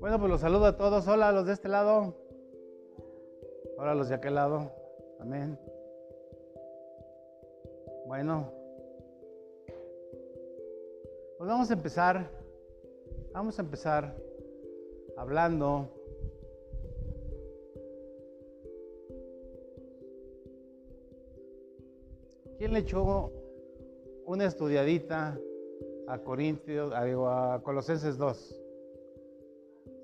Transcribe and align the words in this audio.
Bueno, 0.00 0.18
pues 0.18 0.30
los 0.30 0.40
saludo 0.42 0.66
a 0.66 0.76
todos. 0.76 1.08
Hola, 1.08 1.32
los 1.32 1.46
de 1.46 1.54
este 1.54 1.68
lado. 1.68 2.14
Hola, 3.78 3.94
los 3.94 4.10
de 4.10 4.16
aquel 4.16 4.34
lado. 4.34 4.70
Amén. 5.18 5.58
Bueno, 8.06 8.52
pues 11.38 11.48
vamos 11.48 11.70
a 11.70 11.72
empezar. 11.72 12.30
Vamos 13.32 13.58
a 13.58 13.62
empezar 13.62 14.14
hablando 15.16 15.88
le 22.74 22.80
echó 22.80 23.30
una 24.26 24.46
estudiadita 24.46 25.38
a 26.08 26.18
Corintios, 26.18 26.92
a, 26.92 27.60
Colosenses 27.62 28.18
2? 28.18 28.60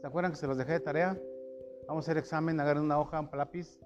¿Se 0.01 0.07
acuerdan 0.07 0.31
que 0.31 0.39
se 0.39 0.47
los 0.47 0.57
dejé 0.57 0.75
de 0.75 0.81
tarea? 0.81 1.21
Vamos 1.89 2.05
a 2.05 2.07
hacer 2.07 2.19
examen, 2.19 2.61
agarren 2.61 2.85
una 2.85 3.01
hoja, 3.01 3.19
un 3.21 3.29
lápiz. 3.37 3.77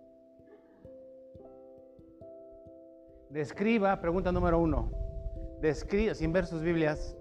Describa, 3.31 3.99
pregunta 4.03 4.31
número 4.31 4.59
uno. 4.59 4.93
Describa, 5.63 6.15
sin 6.15 6.35
ver 6.35 6.45
sus 6.45 6.61
Biblias, 6.61 7.17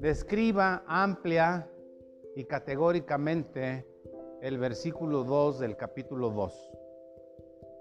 describa 0.00 0.82
amplia 0.88 1.70
y 2.34 2.44
categóricamente 2.44 3.86
el 4.40 4.58
versículo 4.58 5.22
2 5.22 5.60
del 5.60 5.76
capítulo 5.76 6.30
2. 6.30 6.72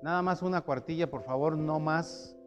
Nada 0.03 0.21
más 0.21 0.43
una 0.43 0.61
cuartilla, 0.61 1.09
por 1.09 1.23
favor, 1.23 1.57
no 1.57 1.79
más. 1.79 2.37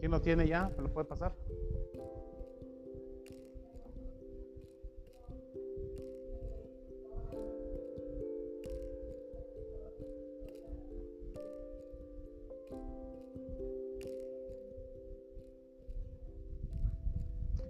¿Quién 0.00 0.12
lo 0.12 0.20
tiene 0.22 0.48
ya? 0.48 0.70
¿Me 0.78 0.82
lo 0.82 0.92
puede 0.92 1.06
pasar? 1.06 1.34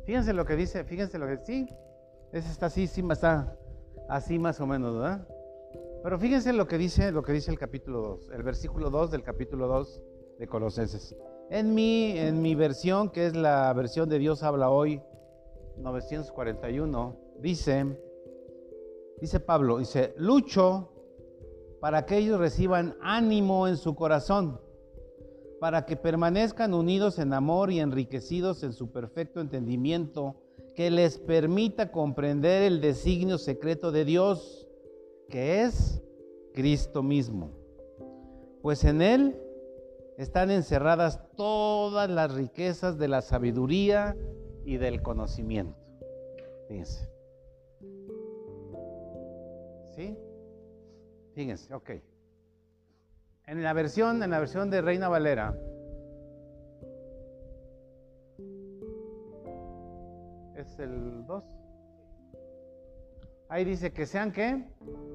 Fíjense 0.07 0.33
lo 0.33 0.45
que 0.45 0.57
dice, 0.57 0.85
fíjense 0.85 1.19
lo 1.19 1.27
que 1.27 1.37
sí, 1.39 1.69
ese 2.33 2.51
está 2.51 2.67
así, 2.67 2.87
sí, 2.87 3.01
está 3.11 3.57
así 4.09 4.39
más 4.39 4.61
o 4.61 4.67
menos, 4.67 4.95
¿verdad? 4.95 5.27
Pero 6.03 6.19
fíjense 6.19 6.53
lo 6.53 6.67
que 6.67 6.79
dice, 6.79 7.13
lo 7.13 7.23
que 7.23 7.33
dice 7.33 7.51
el 7.51 7.59
capítulo 7.59 8.01
2, 8.01 8.31
el 8.35 8.43
versículo 8.43 8.91
2 8.91 9.11
del 9.13 9.23
capítulo 9.23 9.69
2 9.69 10.03
de 10.39 10.47
Colosenses. 10.49 11.15
En 11.51 11.75
mi, 11.75 12.17
en 12.17 12.41
mi 12.43 12.55
versión, 12.55 13.11
que 13.11 13.27
es 13.27 13.35
la 13.35 13.73
versión 13.73 14.09
de 14.09 14.21
Dios 14.21 14.45
habla 14.45 14.71
hoy, 14.71 15.03
941, 15.79 17.17
dice, 17.41 17.99
dice 19.21 19.41
Pablo, 19.41 19.79
dice, 19.79 20.15
lucho 20.17 20.93
para 21.81 22.07
que 22.07 22.19
ellos 22.19 22.39
reciban 22.39 22.95
ánimo 23.01 23.67
en 23.67 23.79
su 23.79 23.97
corazón, 23.97 24.61
para 25.59 25.87
que 25.87 25.97
permanezcan 25.97 26.73
unidos 26.73 27.19
en 27.19 27.33
amor 27.33 27.73
y 27.73 27.81
enriquecidos 27.81 28.63
en 28.63 28.73
su 28.73 28.93
perfecto 28.93 29.41
entendimiento, 29.41 30.37
que 30.77 30.89
les 30.89 31.19
permita 31.19 31.91
comprender 31.91 32.63
el 32.63 32.81
designio 32.81 33.39
secreto 33.39 33.91
de 33.91 34.05
Dios, 34.05 34.69
que 35.29 35.63
es 35.63 36.01
Cristo 36.55 37.03
mismo. 37.03 37.51
Pues 38.63 38.85
en 38.85 39.03
Él 39.03 39.50
están 40.21 40.51
encerradas 40.51 41.19
todas 41.35 42.11
las 42.11 42.35
riquezas 42.35 42.99
de 42.99 43.09
la 43.09 43.23
sabiduría 43.23 44.15
y 44.67 44.77
del 44.77 45.01
conocimiento. 45.01 45.79
Fíjense. 46.69 47.11
¿Sí? 49.97 50.19
Fíjense, 51.35 51.73
ok. 51.73 51.91
En 53.47 53.63
la 53.63 53.73
versión, 53.73 54.23
en 54.23 54.31
la 54.31 54.41
versión 54.41 54.69
de 54.69 54.83
Reina 54.83 55.09
Valera, 55.09 55.59
es 60.55 60.79
el 60.79 61.25
2. 61.25 61.45
Ahí 63.49 63.65
dice 63.65 63.91
que 63.95 64.05
sean 64.05 64.33
qué? 64.33 64.69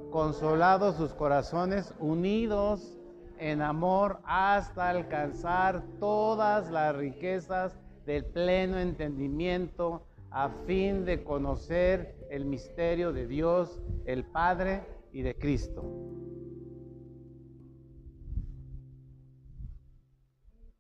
Consolados 0.09 0.95
sus 0.95 1.13
corazones, 1.13 1.93
unidos 1.99 2.97
en 3.39 3.61
amor 3.61 4.19
hasta 4.25 4.89
alcanzar 4.89 5.83
todas 5.99 6.69
las 6.71 6.95
riquezas 6.95 7.77
del 8.05 8.25
pleno 8.25 8.79
entendimiento 8.79 10.05
a 10.31 10.49
fin 10.65 11.05
de 11.05 11.23
conocer 11.23 12.15
el 12.29 12.45
misterio 12.45 13.13
de 13.13 13.27
Dios, 13.27 13.81
el 14.05 14.25
Padre 14.25 14.83
y 15.11 15.21
de 15.21 15.35
Cristo. 15.35 15.83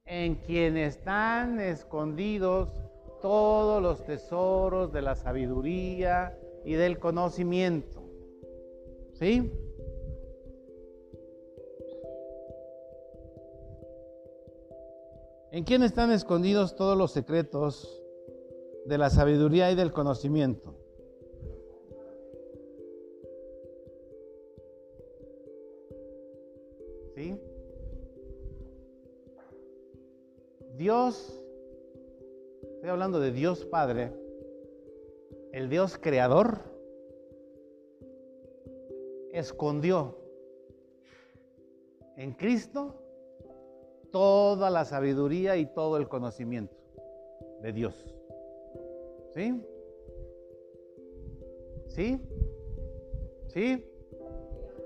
En 0.05 0.35
quien 0.35 0.77
están 0.77 1.59
escondidos 1.59 2.69
todos 3.21 3.81
los 3.81 4.03
tesoros 4.05 4.91
de 4.91 5.01
la 5.01 5.15
sabiduría 5.15 6.37
y 6.63 6.73
del 6.73 6.99
conocimiento. 6.99 8.03
¿Sí? 9.13 9.51
¿En 15.55 15.63
quién 15.63 15.83
están 15.83 16.11
escondidos 16.11 16.75
todos 16.75 16.97
los 16.97 17.13
secretos 17.13 18.03
de 18.87 18.97
la 18.97 19.09
sabiduría 19.09 19.71
y 19.71 19.75
del 19.75 19.93
conocimiento? 19.93 20.75
¿Sí? 27.15 27.39
Dios, 30.75 31.41
estoy 32.73 32.89
hablando 32.89 33.21
de 33.21 33.31
Dios 33.31 33.63
Padre, 33.63 34.11
el 35.53 35.69
Dios 35.69 35.97
creador, 35.97 36.59
escondió 39.31 40.17
en 42.17 42.33
Cristo 42.33 43.04
toda 44.15 44.69
la 44.69 44.85
sabiduría 44.85 45.57
y 45.57 45.65
todo 45.65 45.97
el 45.97 46.07
conocimiento 46.07 46.73
de 47.61 47.73
Dios. 47.73 48.15
¿Sí? 49.33 49.61
¿Sí? 51.89 52.21
¿Sí? 53.47 53.85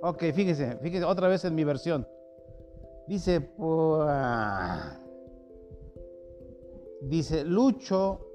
Ok, 0.02 0.24
fíjese, 0.34 0.78
fíjese 0.78 1.06
otra 1.06 1.28
vez 1.28 1.46
en 1.46 1.54
mi 1.54 1.64
versión. 1.64 2.08
Dice, 3.06 3.52
dice, 7.02 7.46
lucho 7.46 8.26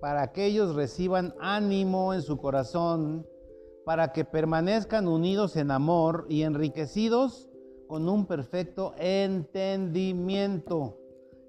para 0.00 0.30
que 0.30 0.46
ellos 0.46 0.76
reciban 0.76 1.34
ánimo 1.40 2.14
en 2.14 2.22
su 2.22 2.38
corazón, 2.38 3.26
para 3.84 4.12
que 4.12 4.24
permanezcan 4.24 5.08
unidos 5.08 5.56
en 5.56 5.72
amor 5.72 6.26
y 6.28 6.42
enriquecidos 6.42 7.50
con 7.86 8.08
un 8.08 8.26
perfecto 8.26 8.94
entendimiento 8.98 10.98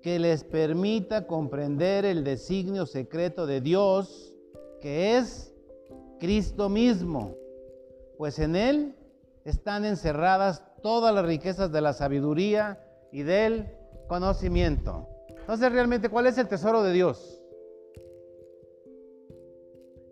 que 0.01 0.19
les 0.19 0.44
permita 0.44 1.25
comprender 1.25 2.06
el 2.06 2.23
designio 2.23 2.85
secreto 2.85 3.47
de 3.47 3.62
Dios, 3.62 4.35
que 4.81 5.18
es 5.18 5.53
Cristo 6.19 6.69
mismo, 6.69 7.35
pues 8.18 8.40
en 8.40 8.56
Él 8.56 8.96
están 9.43 9.85
encerradas 9.85 10.64
todas 10.82 11.14
las 11.14 11.26
riquezas 11.26 11.72
de 11.72 11.82
la 11.82 11.93
sabiduría 11.93 12.79
y 13.11 13.23
del 13.23 13.67
conocimiento. 14.08 15.08
Entonces, 15.29 15.72
realmente, 15.72 16.09
¿cuál 16.09 16.28
es 16.28 16.37
el 16.37 16.47
tesoro 16.47 16.84
de 16.84 16.93
Dios? 16.93 17.41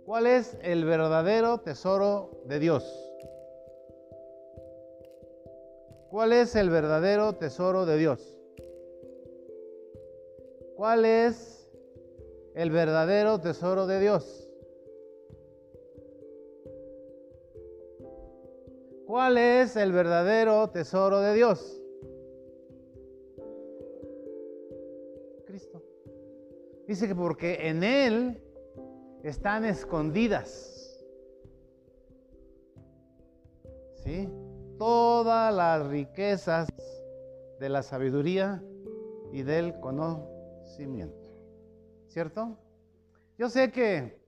¿Cuál 0.05 0.27
es 0.27 0.57
el 0.61 0.85
verdadero 0.85 1.59
tesoro 1.59 2.41
de 2.45 2.59
Dios? 2.59 3.12
¿Cuál 6.13 6.31
es 6.31 6.55
el 6.55 6.69
verdadero 6.69 7.33
tesoro 7.33 7.87
de 7.87 7.97
Dios? 7.97 8.37
¿Cuál 10.75 11.05
es 11.05 11.67
el 12.53 12.69
verdadero 12.69 13.41
tesoro 13.41 13.87
de 13.87 13.99
Dios? 13.99 14.47
¿Cuál 19.07 19.39
es 19.39 19.75
el 19.75 19.91
verdadero 19.91 20.69
tesoro 20.69 21.19
de 21.19 21.33
Dios? 21.33 21.81
Cristo. 25.47 25.81
Dice 26.87 27.07
que 27.07 27.15
porque 27.15 27.57
en 27.69 27.83
Él 27.83 28.39
están 29.23 29.65
escondidas 29.65 31.03
¿sí? 34.03 34.29
Todas 34.77 35.53
las 35.53 35.87
riquezas 35.87 36.67
de 37.59 37.69
la 37.69 37.83
sabiduría 37.83 38.63
y 39.31 39.43
del 39.43 39.79
conocimiento. 39.79 41.29
¿Cierto? 42.07 42.57
Yo 43.37 43.49
sé 43.49 43.71
que 43.71 44.21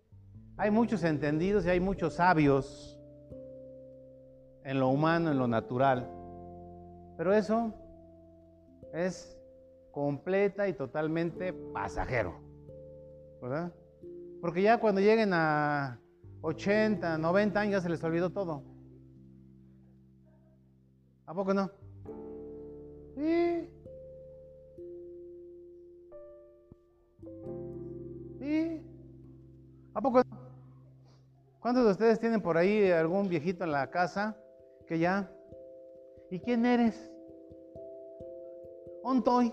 hay 0.58 0.72
muchos 0.72 1.04
entendidos 1.04 1.66
y 1.66 1.70
hay 1.70 1.80
muchos 1.80 2.16
sabios 2.16 3.00
en 4.64 4.80
lo 4.80 4.90
humano, 4.90 5.32
en 5.32 5.38
lo 5.38 5.48
natural, 5.48 6.10
pero 7.18 7.34
eso 7.34 7.74
es 8.94 9.38
completa 9.92 10.68
y 10.68 10.74
totalmente 10.74 11.54
pasajero, 11.54 12.40
¿verdad? 13.42 13.72
Porque 14.42 14.62
ya 14.62 14.80
cuando 14.80 15.02
lleguen 15.02 15.32
a 15.34 16.00
80, 16.42 17.18
90 17.18 17.60
años 17.60 17.72
ya 17.74 17.82
se 17.82 17.90
les 17.90 18.04
olvidó 18.04 18.32
todo. 18.32 18.75
¿A 21.26 21.34
poco 21.34 21.54
no? 21.54 21.72
Sí. 23.16 23.70
Sí. 28.40 28.82
¿A 29.94 30.02
poco 30.02 30.20
no? 30.20 30.46
¿Cuántos 31.60 31.86
de 31.86 31.92
ustedes 31.92 32.20
tienen 32.20 32.42
por 32.42 32.58
ahí 32.58 32.92
algún 32.92 33.28
viejito 33.28 33.64
en 33.64 33.72
la 33.72 33.90
casa 33.90 34.38
que 34.88 35.00
ya? 35.00 35.32
¿Y 36.30 36.40
quién 36.40 36.64
eres? 36.66 37.12
¿Ontoy? 39.04 39.52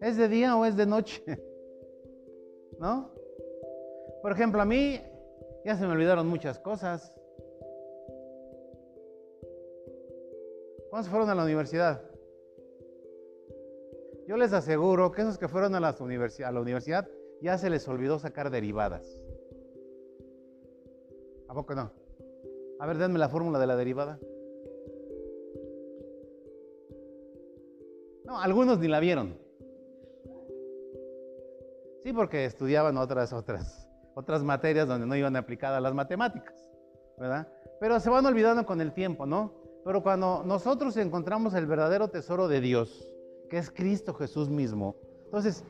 ¿Es 0.00 0.16
de 0.16 0.28
día 0.28 0.56
o 0.56 0.64
es 0.64 0.76
de 0.76 0.86
noche? 0.86 1.22
¿No? 2.80 3.12
Por 4.22 4.32
ejemplo, 4.32 4.62
a 4.62 4.64
mí 4.64 5.00
ya 5.66 5.76
se 5.76 5.86
me 5.86 5.92
olvidaron 5.92 6.26
muchas 6.26 6.58
cosas. 6.58 7.19
¿Cuántos 10.90 11.08
fueron 11.08 11.30
a 11.30 11.34
la 11.36 11.44
universidad? 11.44 12.02
Yo 14.26 14.36
les 14.36 14.52
aseguro 14.52 15.12
que 15.12 15.22
esos 15.22 15.38
que 15.38 15.48
fueron 15.48 15.74
a, 15.76 15.80
la 15.80 16.60
universidad 16.60 17.08
ya 17.40 17.56
se 17.58 17.70
les 17.70 17.86
olvidó 17.86 18.18
sacar 18.18 18.50
derivadas. 18.50 19.06
¿A 21.48 21.54
poco 21.54 21.74
no? 21.74 21.92
A 22.80 22.86
ver, 22.86 22.98
denme 22.98 23.18
la 23.18 23.28
fórmula 23.28 23.58
de 23.58 23.66
la 23.66 23.76
derivada. 23.76 24.18
No, 28.24 28.40
algunos 28.40 28.78
ni 28.78 28.88
la 28.88 29.00
vieron. 29.00 29.38
Sí, 32.02 32.12
porque 32.12 32.44
estudiaban 32.44 32.96
otras, 32.96 33.32
otras, 33.32 33.88
otras 34.14 34.42
materias 34.42 34.88
donde 34.88 35.06
no 35.06 35.14
iban 35.14 35.36
aplicadas 35.36 35.82
las 35.82 35.94
matemáticas, 35.94 36.70
¿verdad? 37.18 37.48
Pero 37.78 38.00
se 38.00 38.10
van 38.10 38.26
olvidando 38.26 38.64
con 38.64 38.80
el 38.80 38.92
tiempo, 38.92 39.26
¿no? 39.26 39.59
Pero 39.84 40.02
cuando 40.02 40.42
nosotros 40.44 40.96
encontramos 40.96 41.54
el 41.54 41.66
verdadero 41.66 42.08
tesoro 42.08 42.48
de 42.48 42.60
Dios, 42.60 43.08
que 43.48 43.58
es 43.58 43.70
Cristo 43.70 44.14
Jesús 44.14 44.48
mismo, 44.50 44.96
entonces, 45.24 45.64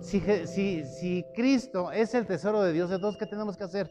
si, 0.00 0.20
si, 0.46 0.84
si 0.84 1.24
Cristo 1.34 1.90
es 1.90 2.14
el 2.14 2.26
tesoro 2.26 2.62
de 2.62 2.72
Dios, 2.72 2.90
entonces, 2.90 3.18
¿qué 3.18 3.26
tenemos 3.26 3.56
que 3.56 3.64
hacer? 3.64 3.90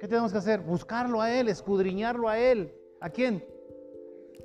¿Qué 0.00 0.06
tenemos 0.06 0.30
que 0.30 0.38
hacer? 0.38 0.60
Buscarlo 0.60 1.20
a 1.20 1.32
Él, 1.32 1.48
escudriñarlo 1.48 2.28
a 2.28 2.38
Él. 2.38 2.72
¿A 3.00 3.10
quién? 3.10 3.44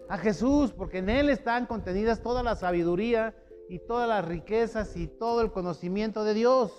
A 0.10 0.18
Jesús, 0.18 0.74
porque 0.74 0.98
en 1.00 1.10
Él 1.10 1.30
están 1.30 1.68
contenidas 1.68 2.22
toda 2.24 2.42
la 2.42 2.56
sabiduría 2.56 3.36
y 3.70 3.80
todas 3.80 4.08
las 4.08 4.26
riquezas 4.26 4.98
y 4.98 5.08
todo 5.08 5.42
el 5.42 5.52
conocimiento 5.52 6.24
de 6.24 6.34
Dios. 6.34 6.72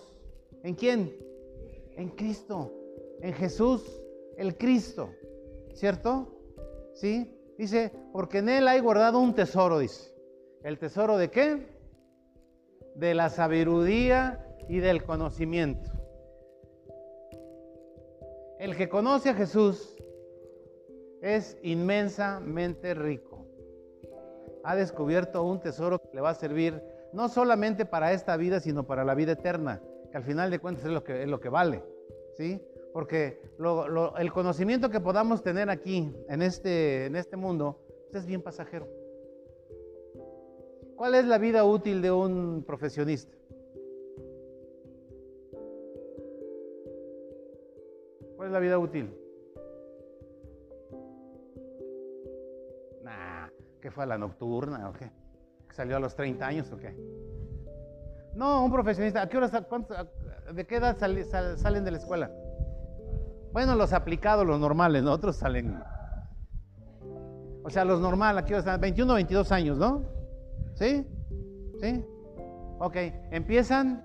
¿En 0.63 0.75
quién? 0.75 1.17
En 1.97 2.09
Cristo, 2.11 2.73
en 3.21 3.33
Jesús, 3.33 4.04
el 4.37 4.57
Cristo, 4.57 5.11
¿cierto? 5.75 6.29
¿Sí? 6.95 7.31
Dice, 7.59 7.93
porque 8.13 8.39
en 8.39 8.49
Él 8.49 8.69
hay 8.69 8.81
guardado 8.81 9.19
un 9.21 9.35
tesoro, 9.35 9.79
dice. 9.79 10.13
¿El 10.63 10.79
tesoro 10.79 11.17
de 11.17 11.31
qué? 11.31 11.67
De 12.97 13.15
la 13.15 13.29
sabiduría 13.29 14.57
y 14.69 14.79
del 14.79 15.05
conocimiento. 15.05 15.91
El 18.59 18.77
que 18.77 18.89
conoce 18.89 19.31
a 19.31 19.35
Jesús 19.35 19.95
es 21.21 21.59
inmensamente 21.63 22.95
rico. 22.95 23.47
Ha 24.63 24.75
descubierto 24.77 25.43
un 25.43 25.61
tesoro 25.61 25.99
que 25.99 26.15
le 26.15 26.21
va 26.21 26.31
a 26.31 26.35
servir 26.35 26.83
no 27.13 27.29
solamente 27.29 27.85
para 27.85 28.13
esta 28.13 28.37
vida, 28.37 28.61
sino 28.61 28.87
para 28.87 29.05
la 29.05 29.15
vida 29.15 29.33
eterna, 29.33 29.83
que 30.11 30.17
al 30.17 30.25
final 30.25 30.51
de 30.51 30.59
cuentas 30.59 30.87
es 30.87 30.91
lo 30.91 31.05
que, 31.05 31.23
es 31.23 31.29
lo 31.29 31.41
que 31.41 31.49
vale. 31.49 31.83
¿sí? 32.37 32.61
Porque 32.95 33.41
el 34.19 34.33
conocimiento 34.33 34.89
que 34.89 35.01
podamos 35.01 35.43
tener 35.43 35.69
aquí, 35.69 36.15
en 36.29 36.43
este, 36.43 37.07
en 37.07 37.17
este 37.17 37.37
mundo, 37.37 37.81
pues 38.13 38.23
es 38.23 38.29
bien 38.29 38.41
pasajero. 38.41 38.87
¿Cuál 40.95 41.17
es 41.17 41.25
la 41.25 41.39
vida 41.39 41.65
útil 41.65 42.01
de 42.01 42.13
un 42.13 42.63
profesionista? 42.65 43.37
¿Cuál 48.37 48.47
es 48.47 48.53
la 48.53 48.61
vida 48.61 48.79
útil? 48.79 49.13
Nah, 53.03 53.49
¿qué 53.81 53.91
fue 53.91 54.05
a 54.05 54.07
la 54.07 54.19
nocturna 54.19 54.89
o 54.89 54.93
qué? 54.93 55.11
¿Salió 55.73 55.97
a 55.97 56.01
los 56.01 56.15
30 56.15 56.47
años 56.47 56.71
o 56.71 56.77
qué? 56.77 56.97
No, 58.37 58.65
un 58.65 58.71
profesionista, 58.71 59.23
¿a 59.23 59.29
qué 59.29 59.39
hora, 59.39 59.51
¿de 60.55 60.65
qué 60.65 60.77
edad 60.77 60.97
salen 60.97 61.85
de 61.85 61.91
la 61.91 61.99
escuela? 61.99 62.31
Bueno, 63.55 63.77
los 63.77 63.93
aplicados, 63.93 64.45
los 64.45 64.59
normales, 64.59 65.05
¿no? 65.05 65.13
Otros 65.13 65.37
salen. 65.37 65.81
O 67.63 67.71
sea, 67.71 67.85
los 67.85 68.01
normales, 68.01 68.43
aquí 68.43 68.53
están 68.53 68.81
21, 68.81 69.15
22 69.15 69.53
años, 69.53 69.79
¿no? 69.79 70.03
¿Sí? 70.75 71.07
¿Sí? 71.81 72.05
Ok, 72.81 72.97
empiezan 73.31 74.05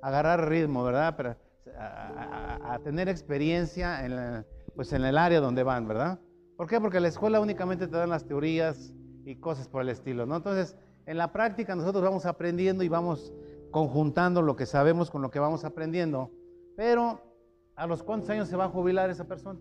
a 0.00 0.08
agarrar 0.08 0.48
ritmo, 0.48 0.82
¿verdad? 0.82 1.12
Pero 1.14 1.36
a, 1.78 2.78
tener 2.82 3.10
experiencia 3.10 4.06
en, 4.06 4.46
pues 4.74 4.94
en 4.94 5.04
el 5.04 5.18
área 5.18 5.40
donde 5.40 5.62
van, 5.62 5.86
¿verdad? 5.86 6.18
¿Por 6.56 6.66
qué? 6.66 6.80
Porque 6.80 7.00
la 7.00 7.08
escuela 7.08 7.38
únicamente 7.38 7.86
te 7.86 7.98
dan 7.98 8.08
las 8.08 8.24
teorías 8.24 8.94
y 9.26 9.36
cosas 9.36 9.68
por 9.68 9.82
el 9.82 9.90
estilo, 9.90 10.24
¿no? 10.24 10.36
Entonces, 10.36 10.74
en 11.04 11.18
la 11.18 11.32
práctica 11.32 11.76
nosotros 11.76 12.02
vamos 12.02 12.24
aprendiendo 12.24 12.82
y 12.82 12.88
vamos 12.88 13.34
conjuntando 13.70 14.40
lo 14.40 14.56
que 14.56 14.64
sabemos 14.64 15.10
con 15.10 15.20
lo 15.20 15.30
que 15.30 15.38
vamos 15.38 15.66
aprendiendo, 15.66 16.30
pero 16.78 17.33
¿a 17.76 17.86
los 17.86 18.02
cuántos 18.02 18.30
años 18.30 18.48
se 18.48 18.56
va 18.56 18.64
a 18.64 18.68
jubilar 18.68 19.10
esa 19.10 19.24
persona? 19.24 19.60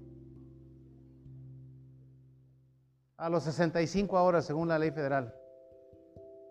A 3.17 3.29
los 3.29 3.43
65 3.43 4.17
ahora, 4.17 4.41
según 4.41 4.67
la 4.67 4.79
ley 4.79 4.91
federal 4.91 5.33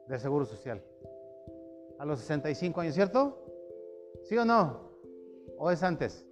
del 0.08 0.20
Seguro 0.20 0.44
Social. 0.44 0.82
A 1.98 2.04
los 2.04 2.20
65 2.20 2.80
años, 2.80 2.94
¿cierto? 2.94 3.38
¿Sí 4.24 4.36
o 4.36 4.44
no? 4.44 4.90
¿O 5.58 5.70
es 5.70 5.82
antes? 5.82 6.26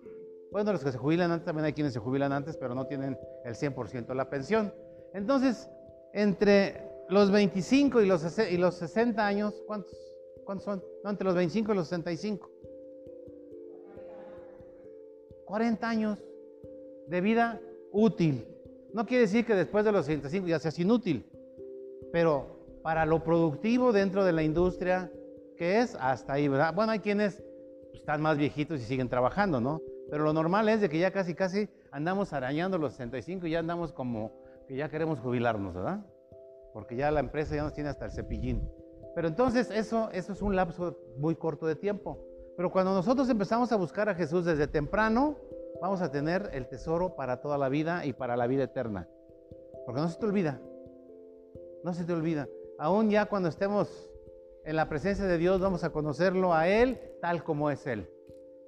Bueno, 0.51 0.73
los 0.73 0.83
que 0.83 0.91
se 0.91 0.99
jubilan 0.99 1.31
antes, 1.31 1.47
también 1.47 1.67
hay 1.67 1.73
quienes 1.73 1.93
se 1.93 2.01
jubilan 2.01 2.33
antes, 2.33 2.57
pero 2.57 2.75
no 2.75 2.87
tienen 2.87 3.19
el 3.45 3.55
100% 3.55 4.07
de 4.07 4.15
la 4.15 4.29
pensión. 4.29 4.75
Entonces, 5.15 5.69
entre 6.13 6.91
los 7.09 7.31
25 7.31 8.01
y 8.01 8.07
los, 8.07 8.39
y 8.39 8.57
los 8.57 8.75
60 8.77 9.25
años, 9.25 9.63
¿cuántos, 9.67 9.93
¿cuántos 10.45 10.65
son? 10.65 10.83
No, 11.05 11.11
entre 11.11 11.25
los 11.25 11.35
25 11.35 11.73
y 11.73 11.75
los 11.77 11.89
65. 11.89 12.51
40 15.51 15.89
años 15.89 16.25
de 17.09 17.21
vida 17.21 17.61
útil. 17.91 18.47
No 18.95 19.05
quiere 19.05 19.23
decir 19.23 19.45
que 19.45 19.57
después 19.57 19.85
de 19.85 19.91
los 19.91 20.07
65 20.07 20.47
ya 20.47 20.61
seas 20.61 20.79
inútil, 20.79 21.29
pero 22.13 22.79
para 22.85 23.05
lo 23.05 23.25
productivo 23.25 23.93
dentro 23.93 24.25
de 24.25 24.31
la 24.31 24.45
industria, 24.45 25.11
que 25.57 25.81
es 25.81 25.97
hasta 25.97 26.35
ahí, 26.35 26.47
¿verdad? 26.47 26.73
Bueno, 26.73 26.93
hay 26.93 27.01
quienes 27.01 27.43
están 27.93 28.23
más 28.23 28.39
viejitos 28.39 28.81
y 28.81 28.85
siguen 28.85 29.09
trabajando, 29.09 29.61
¿no? 29.61 29.83
Pero 30.09 30.23
lo 30.23 30.33
normal 30.33 30.69
es 30.69 30.81
de 30.81 30.89
que 30.89 31.01
ya 31.01 31.11
casi, 31.11 31.35
casi 31.35 31.69
andamos 31.91 32.33
arañando 32.33 32.79
los 32.79 32.93
65 32.93 33.49
y 33.49 33.51
ya 33.51 33.59
andamos 33.59 33.93
como 33.93 34.33
que 34.69 34.77
ya 34.77 34.89
queremos 34.89 35.19
jubilarnos, 35.19 35.75
¿verdad? 35.75 36.07
Porque 36.73 36.95
ya 36.95 37.11
la 37.11 37.19
empresa 37.19 37.57
ya 37.57 37.65
nos 37.65 37.75
tiene 37.75 37.91
hasta 37.91 38.05
el 38.05 38.13
cepillín. 38.13 38.71
Pero 39.17 39.27
entonces 39.27 39.69
eso, 39.73 40.11
eso 40.13 40.33
es 40.33 40.43
un 40.43 40.55
lapso 40.55 40.97
muy 41.19 41.35
corto 41.35 41.67
de 41.67 41.75
tiempo. 41.75 42.30
Pero 42.61 42.71
cuando 42.71 42.93
nosotros 42.93 43.31
empezamos 43.31 43.73
a 43.73 43.77
buscar 43.77 44.11
a 44.11 44.15
Jesús 44.15 44.45
desde 44.45 44.67
temprano, 44.67 45.39
vamos 45.81 46.03
a 46.03 46.11
tener 46.11 46.51
el 46.53 46.69
tesoro 46.69 47.17
para 47.17 47.41
toda 47.41 47.57
la 47.57 47.71
vida 47.71 48.05
y 48.05 48.13
para 48.13 48.37
la 48.37 48.47
vida 48.47 48.65
eterna. 48.65 49.09
Porque 49.87 50.03
no 50.03 50.11
se 50.11 50.19
te 50.19 50.27
olvida, 50.27 50.61
no 51.85 51.95
se 51.95 52.05
te 52.05 52.13
olvida. 52.13 52.51
Aún 52.79 53.09
ya 53.09 53.25
cuando 53.25 53.49
estemos 53.49 54.11
en 54.67 54.77
la 54.77 54.91
presencia 54.91 55.25
de 55.25 55.39
Dios 55.39 55.59
vamos 55.59 55.85
a 55.85 55.91
conocerlo 55.91 56.53
a 56.53 56.69
Él 56.69 57.01
tal 57.23 57.45
como 57.45 57.71
es 57.71 57.87
Él. 57.87 58.11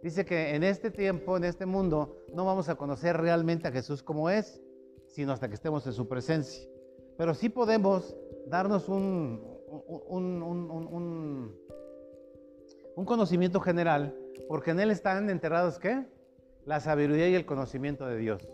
Dice 0.03 0.25
que 0.25 0.55
en 0.55 0.63
este 0.63 0.91
tiempo, 0.91 1.37
en 1.37 1.45
este 1.45 1.67
mundo, 1.67 2.17
no 2.33 2.47
vamos 2.47 2.71
a 2.71 2.77
conocer 2.77 3.19
realmente 3.19 3.69
a 3.69 3.73
Jesús 3.73 4.03
como 4.03 4.31
es, 4.31 4.63
sino 5.07 5.33
hasta 5.33 5.49
que 5.49 5.55
estemos 5.55 5.87
en 5.87 5.93
su 5.93 6.09
presencia. 6.09 6.67
Pero 7.19 7.35
sí 7.35 7.51
podemos 7.51 8.17
darnos 8.47 8.89
un, 8.89 9.53
un, 10.09 11.62
conocimiento 13.05 13.61
general, 13.61 14.15
porque 14.49 14.71
en 14.71 14.81
Él 14.81 14.91
están 14.91 15.31
enterrados, 15.31 15.79
¿qué? 15.79 16.05
la 16.65 16.81
sabiduría 16.81 17.29
y 17.29 17.35
el 17.35 17.47
conocimiento 17.47 18.07
de 18.07 18.17
Dios. 18.19 18.49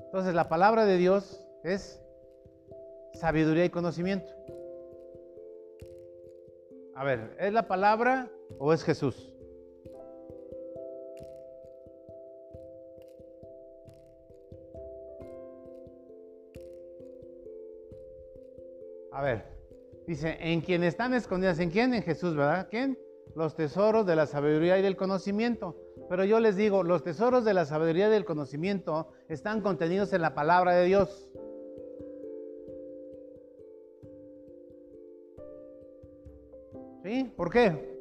Entonces 0.00 0.34
la 0.34 0.48
palabra 0.48 0.84
de 0.84 0.96
Dios 0.96 1.42
es 1.64 2.02
sabiduría 3.14 3.64
y 3.64 3.70
conocimiento. 3.70 4.32
A 6.94 7.04
ver, 7.04 7.36
¿es 7.38 7.52
la 7.52 7.66
palabra 7.66 8.30
o 8.58 8.72
es 8.72 8.84
Jesús? 8.84 9.28
A 19.10 19.22
ver, 19.22 19.44
dice, 20.06 20.36
en 20.40 20.60
quien 20.60 20.82
están 20.82 21.12
escondidas, 21.14 21.58
¿en 21.58 21.70
quién? 21.70 21.94
En 21.94 22.02
Jesús, 22.02 22.34
¿verdad? 22.34 22.66
¿Quién? 22.70 22.98
Los 23.34 23.54
tesoros 23.54 24.06
de 24.06 24.16
la 24.16 24.26
sabiduría 24.26 24.78
y 24.78 24.82
del 24.82 24.96
conocimiento. 24.96 25.76
Pero 26.08 26.24
yo 26.24 26.40
les 26.40 26.56
digo, 26.56 26.82
los 26.82 27.02
tesoros 27.02 27.44
de 27.44 27.54
la 27.54 27.64
sabiduría 27.64 28.08
y 28.08 28.10
del 28.10 28.24
conocimiento 28.24 29.08
están 29.28 29.60
contenidos 29.62 30.12
en 30.12 30.22
la 30.22 30.34
palabra 30.34 30.72
de 30.72 30.84
Dios. 30.84 31.30
¿Sí? 37.02 37.32
¿Por 37.36 37.50
qué? 37.50 37.92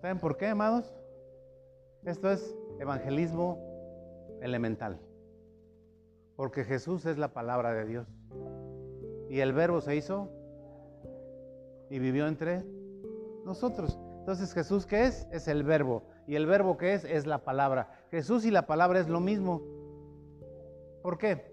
¿Saben 0.00 0.18
por 0.18 0.36
qué, 0.38 0.46
amados? 0.46 0.94
Esto 2.04 2.30
es 2.30 2.56
evangelismo 2.80 4.38
elemental. 4.40 4.98
Porque 6.36 6.64
Jesús 6.64 7.04
es 7.04 7.18
la 7.18 7.34
palabra 7.34 7.74
de 7.74 7.84
Dios. 7.84 8.19
Y 9.30 9.38
el 9.38 9.52
verbo 9.52 9.80
se 9.80 9.94
hizo 9.94 10.28
y 11.88 12.00
vivió 12.00 12.26
entre 12.26 12.64
nosotros. 13.44 13.96
Entonces 14.18 14.52
Jesús, 14.52 14.86
¿qué 14.86 15.04
es? 15.04 15.28
Es 15.30 15.46
el 15.46 15.62
verbo. 15.62 16.02
Y 16.26 16.34
el 16.34 16.46
verbo 16.46 16.76
que 16.76 16.94
es 16.94 17.04
es 17.04 17.26
la 17.26 17.44
palabra. 17.44 18.04
Jesús 18.10 18.44
y 18.44 18.50
la 18.50 18.66
palabra 18.66 18.98
es 18.98 19.08
lo 19.08 19.20
mismo. 19.20 19.62
¿Por 21.02 21.16
qué? 21.16 21.48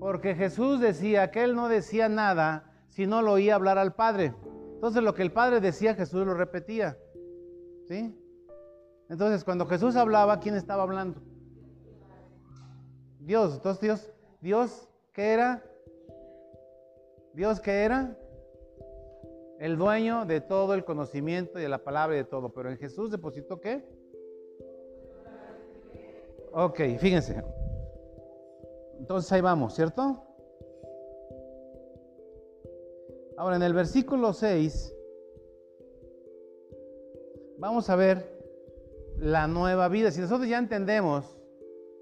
Porque 0.00 0.34
Jesús 0.34 0.80
decía 0.80 1.30
que 1.30 1.44
él 1.44 1.54
no 1.54 1.68
decía 1.68 2.08
nada 2.08 2.72
si 2.88 3.06
no 3.06 3.22
lo 3.22 3.32
oía 3.32 3.54
hablar 3.54 3.78
al 3.78 3.94
Padre. 3.94 4.34
Entonces 4.74 5.04
lo 5.04 5.14
que 5.14 5.22
el 5.22 5.32
Padre 5.32 5.60
decía, 5.60 5.94
Jesús 5.94 6.26
lo 6.26 6.34
repetía. 6.34 6.98
¿Sí? 7.88 8.12
Entonces, 9.08 9.44
cuando 9.44 9.66
Jesús 9.66 9.94
hablaba, 9.96 10.40
¿quién 10.40 10.56
estaba 10.56 10.82
hablando? 10.82 11.20
Dios. 13.24 13.54
Entonces, 13.54 13.80
Dios, 13.80 14.12
Dios, 14.40 14.88
¿qué 15.12 15.32
era? 15.32 15.64
Dios, 17.32 17.58
¿qué 17.60 17.82
era? 17.82 18.16
El 19.58 19.78
dueño 19.78 20.26
de 20.26 20.40
todo 20.40 20.74
el 20.74 20.84
conocimiento 20.84 21.58
y 21.58 21.62
de 21.62 21.68
la 21.68 21.82
palabra 21.82 22.16
y 22.16 22.18
de 22.18 22.24
todo. 22.24 22.52
Pero 22.52 22.70
en 22.70 22.76
Jesús 22.76 23.10
depositó 23.10 23.60
qué? 23.60 23.84
Ok, 26.52 26.80
fíjense. 26.98 27.42
Entonces 28.98 29.32
ahí 29.32 29.40
vamos, 29.40 29.74
¿cierto? 29.74 30.22
Ahora 33.36 33.56
en 33.56 33.62
el 33.62 33.72
versículo 33.72 34.32
6, 34.32 34.94
vamos 37.58 37.90
a 37.90 37.96
ver 37.96 38.38
la 39.16 39.48
nueva 39.48 39.88
vida. 39.88 40.10
Si 40.10 40.20
nosotros 40.20 40.48
ya 40.48 40.58
entendemos 40.58 41.40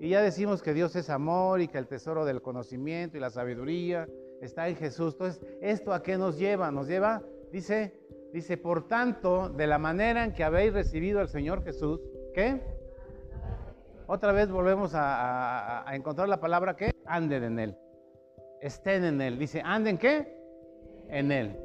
y 0.02 0.08
ya 0.08 0.20
decimos 0.20 0.64
que 0.64 0.74
Dios 0.74 0.96
es 0.96 1.08
amor 1.10 1.60
y 1.60 1.68
que 1.68 1.78
el 1.78 1.86
tesoro 1.86 2.24
del 2.24 2.42
conocimiento 2.42 3.16
y 3.16 3.20
la 3.20 3.30
sabiduría 3.30 4.08
está 4.40 4.66
en 4.66 4.74
Jesús, 4.74 5.12
entonces, 5.12 5.40
¿esto 5.60 5.92
a 5.92 6.02
qué 6.02 6.18
nos 6.18 6.36
lleva? 6.40 6.72
Nos 6.72 6.88
lleva, 6.88 7.22
dice, 7.52 7.94
dice, 8.32 8.56
por 8.56 8.88
tanto, 8.88 9.48
de 9.48 9.68
la 9.68 9.78
manera 9.78 10.24
en 10.24 10.32
que 10.32 10.42
habéis 10.42 10.72
recibido 10.72 11.20
al 11.20 11.28
Señor 11.28 11.62
Jesús, 11.62 12.00
¿qué? 12.34 12.60
Otra 14.08 14.32
vez 14.32 14.50
volvemos 14.50 14.90
a, 14.96 15.84
encontrar 15.92 16.28
la 16.28 16.40
palabra 16.40 16.74
que 16.74 16.90
anden 17.06 17.44
en 17.44 17.58
Él, 17.60 17.76
estén 18.60 19.04
en 19.04 19.20
Él. 19.20 19.38
Dice, 19.38 19.62
anden 19.64 19.98
qué? 19.98 20.36
En 21.10 21.30
Él. 21.30 21.56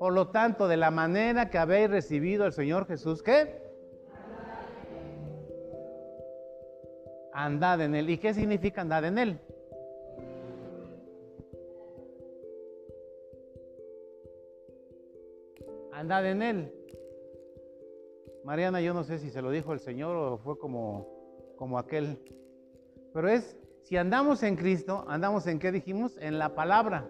Por 0.00 0.14
lo 0.14 0.30
tanto, 0.30 0.66
de 0.66 0.78
la 0.78 0.90
manera 0.90 1.48
que 1.48 1.58
habéis 1.58 1.90
recibido 1.90 2.42
al 2.42 2.52
Señor 2.52 2.88
Jesús, 2.88 3.22
¿qué? 3.22 3.63
Andad 7.34 7.80
en 7.82 7.94
él. 7.94 8.08
¿Y 8.08 8.18
qué 8.18 8.32
significa 8.32 8.80
andar 8.80 9.04
en 9.04 9.18
él? 9.18 9.40
Andad 15.92 16.26
en 16.26 16.42
él. 16.42 16.72
Mariana, 18.44 18.80
yo 18.80 18.94
no 18.94 19.04
sé 19.04 19.18
si 19.18 19.30
se 19.30 19.42
lo 19.42 19.50
dijo 19.50 19.72
el 19.72 19.80
Señor 19.80 20.16
o 20.16 20.38
fue 20.38 20.58
como, 20.58 21.54
como 21.56 21.78
aquel. 21.78 22.18
Pero 23.12 23.28
es, 23.28 23.56
si 23.82 23.96
andamos 23.96 24.42
en 24.42 24.56
Cristo, 24.56 25.04
andamos 25.08 25.46
en 25.46 25.58
qué 25.58 25.72
dijimos? 25.72 26.16
En 26.18 26.38
la 26.38 26.54
palabra, 26.54 27.08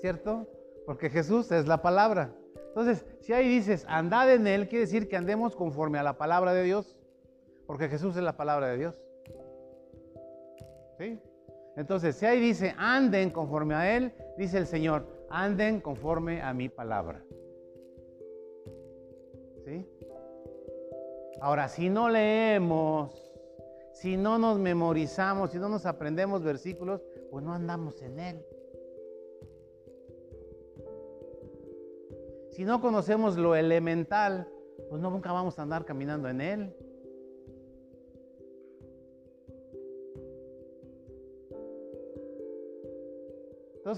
¿cierto? 0.00 0.48
Porque 0.86 1.10
Jesús 1.10 1.50
es 1.52 1.66
la 1.66 1.82
palabra. 1.82 2.34
Entonces, 2.68 3.06
si 3.20 3.32
ahí 3.32 3.48
dices, 3.48 3.84
andad 3.88 4.32
en 4.32 4.46
Él, 4.46 4.68
quiere 4.68 4.86
decir 4.86 5.08
que 5.08 5.16
andemos 5.16 5.54
conforme 5.54 5.98
a 5.98 6.02
la 6.02 6.18
palabra 6.18 6.52
de 6.52 6.64
Dios, 6.64 6.96
porque 7.66 7.88
Jesús 7.88 8.16
es 8.16 8.22
la 8.22 8.36
palabra 8.36 8.68
de 8.68 8.78
Dios. 8.78 9.03
Entonces, 11.76 12.16
si 12.16 12.26
ahí 12.26 12.40
dice, 12.40 12.74
anden 12.78 13.30
conforme 13.30 13.74
a 13.74 13.96
Él, 13.96 14.12
dice 14.38 14.58
el 14.58 14.66
Señor, 14.66 15.06
anden 15.30 15.80
conforme 15.80 16.40
a 16.42 16.52
mi 16.54 16.68
palabra. 16.68 17.24
Ahora, 21.40 21.68
si 21.68 21.90
no 21.90 22.08
leemos, 22.08 23.12
si 23.92 24.16
no 24.16 24.38
nos 24.38 24.58
memorizamos, 24.58 25.50
si 25.50 25.58
no 25.58 25.68
nos 25.68 25.84
aprendemos 25.86 26.42
versículos, 26.42 27.02
pues 27.30 27.44
no 27.44 27.52
andamos 27.52 28.00
en 28.02 28.18
Él. 28.18 28.46
Si 32.50 32.64
no 32.64 32.80
conocemos 32.80 33.36
lo 33.36 33.56
elemental, 33.56 34.48
pues 34.88 35.02
no 35.02 35.10
nunca 35.10 35.32
vamos 35.32 35.58
a 35.58 35.62
andar 35.62 35.84
caminando 35.84 36.28
en 36.28 36.40
Él. 36.40 36.76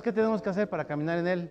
¿Qué 0.03 0.13
tenemos 0.13 0.43
que 0.43 0.51
hacer 0.51 0.69
para 0.69 0.87
caminar 0.87 1.19
en 1.19 1.27
Él? 1.27 1.51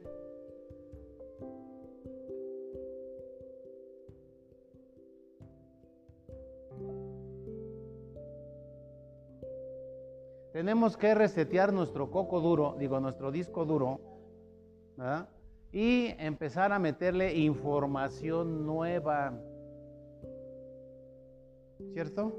Tenemos 10.56 10.96
que 10.96 11.14
resetear 11.14 11.74
nuestro 11.74 12.10
coco 12.10 12.40
duro, 12.40 12.78
digo, 12.80 12.98
nuestro 13.02 13.30
disco 13.30 13.66
duro. 13.66 14.00
Y 15.74 16.16
empezar 16.18 16.72
a 16.72 16.80
meterle 16.80 17.36
información 17.36 18.66
nueva. 18.66 19.34
¿Cierto? 21.92 22.34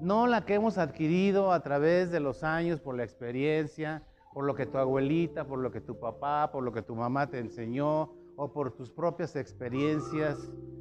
No 0.00 0.26
la 0.26 0.46
que 0.46 0.54
hemos 0.54 0.78
adquirido 0.78 1.52
a 1.52 1.60
través 1.60 2.10
de 2.10 2.20
los 2.20 2.42
años 2.42 2.80
por 2.80 2.96
la 2.96 3.04
experiencia, 3.04 4.02
por 4.38 4.44
lo 4.44 4.54
que 4.54 4.66
tu 4.66 4.78
abuelita, 4.78 5.48
por 5.48 5.58
lo 5.58 5.72
que 5.72 5.80
tu 5.80 5.98
papá, 5.98 6.52
por 6.52 6.62
lo 6.62 6.70
que 6.70 6.80
tu 6.80 6.94
mamá 6.94 7.28
te 7.28 7.40
enseñó 7.40 8.12
o 8.36 8.52
por 8.52 8.70
tus 8.70 8.92
propias 8.92 9.34
experiencias 9.34 10.38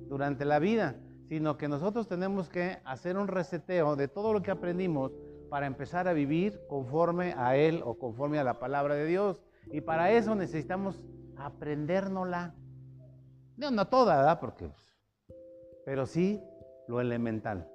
durante 0.07 0.45
la 0.45 0.59
vida, 0.59 0.95
sino 1.27 1.57
que 1.57 1.67
nosotros 1.67 2.07
tenemos 2.07 2.49
que 2.49 2.77
hacer 2.85 3.17
un 3.17 3.27
reseteo 3.27 3.95
de 3.95 4.07
todo 4.09 4.31
lo 4.31 4.43
que 4.43 4.51
aprendimos 4.51 5.11
para 5.49 5.65
empezar 5.65 6.07
a 6.07 6.13
vivir 6.13 6.61
conforme 6.69 7.33
a 7.35 7.55
Él 7.55 7.81
o 7.83 7.97
conforme 7.97 8.37
a 8.37 8.43
la 8.43 8.59
palabra 8.59 8.93
de 8.93 9.07
Dios. 9.07 9.41
Y 9.71 9.81
para 9.81 10.11
eso 10.11 10.35
necesitamos 10.35 11.03
aprendérnosla. 11.35 12.53
No, 13.55 13.71
no 13.71 13.87
toda, 13.87 14.17
¿verdad? 14.17 14.39
Porque, 14.39 14.67
pues, 14.67 14.95
pero 15.83 16.05
sí 16.05 16.43
lo 16.87 17.01
elemental. 17.01 17.67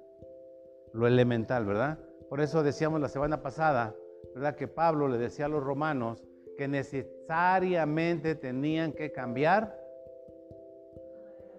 Lo 0.93 1.07
elemental, 1.07 1.65
¿verdad? 1.65 1.99
Por 2.29 2.39
eso 2.39 2.63
decíamos 2.63 3.01
la 3.01 3.09
semana 3.09 3.41
pasada 3.41 3.93
¿verdad? 4.33 4.55
Que 4.55 4.67
Pablo 4.67 5.07
le 5.07 5.17
decía 5.17 5.45
a 5.45 5.49
los 5.49 5.63
romanos 5.63 6.23
que 6.57 6.67
necesariamente 6.67 8.35
tenían 8.35 8.93
que 8.93 9.11
cambiar 9.11 9.79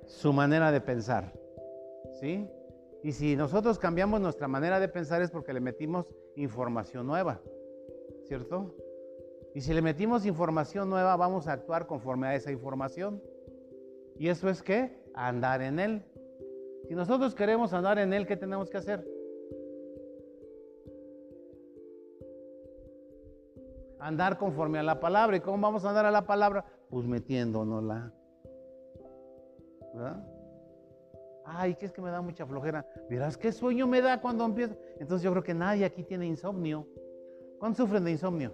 su 0.06 0.32
manera 0.32 0.70
de 0.72 0.80
pensar. 0.80 1.32
¿Sí? 2.20 2.48
Y 3.02 3.12
si 3.12 3.36
nosotros 3.36 3.78
cambiamos 3.78 4.20
nuestra 4.20 4.48
manera 4.48 4.80
de 4.80 4.88
pensar 4.88 5.20
es 5.20 5.30
porque 5.30 5.52
le 5.52 5.60
metimos 5.60 6.06
información 6.36 7.06
nueva, 7.06 7.40
¿cierto? 8.26 8.74
Y 9.54 9.60
si 9.60 9.74
le 9.74 9.82
metimos 9.82 10.24
información 10.26 10.88
nueva, 10.88 11.16
vamos 11.16 11.46
a 11.46 11.52
actuar 11.52 11.86
conforme 11.86 12.28
a 12.28 12.34
esa 12.34 12.50
información. 12.50 13.22
¿Y 14.18 14.28
eso 14.28 14.48
es 14.48 14.62
qué? 14.62 14.98
Andar 15.14 15.62
en 15.62 15.78
Él. 15.78 16.02
Si 16.88 16.94
nosotros 16.94 17.34
queremos 17.34 17.72
andar 17.72 17.98
en 17.98 18.12
Él, 18.12 18.26
¿qué 18.26 18.36
tenemos 18.36 18.70
que 18.70 18.78
hacer? 18.78 19.06
Andar 24.04 24.36
conforme 24.36 24.78
a 24.78 24.82
la 24.82 25.00
palabra. 25.00 25.36
¿Y 25.36 25.40
cómo 25.40 25.58
vamos 25.60 25.84
a 25.84 25.88
andar 25.88 26.04
a 26.04 26.10
la 26.10 26.26
palabra? 26.26 26.64
Pues 26.90 27.06
metiéndonosla. 27.06 28.12
¿Verdad? 29.94 30.24
Ay, 31.46 31.74
que 31.74 31.86
es 31.86 31.92
que 31.92 32.02
me 32.02 32.10
da 32.10 32.20
mucha 32.20 32.46
flojera. 32.46 32.86
Verás 33.08 33.36
qué 33.36 33.50
sueño 33.50 33.86
me 33.86 34.02
da 34.02 34.20
cuando 34.20 34.44
empiezo. 34.44 34.76
Entonces 35.00 35.22
yo 35.22 35.30
creo 35.30 35.42
que 35.42 35.54
nadie 35.54 35.84
aquí 35.84 36.02
tiene 36.02 36.26
insomnio. 36.26 36.86
¿Cuántos 37.58 37.78
sufren 37.78 38.04
de 38.04 38.10
insomnio? 38.10 38.52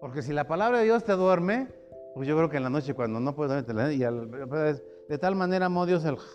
Porque 0.00 0.22
si 0.22 0.32
la 0.32 0.46
palabra 0.46 0.78
de 0.78 0.84
Dios 0.84 1.04
te 1.04 1.12
duerme, 1.12 1.68
pues 2.14 2.26
yo 2.26 2.36
creo 2.36 2.48
que 2.50 2.56
en 2.56 2.64
la 2.64 2.70
noche 2.70 2.94
cuando 2.94 3.20
no 3.20 3.34
puedes 3.34 3.66
dormir, 3.66 3.92
y 3.92 5.10
de 5.10 5.18
tal 5.18 5.34
manera 5.36 5.66
amó 5.66 5.86
Dios 5.86 6.04
el... 6.04 6.16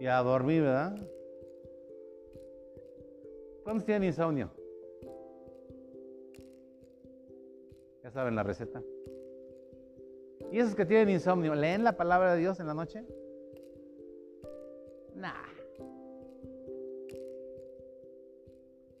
Y 0.00 0.06
a 0.06 0.18
dormir, 0.18 0.62
¿verdad? 0.62 0.94
¿Cuántos 3.68 3.84
tienen 3.84 4.08
insomnio? 4.08 4.50
Ya 8.02 8.10
saben 8.10 8.34
la 8.34 8.42
receta. 8.42 8.82
¿Y 10.50 10.58
esos 10.58 10.74
que 10.74 10.86
tienen 10.86 11.10
insomnio, 11.10 11.54
leen 11.54 11.84
la 11.84 11.94
palabra 11.94 12.32
de 12.32 12.40
Dios 12.40 12.58
en 12.60 12.66
la 12.66 12.72
noche? 12.72 13.04
Nah. 15.14 15.34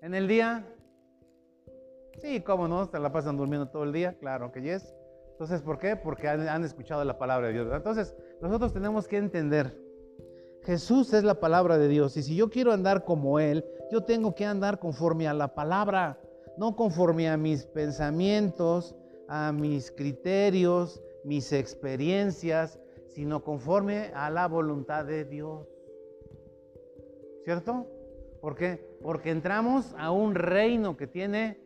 ¿En 0.02 0.14
el 0.14 0.28
día? 0.28 0.66
Sí, 2.20 2.42
cómo 2.42 2.68
no, 2.68 2.84
se 2.84 2.98
la 2.98 3.10
pasan 3.10 3.38
durmiendo 3.38 3.70
todo 3.70 3.84
el 3.84 3.94
día, 3.94 4.18
claro 4.18 4.52
que 4.52 4.60
yes. 4.60 4.94
Entonces, 5.30 5.62
¿por 5.62 5.78
qué? 5.78 5.96
Porque 5.96 6.28
han, 6.28 6.46
han 6.46 6.62
escuchado 6.62 7.02
la 7.06 7.16
palabra 7.16 7.46
de 7.46 7.54
Dios. 7.54 7.72
Entonces, 7.72 8.14
nosotros 8.42 8.74
tenemos 8.74 9.08
que 9.08 9.16
entender 9.16 9.88
Jesús 10.68 11.14
es 11.14 11.24
la 11.24 11.40
palabra 11.40 11.78
de 11.78 11.88
Dios 11.88 12.18
y 12.18 12.22
si 12.22 12.36
yo 12.36 12.50
quiero 12.50 12.72
andar 12.72 13.06
como 13.06 13.40
Él, 13.40 13.64
yo 13.90 14.02
tengo 14.02 14.34
que 14.34 14.44
andar 14.44 14.78
conforme 14.78 15.28
a 15.28 15.34
la 15.34 15.54
palabra, 15.54 16.20
no 16.56 16.76
conforme 16.76 17.28
a 17.28 17.36
mis 17.36 17.64
pensamientos, 17.64 18.94
a 19.28 19.52
mis 19.52 19.90
criterios, 19.90 21.02
mis 21.24 21.52
experiencias, 21.52 22.78
sino 23.08 23.42
conforme 23.42 24.10
a 24.14 24.30
la 24.30 24.46
voluntad 24.46 25.04
de 25.04 25.24
Dios. 25.24 25.66
¿Cierto? 27.44 27.86
¿Por 28.40 28.54
qué? 28.54 28.86
Porque 29.02 29.30
entramos 29.30 29.94
a 29.98 30.10
un 30.10 30.34
reino 30.34 30.96
que 30.96 31.06
tiene 31.06 31.60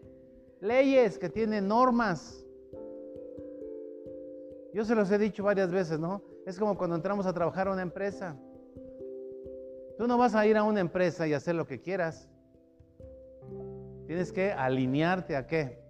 leyes, 0.61 1.19
que 1.19 1.29
tiene 1.29 1.61
normas. 1.61 2.47
Yo 4.73 4.85
se 4.85 4.95
los 4.95 5.11
he 5.11 5.19
dicho 5.19 5.43
varias 5.43 5.71
veces, 5.71 5.99
¿no? 5.99 6.23
Es 6.47 6.59
como 6.59 6.79
cuando 6.79 6.97
entramos 6.97 7.27
a 7.27 7.33
trabajar 7.33 7.69
a 7.69 7.73
una 7.73 7.83
empresa. 7.83 8.39
Tú 10.03 10.09
no 10.09 10.19
vas 10.19 10.35
a 10.35 10.45
ir 10.45 10.57
a 10.57 10.65
una 10.65 10.81
empresa 10.81 11.29
y 11.29 11.33
hacer 11.33 11.55
lo 11.55 11.65
que 11.65 11.81
quieras. 11.81 12.29
Tienes 14.09 14.33
que 14.33 14.51
alinearte 14.51 15.37
a 15.37 15.47
qué? 15.47 15.81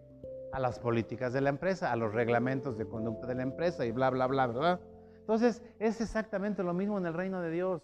A 0.52 0.60
las 0.60 0.78
políticas 0.78 1.32
de 1.32 1.40
la 1.40 1.48
empresa, 1.48 1.90
a 1.90 1.96
los 1.96 2.12
reglamentos 2.12 2.76
de 2.76 2.86
conducta 2.86 3.26
de 3.26 3.36
la 3.36 3.42
empresa 3.42 3.86
y 3.86 3.90
bla, 3.90 4.10
bla, 4.10 4.26
bla, 4.26 4.48
¿verdad? 4.48 4.80
Entonces, 5.20 5.62
es 5.78 6.02
exactamente 6.02 6.62
lo 6.62 6.74
mismo 6.74 6.98
en 6.98 7.06
el 7.06 7.14
reino 7.14 7.40
de 7.40 7.50
Dios. 7.52 7.80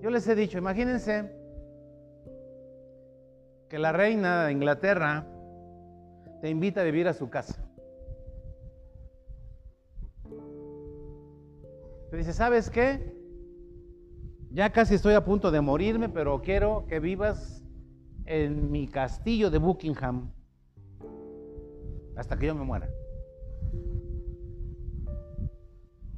Yo 0.00 0.10
les 0.10 0.24
he 0.28 0.36
dicho, 0.36 0.56
imagínense 0.56 1.28
que 3.68 3.78
la 3.80 3.90
reina 3.90 4.44
de 4.44 4.52
Inglaterra 4.52 5.26
te 6.42 6.48
invita 6.48 6.82
a 6.82 6.84
vivir 6.84 7.08
a 7.08 7.12
su 7.12 7.28
casa. 7.28 7.60
Te 12.08 12.16
dice, 12.16 12.32
¿sabes 12.32 12.70
qué? 12.70 13.23
Ya 14.54 14.70
casi 14.70 14.94
estoy 14.94 15.14
a 15.14 15.24
punto 15.24 15.50
de 15.50 15.60
morirme, 15.60 16.08
pero 16.08 16.40
quiero 16.40 16.86
que 16.86 17.00
vivas 17.00 17.60
en 18.24 18.70
mi 18.70 18.86
castillo 18.86 19.50
de 19.50 19.58
Buckingham 19.58 20.30
hasta 22.16 22.38
que 22.38 22.46
yo 22.46 22.54
me 22.54 22.62
muera. 22.62 22.88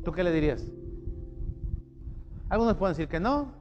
¿Tú 0.04 0.12
qué 0.12 0.22
le 0.22 0.32
dirías? 0.32 0.70
Algunos 2.50 2.76
pueden 2.76 2.92
decir 2.92 3.08
que 3.08 3.20
no. 3.20 3.54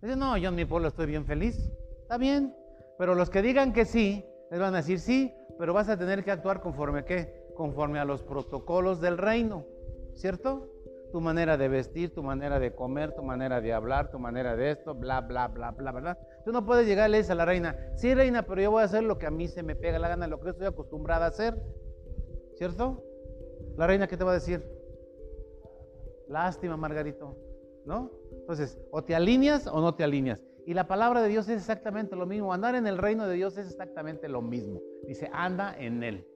Dicen, 0.00 0.20
no, 0.20 0.36
yo 0.36 0.50
en 0.50 0.54
mi 0.54 0.66
pueblo 0.66 0.86
estoy 0.86 1.06
bien 1.06 1.24
feliz. 1.24 1.58
Está 2.02 2.16
bien. 2.16 2.54
Pero 2.98 3.16
los 3.16 3.28
que 3.28 3.42
digan 3.42 3.72
que 3.72 3.84
sí, 3.84 4.24
les 4.52 4.60
van 4.60 4.74
a 4.74 4.78
decir 4.78 5.00
sí, 5.00 5.34
pero 5.58 5.74
vas 5.74 5.88
a 5.88 5.98
tener 5.98 6.22
que 6.22 6.30
actuar 6.30 6.60
conforme 6.60 7.00
a 7.00 7.04
qué? 7.04 7.50
Conforme 7.56 7.98
a 7.98 8.04
los 8.04 8.22
protocolos 8.22 9.00
del 9.00 9.18
reino. 9.18 9.64
¿Cierto? 10.14 10.70
Tu 11.12 11.20
manera 11.20 11.56
de 11.56 11.68
vestir, 11.68 12.12
tu 12.12 12.22
manera 12.22 12.58
de 12.58 12.74
comer, 12.74 13.14
tu 13.14 13.22
manera 13.22 13.60
de 13.60 13.72
hablar, 13.72 14.10
tu 14.10 14.18
manera 14.18 14.56
de 14.56 14.70
esto, 14.70 14.94
bla, 14.94 15.20
bla, 15.20 15.48
bla, 15.48 15.70
bla, 15.70 15.92
¿verdad? 15.92 16.18
Tú 16.44 16.52
no 16.52 16.64
puedes 16.64 16.86
llegar 16.86 17.08
y 17.08 17.12
le 17.12 17.18
dices 17.18 17.30
a 17.30 17.34
la 17.34 17.44
reina, 17.44 17.76
sí, 17.94 18.14
reina, 18.14 18.44
pero 18.44 18.62
yo 18.62 18.70
voy 18.70 18.82
a 18.82 18.86
hacer 18.86 19.04
lo 19.04 19.18
que 19.18 19.26
a 19.26 19.30
mí 19.30 19.46
se 19.46 19.62
me 19.62 19.76
pega 19.76 19.98
la 19.98 20.08
gana, 20.08 20.26
lo 20.26 20.40
que 20.40 20.50
estoy 20.50 20.66
acostumbrada 20.66 21.26
a 21.26 21.28
hacer, 21.28 21.62
¿cierto? 22.54 23.04
La 23.76 23.86
reina, 23.86 24.08
¿qué 24.08 24.16
te 24.16 24.24
va 24.24 24.32
a 24.32 24.34
decir? 24.34 24.66
Lástima, 26.28 26.76
Margarito, 26.76 27.36
¿no? 27.84 28.10
Entonces, 28.32 28.80
o 28.90 29.04
te 29.04 29.14
alineas 29.14 29.66
o 29.66 29.80
no 29.80 29.94
te 29.94 30.04
alineas. 30.04 30.40
Y 30.64 30.74
la 30.74 30.86
palabra 30.86 31.20
de 31.20 31.28
Dios 31.28 31.48
es 31.48 31.58
exactamente 31.58 32.16
lo 32.16 32.24
mismo. 32.24 32.52
Andar 32.52 32.74
en 32.74 32.86
el 32.86 32.96
reino 32.96 33.26
de 33.26 33.34
Dios 33.34 33.58
es 33.58 33.66
exactamente 33.66 34.28
lo 34.28 34.40
mismo. 34.40 34.80
Dice, 35.06 35.28
anda 35.32 35.76
en 35.76 36.02
él. 36.02 36.26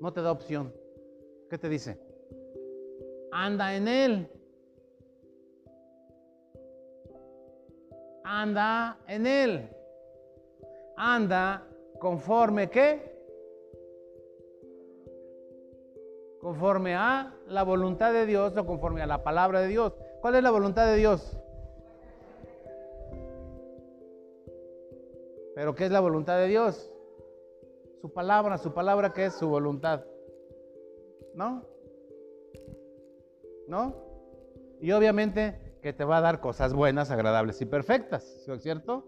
No 0.00 0.12
te 0.12 0.22
da 0.22 0.32
opción. 0.32 0.72
¿Qué 1.50 1.58
te 1.58 1.68
dice? 1.68 2.09
Anda 3.32 3.74
en 3.74 3.88
Él. 3.88 4.30
Anda 8.24 8.98
en 9.06 9.26
Él. 9.26 9.68
Anda 10.96 11.66
conforme 11.98 12.70
qué? 12.70 13.10
Conforme 16.40 16.94
a 16.94 17.34
la 17.46 17.62
voluntad 17.62 18.12
de 18.12 18.26
Dios 18.26 18.56
o 18.56 18.66
conforme 18.66 19.02
a 19.02 19.06
la 19.06 19.22
palabra 19.22 19.60
de 19.60 19.68
Dios. 19.68 19.94
¿Cuál 20.20 20.36
es 20.36 20.42
la 20.42 20.50
voluntad 20.50 20.86
de 20.86 20.96
Dios? 20.96 21.36
Pero 25.54 25.74
¿qué 25.74 25.84
es 25.86 25.90
la 25.90 26.00
voluntad 26.00 26.38
de 26.38 26.46
Dios? 26.46 26.90
Su 28.00 28.12
palabra, 28.12 28.56
su 28.56 28.72
palabra 28.72 29.12
que 29.12 29.26
es 29.26 29.34
su 29.34 29.48
voluntad. 29.48 30.04
¿No? 31.34 31.69
¿No? 33.70 33.94
Y 34.80 34.92
obviamente 34.92 35.78
que 35.80 35.92
te 35.92 36.04
va 36.04 36.18
a 36.18 36.20
dar 36.20 36.40
cosas 36.40 36.74
buenas, 36.74 37.10
agradables 37.10 37.60
y 37.62 37.66
perfectas, 37.66 38.24
¿cierto? 38.58 39.06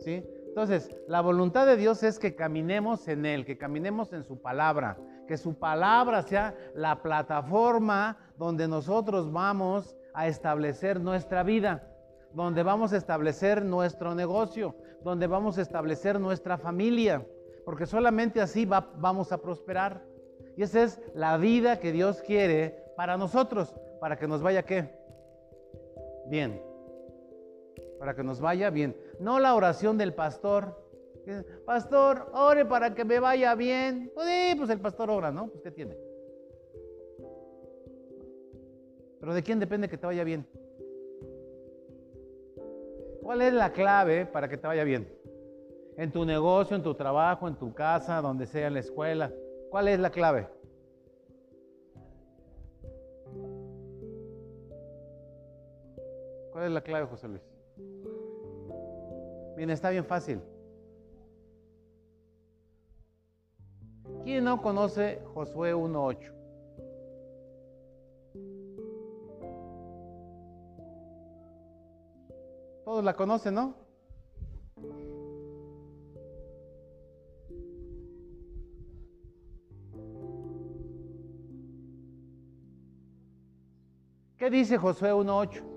¿Sí? 0.00 0.24
Entonces, 0.48 0.94
la 1.08 1.22
voluntad 1.22 1.64
de 1.64 1.76
Dios 1.76 2.02
es 2.02 2.18
que 2.18 2.34
caminemos 2.34 3.08
en 3.08 3.24
Él, 3.24 3.46
que 3.46 3.56
caminemos 3.56 4.12
en 4.12 4.24
su 4.24 4.42
palabra, 4.42 4.98
que 5.26 5.38
su 5.38 5.54
palabra 5.54 6.22
sea 6.22 6.54
la 6.74 7.00
plataforma 7.00 8.18
donde 8.36 8.68
nosotros 8.68 9.32
vamos 9.32 9.96
a 10.12 10.26
establecer 10.26 11.00
nuestra 11.00 11.42
vida, 11.42 11.88
donde 12.34 12.62
vamos 12.62 12.92
a 12.92 12.98
establecer 12.98 13.64
nuestro 13.64 14.14
negocio, 14.14 14.76
donde 15.02 15.26
vamos 15.26 15.56
a 15.56 15.62
establecer 15.62 16.20
nuestra 16.20 16.58
familia, 16.58 17.26
porque 17.64 17.86
solamente 17.86 18.40
así 18.40 18.66
vamos 18.66 19.32
a 19.32 19.38
prosperar. 19.38 20.02
Y 20.56 20.64
esa 20.64 20.82
es 20.82 21.00
la 21.14 21.38
vida 21.38 21.78
que 21.78 21.92
Dios 21.92 22.20
quiere 22.20 22.84
para 22.96 23.16
nosotros 23.16 23.74
para 24.02 24.18
que 24.18 24.26
nos 24.26 24.42
vaya 24.42 24.64
qué? 24.64 24.88
Bien. 26.26 26.60
Para 28.00 28.16
que 28.16 28.24
nos 28.24 28.40
vaya 28.40 28.68
bien. 28.68 28.96
No 29.20 29.38
la 29.38 29.54
oración 29.54 29.96
del 29.96 30.12
pastor. 30.12 30.76
Pastor, 31.64 32.28
ore 32.32 32.64
para 32.64 32.96
que 32.96 33.04
me 33.04 33.20
vaya 33.20 33.54
bien. 33.54 34.10
Pues, 34.12 34.56
pues 34.56 34.70
el 34.70 34.80
pastor 34.80 35.08
ora, 35.08 35.30
¿no? 35.30 35.46
Pues 35.46 35.62
¿qué 35.62 35.70
tiene? 35.70 35.96
Pero 39.20 39.34
¿de 39.34 39.42
quién 39.44 39.60
depende 39.60 39.88
que 39.88 39.98
te 39.98 40.06
vaya 40.06 40.24
bien? 40.24 40.48
¿Cuál 43.22 43.42
es 43.42 43.52
la 43.52 43.72
clave 43.72 44.26
para 44.26 44.48
que 44.48 44.56
te 44.56 44.66
vaya 44.66 44.82
bien? 44.82 45.16
En 45.96 46.10
tu 46.10 46.24
negocio, 46.24 46.74
en 46.74 46.82
tu 46.82 46.94
trabajo, 46.96 47.46
en 47.46 47.54
tu 47.54 47.72
casa, 47.72 48.20
donde 48.20 48.46
sea, 48.46 48.66
en 48.66 48.74
la 48.74 48.80
escuela. 48.80 49.32
¿Cuál 49.70 49.86
es 49.86 50.00
la 50.00 50.10
clave? 50.10 50.48
¿Cuál 56.62 56.70
es 56.70 56.74
la 56.74 56.80
clave, 56.82 57.06
José 57.06 57.26
Luis? 57.26 57.42
Bien, 59.56 59.68
está 59.68 59.90
bien 59.90 60.04
fácil. 60.04 60.40
¿Quién 64.22 64.44
no 64.44 64.62
conoce 64.62 65.20
Josué 65.34 65.74
1.8? 65.74 66.32
Todos 72.84 73.02
la 73.02 73.14
conocen, 73.14 73.54
¿no? 73.54 73.74
¿Qué 84.36 84.48
dice 84.48 84.78
Josué 84.78 85.12
1.8? 85.12 85.71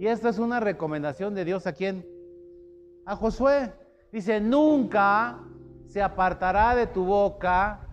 Y 0.00 0.06
esta 0.06 0.30
es 0.30 0.38
una 0.38 0.60
recomendación 0.60 1.34
de 1.34 1.44
Dios 1.44 1.66
a 1.66 1.74
quién? 1.74 2.08
A 3.04 3.16
Josué. 3.16 3.70
Dice, 4.10 4.40
nunca 4.40 5.38
se 5.88 6.00
apartará 6.00 6.74
de 6.74 6.86
tu 6.86 7.04
boca 7.04 7.86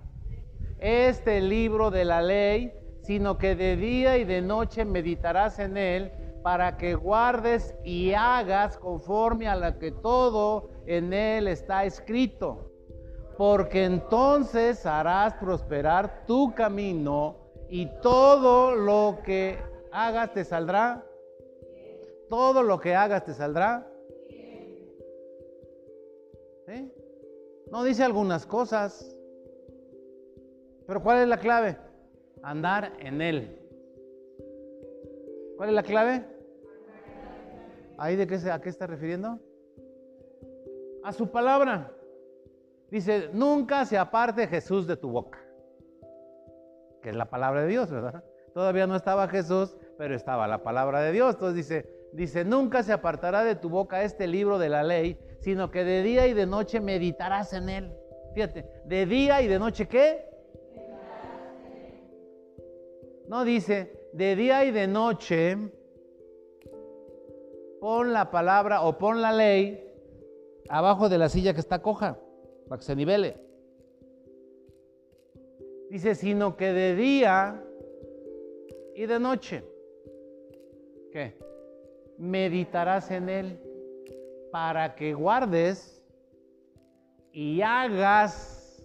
este 0.80 1.42
libro 1.42 1.92
de 1.92 2.06
la 2.06 2.22
ley, 2.22 2.72
sino 3.02 3.38
que 3.38 3.58
de 3.58 3.76
día 3.76 4.18
y 4.18 4.24
de 4.24 4.42
noche 4.42 4.86
meditarás 4.86 5.60
en 5.60 5.76
él 5.76 6.14
para 6.44 6.78
que 6.78 6.96
guardes 6.96 7.76
y 7.84 8.14
hagas 8.14 8.78
conforme 8.78 9.50
a 9.50 9.58
lo 9.58 9.78
que 9.78 9.92
todo 9.92 10.70
en 10.86 11.12
él 11.12 11.50
está 11.50 11.84
escrito. 11.84 12.72
Porque 13.38 13.84
entonces 13.84 14.86
harás 14.86 15.34
prosperar 15.34 16.24
tu 16.26 16.56
camino 16.56 17.36
y 17.70 17.88
todo 18.02 18.76
lo 18.76 19.20
que 19.26 19.60
hagas 19.92 20.32
te 20.32 20.46
saldrá. 20.46 21.04
Todo 22.30 22.64
lo 22.64 22.80
que 22.80 22.96
hagas 22.96 23.26
te 23.26 23.34
saldrá. 23.34 23.88
No 27.72 27.84
dice 27.84 28.04
algunas 28.04 28.46
cosas. 28.46 29.16
Pero 30.86 31.04
¿cuál 31.04 31.20
es 31.20 31.28
la 31.28 31.38
clave? 31.38 31.78
Andar 32.44 32.94
en 33.00 33.22
Él. 33.22 33.60
¿Cuál 35.58 35.70
es 35.70 35.76
la 35.76 35.84
clave? 35.84 36.26
¿Ahí 37.98 38.16
de 38.16 38.28
qué, 38.28 38.36
a 38.50 38.62
qué 38.62 38.70
está 38.70 38.88
refiriendo? 38.88 39.40
A 41.04 41.12
su 41.12 41.30
palabra. 41.30 41.92
Dice, 42.90 43.30
nunca 43.34 43.86
se 43.86 43.98
aparte 43.98 44.48
Jesús 44.48 44.88
de 44.88 44.96
tu 44.96 45.10
boca. 45.10 45.40
Que 47.02 47.10
es 47.10 47.16
la 47.16 47.30
palabra 47.30 47.64
de 47.64 47.68
Dios, 47.68 47.92
¿verdad? 47.92 48.24
Todavía 48.54 48.88
no 48.88 48.96
estaba 48.96 49.28
Jesús, 49.28 49.76
pero 49.98 50.16
estaba 50.16 50.48
la 50.48 50.64
palabra 50.64 51.02
de 51.02 51.12
Dios. 51.12 51.34
Entonces 51.34 51.56
dice, 51.56 51.97
dice, 52.14 52.46
nunca 52.46 52.84
se 52.84 52.94
apartará 52.94 53.44
de 53.44 53.56
tu 53.56 53.70
boca 53.70 54.04
este 54.04 54.28
libro 54.28 54.60
de 54.60 54.70
la 54.70 54.84
ley, 54.84 55.18
sino 55.40 55.72
que 55.72 55.84
de 55.84 56.04
día 56.04 56.28
y 56.28 56.34
de 56.34 56.46
noche 56.46 56.80
meditarás 56.80 57.54
en 57.54 57.70
él. 57.70 57.94
Fíjate, 58.34 58.66
de 58.86 59.06
día 59.06 59.42
y 59.42 59.48
de 59.48 59.60
noche 59.60 59.88
¿qué? 59.88 60.26
No 63.28 63.44
dice, 63.44 64.10
de 64.14 64.36
día 64.36 64.64
y 64.66 64.72
de 64.72 64.88
noche 64.88 65.58
pon 67.82 68.14
la 68.14 68.32
palabra 68.32 68.84
o 68.84 68.98
pon 68.98 69.22
la 69.22 69.32
ley 69.32 69.84
abajo 70.70 71.10
de 71.10 71.18
la 71.18 71.30
silla 71.30 71.54
que 71.54 71.60
está 71.60 71.82
coja, 71.82 72.20
para 72.68 72.80
que 72.80 72.86
se 72.86 72.96
nivele. 72.96 73.38
Dice, 75.90 76.16
sino 76.16 76.58
que 76.58 76.74
de 76.74 76.96
día 76.96 77.64
y 78.96 79.06
de 79.06 79.20
noche, 79.20 79.64
¿qué? 81.12 81.38
Meditarás 82.18 83.12
en 83.12 83.30
él 83.30 83.62
para 84.52 84.96
que 84.96 85.14
guardes 85.14 86.04
y 87.32 87.62
hagas 87.62 88.84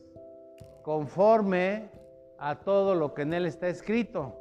conforme 0.82 1.90
a 2.38 2.60
todo 2.60 2.94
lo 2.94 3.14
que 3.14 3.22
en 3.22 3.32
él 3.34 3.46
está 3.46 3.68
escrito. 3.68 4.36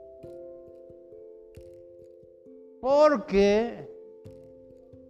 Porque 2.81 3.87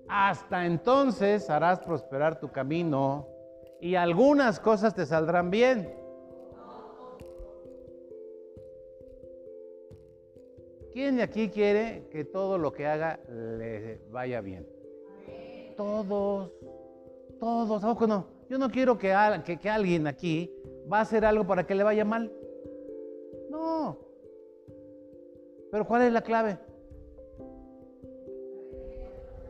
hasta 0.07 0.65
entonces 0.65 1.49
harás 1.49 1.79
prosperar 1.79 2.39
tu 2.39 2.51
camino 2.51 3.27
y 3.79 3.95
algunas 3.95 4.59
cosas 4.59 4.93
te 4.93 5.05
saldrán 5.05 5.49
bien. 5.49 6.00
¿Quién 10.91 11.15
de 11.15 11.23
aquí 11.23 11.49
quiere 11.49 12.07
que 12.11 12.25
todo 12.25 12.57
lo 12.57 12.73
que 12.73 12.85
haga 12.85 13.19
le 13.29 14.01
vaya 14.11 14.41
bien? 14.41 14.67
Todos, 15.77 16.51
todos, 17.39 17.83
¿a 17.83 18.07
no? 18.07 18.27
Yo 18.49 18.57
no 18.57 18.69
quiero 18.69 18.97
que, 18.97 19.15
que 19.61 19.69
alguien 19.69 20.07
aquí 20.07 20.53
va 20.91 20.99
a 20.99 21.01
hacer 21.01 21.23
algo 21.23 21.47
para 21.47 21.65
que 21.65 21.75
le 21.75 21.83
vaya 21.83 22.03
mal. 22.03 22.29
No. 23.49 23.97
Pero 25.71 25.87
¿cuál 25.87 26.01
es 26.01 26.11
la 26.11 26.21
clave? 26.21 26.59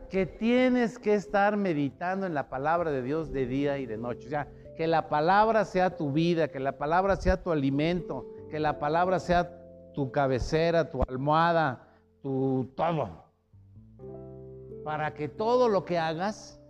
Que 0.08 0.26
tienes 0.26 1.00
que 1.00 1.14
estar 1.14 1.56
meditando 1.56 2.26
en 2.26 2.34
la 2.34 2.48
palabra 2.48 2.92
de 2.92 3.02
Dios 3.02 3.32
de 3.32 3.46
día 3.46 3.78
y 3.78 3.86
de 3.86 3.96
noche. 3.96 4.26
O 4.26 4.30
sea, 4.30 4.48
que 4.76 4.86
la 4.86 5.08
palabra 5.08 5.64
sea 5.64 5.96
tu 5.96 6.12
vida, 6.12 6.48
que 6.48 6.60
la 6.60 6.78
palabra 6.78 7.16
sea 7.16 7.42
tu 7.42 7.50
alimento, 7.50 8.26
que 8.50 8.60
la 8.60 8.78
palabra 8.78 9.18
sea 9.18 9.61
tu 9.92 10.10
cabecera, 10.10 10.90
tu 10.90 11.02
almohada, 11.08 11.88
tu 12.22 12.70
todo. 12.74 13.08
Para 14.84 15.14
que 15.14 15.28
todo 15.28 15.68
lo 15.68 15.84
que 15.84 15.98
hagas 15.98 16.60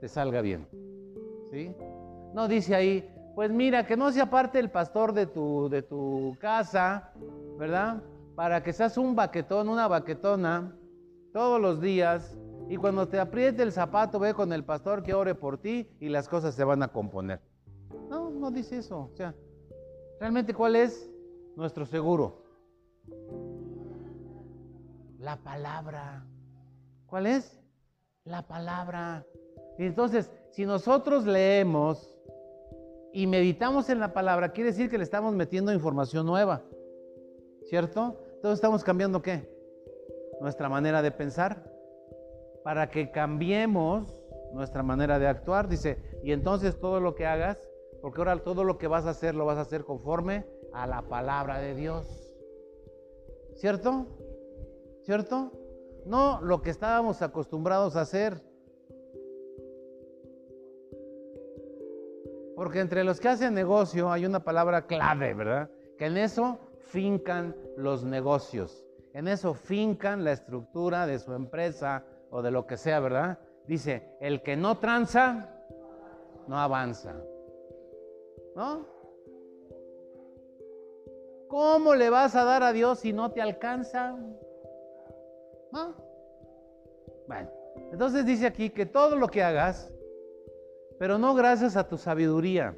te 0.00 0.08
salga 0.08 0.40
bien. 0.40 0.66
¿Sí? 1.50 1.74
No 2.34 2.48
dice 2.48 2.74
ahí, 2.74 3.08
pues 3.34 3.50
mira, 3.50 3.86
que 3.86 3.96
no 3.96 4.10
sea 4.12 4.30
parte 4.30 4.58
el 4.58 4.70
pastor 4.70 5.12
de 5.12 5.26
tu, 5.26 5.68
de 5.68 5.82
tu 5.82 6.36
casa, 6.40 7.12
¿verdad? 7.58 8.02
Para 8.34 8.62
que 8.62 8.72
seas 8.72 8.98
un 8.98 9.16
baquetón, 9.16 9.68
una 9.68 9.88
baquetona, 9.88 10.76
todos 11.32 11.60
los 11.60 11.80
días. 11.80 12.36
Y 12.68 12.76
cuando 12.76 13.08
te 13.08 13.20
apriete 13.20 13.62
el 13.62 13.72
zapato, 13.72 14.18
ve 14.18 14.34
con 14.34 14.52
el 14.52 14.64
pastor 14.64 15.02
que 15.02 15.14
ore 15.14 15.34
por 15.34 15.58
ti 15.58 15.88
y 16.00 16.08
las 16.08 16.28
cosas 16.28 16.54
se 16.54 16.64
van 16.64 16.82
a 16.82 16.88
componer. 16.88 17.40
No, 18.08 18.30
no 18.30 18.50
dice 18.50 18.78
eso. 18.78 19.10
O 19.12 19.16
sea, 19.16 19.34
realmente 20.18 20.52
cuál 20.52 20.76
es 20.76 21.10
nuestro 21.56 21.86
seguro. 21.86 22.42
La 25.18 25.36
palabra. 25.42 26.24
¿Cuál 27.06 27.26
es? 27.26 27.58
La 28.24 28.46
palabra. 28.46 29.26
Y 29.78 29.86
entonces, 29.86 30.30
si 30.50 30.66
nosotros 30.66 31.24
leemos 31.24 32.14
y 33.12 33.26
meditamos 33.26 33.88
en 33.88 33.98
la 33.98 34.12
palabra, 34.12 34.52
quiere 34.52 34.70
decir 34.70 34.90
que 34.90 34.98
le 34.98 35.04
estamos 35.04 35.34
metiendo 35.34 35.72
información 35.72 36.26
nueva. 36.26 36.62
¿Cierto? 37.64 38.20
Entonces 38.34 38.58
estamos 38.58 38.84
cambiando 38.84 39.22
qué? 39.22 39.50
Nuestra 40.40 40.68
manera 40.68 41.02
de 41.02 41.10
pensar. 41.10 41.72
Para 42.62 42.90
que 42.90 43.10
cambiemos 43.10 44.14
nuestra 44.52 44.82
manera 44.82 45.18
de 45.18 45.26
actuar. 45.26 45.68
Dice, 45.68 45.98
y 46.22 46.32
entonces 46.32 46.78
todo 46.78 47.00
lo 47.00 47.14
que 47.14 47.26
hagas, 47.26 47.58
porque 48.02 48.20
ahora 48.20 48.42
todo 48.42 48.62
lo 48.64 48.76
que 48.76 48.88
vas 48.88 49.06
a 49.06 49.10
hacer 49.10 49.34
lo 49.34 49.46
vas 49.46 49.58
a 49.58 49.62
hacer 49.62 49.84
conforme 49.84 50.44
a 50.76 50.86
la 50.86 51.02
palabra 51.02 51.58
de 51.58 51.74
Dios. 51.74 52.06
¿Cierto? 53.54 54.06
¿Cierto? 55.04 55.52
No 56.04 56.40
lo 56.42 56.60
que 56.60 56.70
estábamos 56.70 57.22
acostumbrados 57.22 57.96
a 57.96 58.02
hacer. 58.02 58.42
Porque 62.54 62.80
entre 62.80 63.04
los 63.04 63.20
que 63.20 63.28
hacen 63.28 63.54
negocio 63.54 64.10
hay 64.10 64.26
una 64.26 64.44
palabra 64.44 64.86
clave, 64.86 65.34
¿verdad? 65.34 65.70
Que 65.98 66.06
en 66.06 66.18
eso 66.18 66.58
fincan 66.78 67.56
los 67.76 68.04
negocios. 68.04 68.84
En 69.14 69.28
eso 69.28 69.54
fincan 69.54 70.24
la 70.24 70.32
estructura 70.32 71.06
de 71.06 71.18
su 71.18 71.32
empresa 71.32 72.04
o 72.30 72.42
de 72.42 72.50
lo 72.50 72.66
que 72.66 72.76
sea, 72.76 73.00
¿verdad? 73.00 73.38
Dice, 73.66 74.16
el 74.20 74.42
que 74.42 74.56
no 74.56 74.78
tranza, 74.78 75.48
no 76.46 76.58
avanza. 76.58 77.14
¿No? 78.54 78.95
¿Cómo 81.56 81.94
le 81.94 82.10
vas 82.10 82.36
a 82.36 82.44
dar 82.44 82.62
a 82.62 82.74
Dios 82.74 82.98
si 82.98 83.14
no 83.14 83.30
te 83.32 83.40
alcanza? 83.40 84.14
¿No? 85.72 85.94
Bueno, 87.26 87.48
entonces 87.92 88.26
dice 88.26 88.44
aquí 88.46 88.68
que 88.68 88.84
todo 88.84 89.16
lo 89.16 89.28
que 89.28 89.42
hagas, 89.42 89.90
pero 90.98 91.16
no 91.16 91.34
gracias 91.34 91.78
a 91.78 91.88
tu 91.88 91.96
sabiduría, 91.96 92.76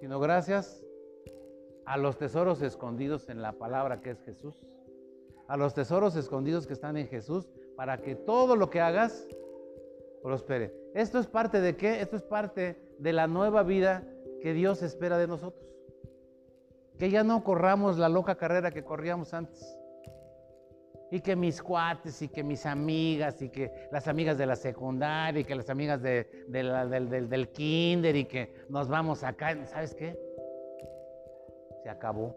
sino 0.00 0.20
gracias 0.20 0.84
a 1.86 1.96
los 1.96 2.18
tesoros 2.18 2.60
escondidos 2.60 3.30
en 3.30 3.40
la 3.40 3.52
palabra 3.52 4.02
que 4.02 4.10
es 4.10 4.20
Jesús. 4.20 4.66
A 5.48 5.56
los 5.56 5.72
tesoros 5.72 6.14
escondidos 6.14 6.66
que 6.66 6.74
están 6.74 6.98
en 6.98 7.08
Jesús 7.08 7.48
para 7.74 8.02
que 8.02 8.14
todo 8.14 8.54
lo 8.54 8.68
que 8.68 8.82
hagas 8.82 9.26
prospere. 10.22 10.74
¿Esto 10.94 11.18
es 11.18 11.26
parte 11.26 11.62
de 11.62 11.74
qué? 11.74 12.02
Esto 12.02 12.16
es 12.16 12.22
parte 12.22 12.76
de 12.98 13.12
la 13.14 13.26
nueva 13.26 13.62
vida 13.62 14.06
que 14.44 14.52
Dios 14.52 14.82
espera 14.82 15.16
de 15.16 15.26
nosotros. 15.26 15.66
Que 16.98 17.08
ya 17.08 17.24
no 17.24 17.42
corramos 17.42 17.96
la 17.96 18.10
loca 18.10 18.34
carrera 18.34 18.70
que 18.70 18.84
corríamos 18.84 19.32
antes 19.32 19.80
y 21.10 21.20
que 21.20 21.34
mis 21.34 21.62
cuates 21.62 22.20
y 22.20 22.28
que 22.28 22.44
mis 22.44 22.66
amigas 22.66 23.40
y 23.40 23.48
que 23.48 23.88
las 23.90 24.06
amigas 24.06 24.36
de 24.36 24.44
la 24.44 24.54
secundaria 24.54 25.40
y 25.40 25.44
que 25.44 25.54
las 25.54 25.70
amigas 25.70 26.02
del, 26.02 26.26
del, 26.50 27.48
kinder 27.52 28.16
y 28.16 28.26
que 28.26 28.66
nos 28.68 28.86
vamos 28.86 29.24
acá, 29.24 29.56
¿sabes 29.64 29.94
qué? 29.94 30.14
Se 31.82 31.88
acabó. 31.88 32.36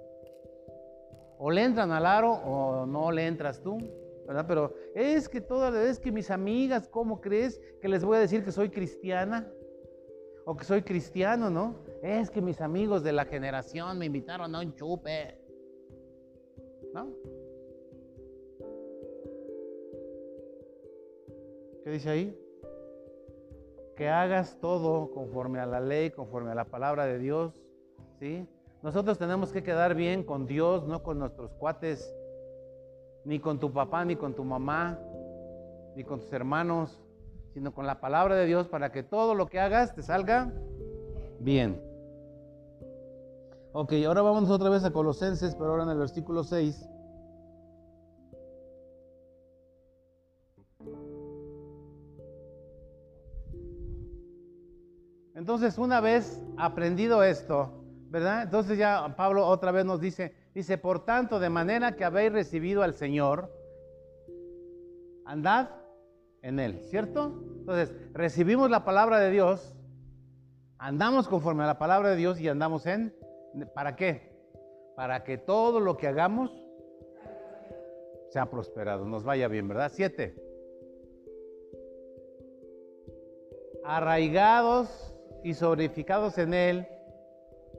O 1.37 1.51
le 1.51 1.61
entran 1.61 1.91
al 1.91 2.05
aro 2.05 2.31
o 2.31 2.85
no 2.85 3.11
le 3.11 3.27
entras 3.27 3.61
tú, 3.61 3.79
¿verdad? 4.25 4.45
Pero 4.47 4.73
es 4.95 5.27
que 5.27 5.41
toda 5.41 5.71
vez 5.71 5.99
que 5.99 6.13
mis 6.13 6.31
amigas, 6.31 6.87
¿cómo 6.87 7.19
crees 7.19 7.59
que 7.81 7.89
les 7.89 8.05
voy 8.05 8.15
a 8.15 8.21
decir 8.21 8.45
que 8.45 8.53
soy 8.53 8.69
cristiana? 8.69 9.45
O 10.45 10.55
que 10.55 10.63
soy 10.63 10.83
cristiano, 10.83 11.49
¿no? 11.49 11.85
Es 12.01 12.29
que 12.29 12.41
mis 12.41 12.61
amigos 12.61 13.03
de 13.03 13.11
la 13.11 13.25
generación 13.25 13.97
me 13.97 14.05
invitaron 14.05 14.53
a 14.55 14.59
un 14.59 14.73
chupe. 14.75 15.39
¿No? 16.93 17.11
¿Qué 21.83 21.89
dice 21.91 22.09
ahí? 22.09 22.39
Que 23.95 24.09
hagas 24.09 24.59
todo 24.59 25.11
conforme 25.11 25.59
a 25.59 25.65
la 25.65 25.79
ley, 25.79 26.11
conforme 26.11 26.51
a 26.51 26.55
la 26.55 26.65
palabra 26.65 27.05
de 27.05 27.17
Dios, 27.17 27.63
¿sí? 28.19 28.47
Nosotros 28.83 29.17
tenemos 29.17 29.51
que 29.51 29.63
quedar 29.63 29.95
bien 29.95 30.23
con 30.23 30.45
Dios, 30.45 30.85
no 30.85 31.01
con 31.01 31.17
nuestros 31.17 31.53
cuates, 31.53 32.13
ni 33.25 33.39
con 33.39 33.59
tu 33.59 33.71
papá, 33.71 34.05
ni 34.05 34.15
con 34.15 34.35
tu 34.35 34.43
mamá, 34.43 34.99
ni 35.95 36.03
con 36.03 36.19
tus 36.19 36.31
hermanos, 36.31 37.01
sino 37.53 37.73
con 37.73 37.87
la 37.87 37.99
palabra 37.99 38.35
de 38.35 38.45
Dios 38.45 38.67
para 38.67 38.91
que 38.91 39.01
todo 39.01 39.33
lo 39.33 39.47
que 39.47 39.59
hagas 39.59 39.95
te 39.95 40.03
salga 40.03 40.53
bien. 41.39 41.86
Ok, 43.73 43.93
ahora 44.05 44.21
vamos 44.21 44.49
otra 44.49 44.69
vez 44.69 44.83
a 44.83 44.91
Colosenses, 44.91 45.55
pero 45.55 45.71
ahora 45.71 45.83
en 45.83 45.89
el 45.89 45.97
versículo 45.97 46.43
6. 46.43 46.89
Entonces, 55.35 55.77
una 55.77 56.01
vez 56.01 56.41
aprendido 56.57 57.23
esto, 57.23 57.83
¿verdad? 58.09 58.43
Entonces 58.43 58.77
ya 58.77 59.15
Pablo 59.15 59.45
otra 59.45 59.71
vez 59.71 59.85
nos 59.85 60.01
dice, 60.01 60.33
dice, 60.55 60.77
por 60.77 61.05
tanto, 61.05 61.39
de 61.39 61.49
manera 61.49 61.95
que 61.95 62.03
habéis 62.03 62.31
recibido 62.31 62.81
al 62.81 62.95
Señor, 62.95 63.53
andad 65.25 65.69
en 66.41 66.59
Él, 66.59 66.81
¿cierto? 66.89 67.43
Entonces, 67.59 67.93
recibimos 68.13 68.71
la 68.71 68.83
palabra 68.83 69.19
de 69.19 69.29
Dios, 69.29 69.75
andamos 70.79 71.27
conforme 71.27 71.63
a 71.63 71.67
la 71.67 71.77
palabra 71.77 72.09
de 72.09 72.15
Dios 72.15 72.39
y 72.39 72.47
andamos 72.47 72.85
en, 72.85 73.13
¿para 73.73 73.95
qué? 73.95 74.21
Para 74.95 75.23
que 75.23 75.37
todo 75.37 75.79
lo 75.79 75.97
que 75.97 76.07
hagamos 76.07 76.51
sea 78.29 78.49
prosperado, 78.49 79.05
nos 79.05 79.23
vaya 79.23 79.47
bien, 79.47 79.67
¿verdad? 79.67 79.91
Siete. 79.93 80.35
Arraigados 83.83 85.13
y 85.43 85.53
sobreficados 85.53 86.37
en 86.37 86.53
Él, 86.53 86.87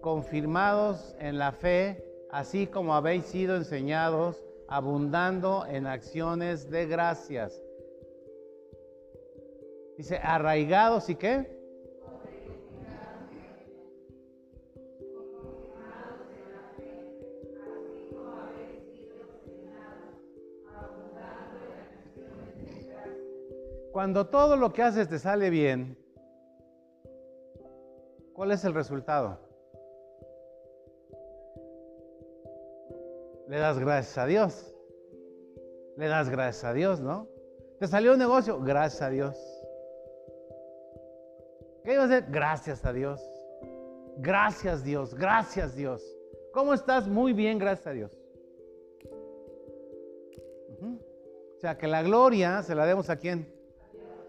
confirmados 0.00 1.14
en 1.18 1.38
la 1.38 1.52
fe, 1.52 2.04
así 2.30 2.66
como 2.66 2.94
habéis 2.94 3.26
sido 3.26 3.56
enseñados, 3.56 4.42
abundando 4.68 5.66
en 5.66 5.86
acciones 5.86 6.70
de 6.70 6.86
gracias. 6.86 7.62
Dice, 9.96 10.18
arraigados 10.22 11.08
y 11.10 11.16
qué? 11.16 11.57
Cuando 23.92 24.26
todo 24.26 24.56
lo 24.56 24.72
que 24.72 24.82
haces 24.82 25.08
te 25.08 25.18
sale 25.18 25.50
bien, 25.50 25.98
¿cuál 28.32 28.52
es 28.52 28.64
el 28.64 28.74
resultado? 28.74 29.38
Le 33.48 33.58
das 33.58 33.78
gracias 33.78 34.18
a 34.18 34.26
Dios. 34.26 34.74
Le 35.96 36.06
das 36.06 36.28
gracias 36.28 36.64
a 36.64 36.72
Dios, 36.72 37.00
¿no? 37.00 37.26
Te 37.78 37.86
salió 37.86 38.12
un 38.12 38.18
negocio, 38.18 38.60
gracias 38.60 39.02
a 39.02 39.10
Dios. 39.10 39.36
¿Qué 41.84 41.94
iba 41.94 42.02
a 42.02 42.06
hacer? 42.06 42.26
Gracias 42.28 42.84
a 42.84 42.92
Dios. 42.92 43.20
Gracias 44.18 44.84
Dios, 44.84 45.14
gracias 45.14 45.76
Dios. 45.76 46.02
¿Cómo 46.52 46.74
estás? 46.74 47.06
Muy 47.06 47.32
bien, 47.32 47.58
gracias 47.58 47.86
a 47.86 47.92
Dios. 47.92 48.18
O 51.56 51.60
sea, 51.60 51.78
que 51.78 51.88
la 51.88 52.02
gloria 52.02 52.62
se 52.62 52.74
la 52.74 52.84
demos 52.84 53.10
a 53.10 53.16
quién? 53.16 53.57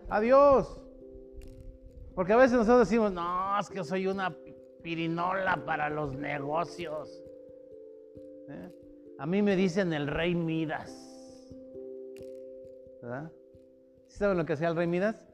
A 0.10 0.20
Dios. 0.20 0.80
Porque 2.16 2.34
a 2.34 2.38
veces 2.38 2.54
nosotros 2.54 2.90
decimos, 2.90 3.12
no, 3.12 3.60
es 3.60 3.70
que 3.70 3.84
soy 3.84 4.08
una 4.08 4.36
pirinola 4.82 5.64
para 5.66 5.90
los 5.90 6.16
negocios. 6.16 7.24
¿Eh? 8.50 8.72
A 9.20 9.26
mí 9.26 9.42
me 9.42 9.56
dicen 9.56 9.94
el 9.94 10.08
rey 10.08 10.34
Midas. 10.36 10.92
¿Verdad? 13.02 13.32
¿Saben 14.08 14.38
lo 14.38 14.46
que 14.46 14.54
hacía 14.54 14.70
el 14.70 14.76
rey 14.76 14.88
Midas? 14.88 15.28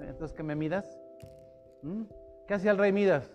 Entonces, 0.00 0.36
¿qué 0.36 0.42
me 0.42 0.54
midas? 0.54 0.98
¿Mm? 1.82 2.02
¿Qué 2.46 2.54
hacía 2.54 2.72
el 2.72 2.78
rey 2.78 2.92
Midas? 2.92 3.30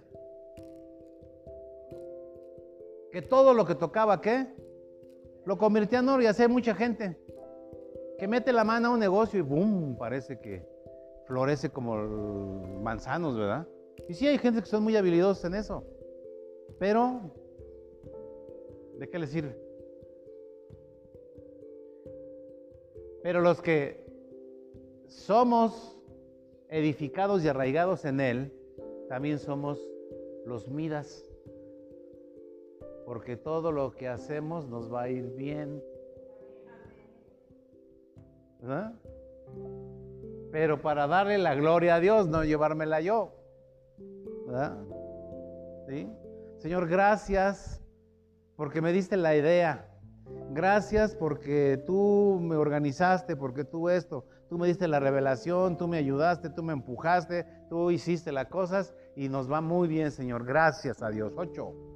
Que 3.12 3.21
todo 3.21 3.54
lo 3.54 3.65
que 3.65 3.75
tocaba, 3.75 4.21
¿qué? 4.21 4.47
Lo 5.45 5.58
convirtió 5.58 5.99
en 5.99 6.10
oro 6.10 6.21
y 6.21 6.27
hace 6.27 6.47
mucha 6.47 6.75
gente 6.75 7.17
que 8.21 8.27
mete 8.27 8.53
la 8.53 8.63
mano 8.63 8.89
a 8.89 8.91
un 8.91 8.99
negocio 8.99 9.39
y 9.39 9.41
¡boom! 9.41 9.97
Parece 9.97 10.39
que 10.39 10.63
florece 11.25 11.71
como 11.71 11.95
manzanos, 12.84 13.36
¿verdad? 13.36 13.67
Y 14.07 14.13
sí 14.13 14.27
hay 14.27 14.38
gente 14.38 14.62
que 14.62 14.67
son 14.67 14.84
muy 14.84 14.95
habilidosos 14.95 15.43
en 15.45 15.55
eso. 15.55 15.84
Pero, 16.77 17.34
¿de 18.99 19.10
qué 19.10 19.17
les 19.17 19.31
sirve? 19.31 19.57
Pero 23.23 23.41
los 23.41 23.60
que 23.60 24.05
somos 25.07 25.97
edificados 26.69 27.43
y 27.43 27.47
arraigados 27.47 28.05
en 28.05 28.19
Él, 28.19 28.53
también 29.10 29.39
somos 29.39 29.84
los 30.45 30.67
midas, 30.67 31.27
porque 33.03 33.36
todo 33.36 33.71
lo 33.71 33.95
que 33.95 34.07
hacemos 34.07 34.69
nos 34.69 34.93
va 34.93 35.01
a 35.01 35.10
ir 35.10 35.25
bien. 35.31 35.81
Pero 40.52 40.82
para 40.82 41.08
darle 41.08 41.38
la 41.38 41.56
gloria 41.56 41.95
a 41.95 42.00
Dios, 42.00 42.28
no 42.28 42.43
llevármela 42.43 43.02
yo. 43.02 43.34
¿Sí? 45.88 46.10
Señor, 46.58 46.88
gracias 46.88 47.82
porque 48.56 48.82
me 48.82 48.91
diste 48.91 49.17
la 49.17 49.36
idea. 49.36 49.88
Gracias 50.52 51.15
porque 51.15 51.82
tú 51.86 52.39
me 52.41 52.56
organizaste, 52.56 53.36
porque 53.36 53.63
tú 53.63 53.89
esto. 53.89 54.26
Tú 54.50 54.58
me 54.58 54.67
diste 54.67 54.88
la 54.88 55.00
revelación, 55.00 55.78
tú 55.78 55.88
me 55.88 55.97
ayudaste, 55.97 56.50
tú 56.50 56.62
me 56.62 56.74
empujaste, 56.74 57.45
tú 57.69 57.89
hiciste 57.89 58.34
las 58.34 58.47
cosas 58.47 58.93
y 59.15 59.30
nos 59.30 59.50
va 59.50 59.62
muy 59.62 59.88
bien, 59.88 60.12
Señor. 60.12 60.45
Gracias 60.45 61.02
a 61.02 61.10
Dios. 61.10 61.34
Ocho. 61.38 61.90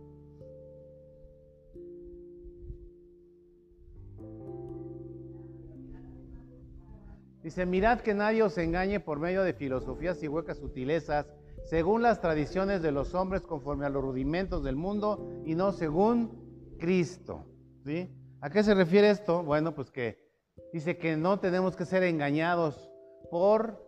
Dice, 7.46 7.68
mirad 7.68 8.00
que 8.00 8.16
nadie 8.16 8.42
os 8.42 8.58
engañe 8.58 9.00
por 9.00 9.20
medio 9.20 9.44
de 9.44 9.54
filosofías 9.54 10.24
y 10.24 10.28
huecas 10.28 10.58
sutilezas, 10.58 11.32
según 11.64 12.02
las 12.02 12.20
tradiciones 12.20 12.82
de 12.82 12.92
los 12.92 13.14
hombres 13.14 13.44
conforme 13.44 13.86
a 13.86 13.90
los 13.90 14.02
rudimentos 14.02 14.64
del 14.64 14.76
mundo 14.76 15.30
y 15.46 15.54
no 15.54 15.72
según 15.72 16.76
Cristo. 16.80 17.46
¿Sí? 17.86 18.10
¿A 18.42 18.50
qué 18.50 18.64
se 18.64 18.74
refiere 18.74 19.12
esto? 19.12 19.44
Bueno, 19.44 19.76
pues 19.76 19.92
que 19.92 20.26
Dice 20.74 20.98
que 20.98 21.16
no 21.18 21.40
tenemos 21.40 21.76
que 21.76 21.86
ser 21.86 22.02
engañados 22.02 22.90
por 23.30 23.80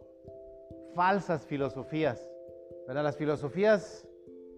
falsas 0.94 1.44
filosofías. 1.48 2.30
¿verdad? 2.88 3.06
Las 3.06 3.18
filosofías 3.18 4.08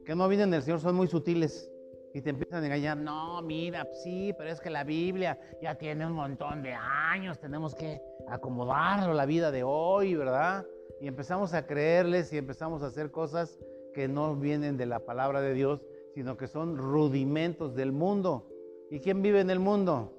que 0.04 0.14
no 0.14 0.28
vienen 0.28 0.52
del 0.52 0.62
Señor 0.62 0.82
son 0.82 0.96
muy 0.96 1.08
sutiles 1.08 1.72
y 2.14 2.22
te 2.22 2.30
empiezan 2.30 2.64
a 2.64 2.68
engañar. 2.68 2.98
No, 2.98 3.42
mira, 3.42 3.88
sí, 4.04 4.34
pero 4.38 4.50
es 4.50 4.60
que 4.60 4.70
la 4.70 4.84
Biblia 4.84 5.40
ya 5.62 5.76
tiene 5.76 6.06
un 6.06 6.14
montón 6.14 6.64
de 6.64 6.74
años, 6.74 7.40
tenemos 7.40 7.76
que 7.76 8.02
acomodarlo 8.28 9.14
la 9.14 9.26
vida 9.26 9.52
de 9.52 9.64
hoy, 9.64 10.16
¿verdad? 10.16 10.66
Y 11.02 11.08
empezamos 11.08 11.54
a 11.54 11.66
creerles 11.66 12.32
y 12.34 12.38
empezamos 12.38 12.84
a 12.84 12.88
hacer 12.88 13.12
cosas 13.12 13.60
que 13.94 14.08
no 14.08 14.36
vienen 14.36 14.78
de 14.78 14.86
la 14.86 15.00
palabra 15.00 15.42
de 15.42 15.54
Dios, 15.54 15.82
sino 16.14 16.38
que 16.38 16.48
son 16.48 16.78
rudimentos 16.78 17.76
del 17.76 17.92
mundo. 17.92 18.48
¿Y 18.90 19.00
quién 19.00 19.22
vive 19.22 19.40
en 19.40 19.50
el 19.50 19.60
mundo? 19.60 20.16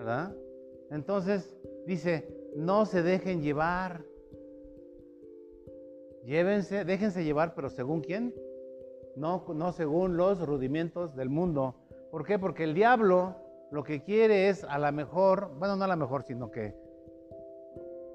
¿verdad? 0.00 0.34
Entonces 0.90 1.54
dice, 1.86 2.26
no 2.56 2.86
se 2.86 3.02
dejen 3.02 3.42
llevar. 3.42 4.02
Llévense, 6.24 6.84
déjense 6.86 7.22
llevar, 7.22 7.54
pero 7.54 7.68
según 7.68 8.00
quién? 8.00 8.34
No, 9.16 9.44
no 9.54 9.72
según 9.72 10.16
los 10.16 10.46
rudimentos 10.46 11.14
del 11.16 11.28
mundo. 11.28 11.74
¿Por 12.10 12.24
qué? 12.24 12.38
Porque 12.38 12.64
el 12.64 12.74
diablo 12.74 13.36
lo 13.70 13.84
que 13.84 14.02
quiere 14.02 14.48
es 14.48 14.64
a 14.64 14.78
la 14.78 14.92
mejor, 14.92 15.52
bueno, 15.58 15.76
no 15.76 15.84
a 15.84 15.88
la 15.88 15.96
mejor, 15.96 16.22
sino 16.22 16.50
que 16.50 16.74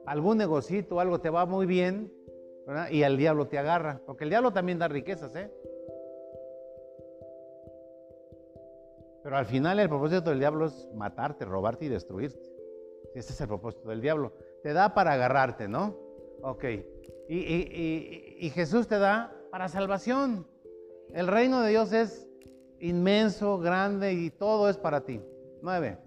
algún 0.06 0.38
negocito, 0.38 1.00
algo 1.00 1.20
te 1.20 1.30
va 1.30 1.46
muy 1.46 1.66
bien. 1.66 2.12
Y 2.90 3.04
el 3.04 3.18
diablo 3.18 3.48
te 3.48 3.60
agarra. 3.60 4.02
Porque 4.06 4.24
el 4.24 4.32
diablo 4.32 4.52
también 4.52 4.80
da 4.80 4.88
riquezas, 4.88 5.36
¿eh? 5.36 5.52
Pero 9.24 9.38
al 9.38 9.46
final 9.46 9.80
el 9.80 9.90
propósito 9.90 10.30
del 10.30 10.40
diablo 10.40 10.68
es 10.68 10.88
matarte, 10.94 11.46
robarte 11.46 11.86
y 11.86 11.90
destruirte. 11.90 12.56
Ese 13.16 13.34
es 13.34 13.42
el 13.42 13.48
propósito 13.48 13.90
del 13.90 14.02
diablo. 14.02 14.34
Te 14.62 14.74
da 14.74 14.94
para 14.94 15.14
agarrarte, 15.14 15.68
¿no? 15.68 15.96
Ok. 16.42 16.64
Y, 17.28 18.52
Jesús 18.54 18.88
te 18.88 19.00
da 19.00 19.36
para 19.52 19.68
salvación. 19.68 20.46
El 21.14 21.28
reino 21.28 21.62
de 21.62 21.70
Dios 21.70 21.94
es 21.94 22.28
inmenso, 22.80 23.58
grande 23.58 24.14
y 24.14 24.30
todo 24.30 24.70
es 24.70 24.78
para 24.78 25.02
ti. 25.06 25.22
Nueve. 25.62 25.98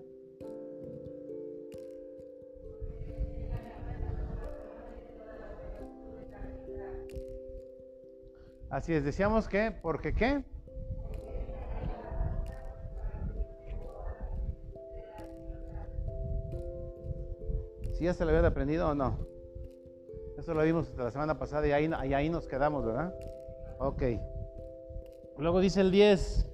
Así 8.71 8.93
es, 8.93 9.03
decíamos 9.03 9.49
que, 9.49 9.73
porque 9.83 10.13
qué? 10.13 10.45
Si 17.93 17.97
¿Sí 17.97 18.05
ya 18.05 18.15
se 18.15 18.25
lo 18.25 18.31
habían 18.31 18.45
aprendido 18.45 18.91
o 18.91 18.95
no. 18.95 19.19
Eso 20.37 20.55
lo 20.55 20.63
vimos 20.63 20.95
la 20.97 21.11
semana 21.11 21.39
pasada 21.39 21.67
y 21.67 21.73
ahí, 21.73 21.91
y 22.09 22.15
ahí 22.15 22.29
nos 22.29 22.47
quedamos, 22.47 22.85
¿verdad? 22.85 23.13
Ok. 23.81 24.03
Luego 25.39 25.61
dice 25.61 25.81
el 25.81 25.93
10. 25.93 26.47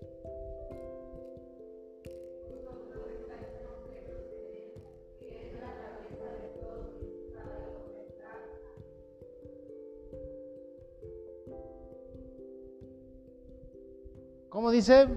¿Cómo 14.50 14.70
dice? 14.70 15.08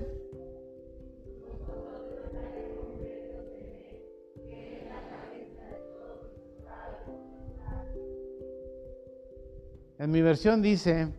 En 9.99 10.12
mi 10.12 10.21
versión 10.21 10.62
dice, 10.62 11.10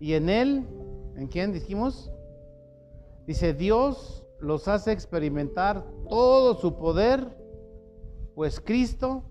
y 0.00 0.14
en 0.14 0.30
él, 0.30 0.81
¿en 1.16 1.26
quién 1.28 1.52
dijimos? 1.52 2.10
Dice, 3.26 3.54
Dios 3.54 4.24
los 4.40 4.68
hace 4.68 4.92
experimentar 4.92 5.84
todo 6.08 6.54
su 6.54 6.76
poder, 6.76 7.36
pues 8.34 8.60
Cristo 8.60 9.24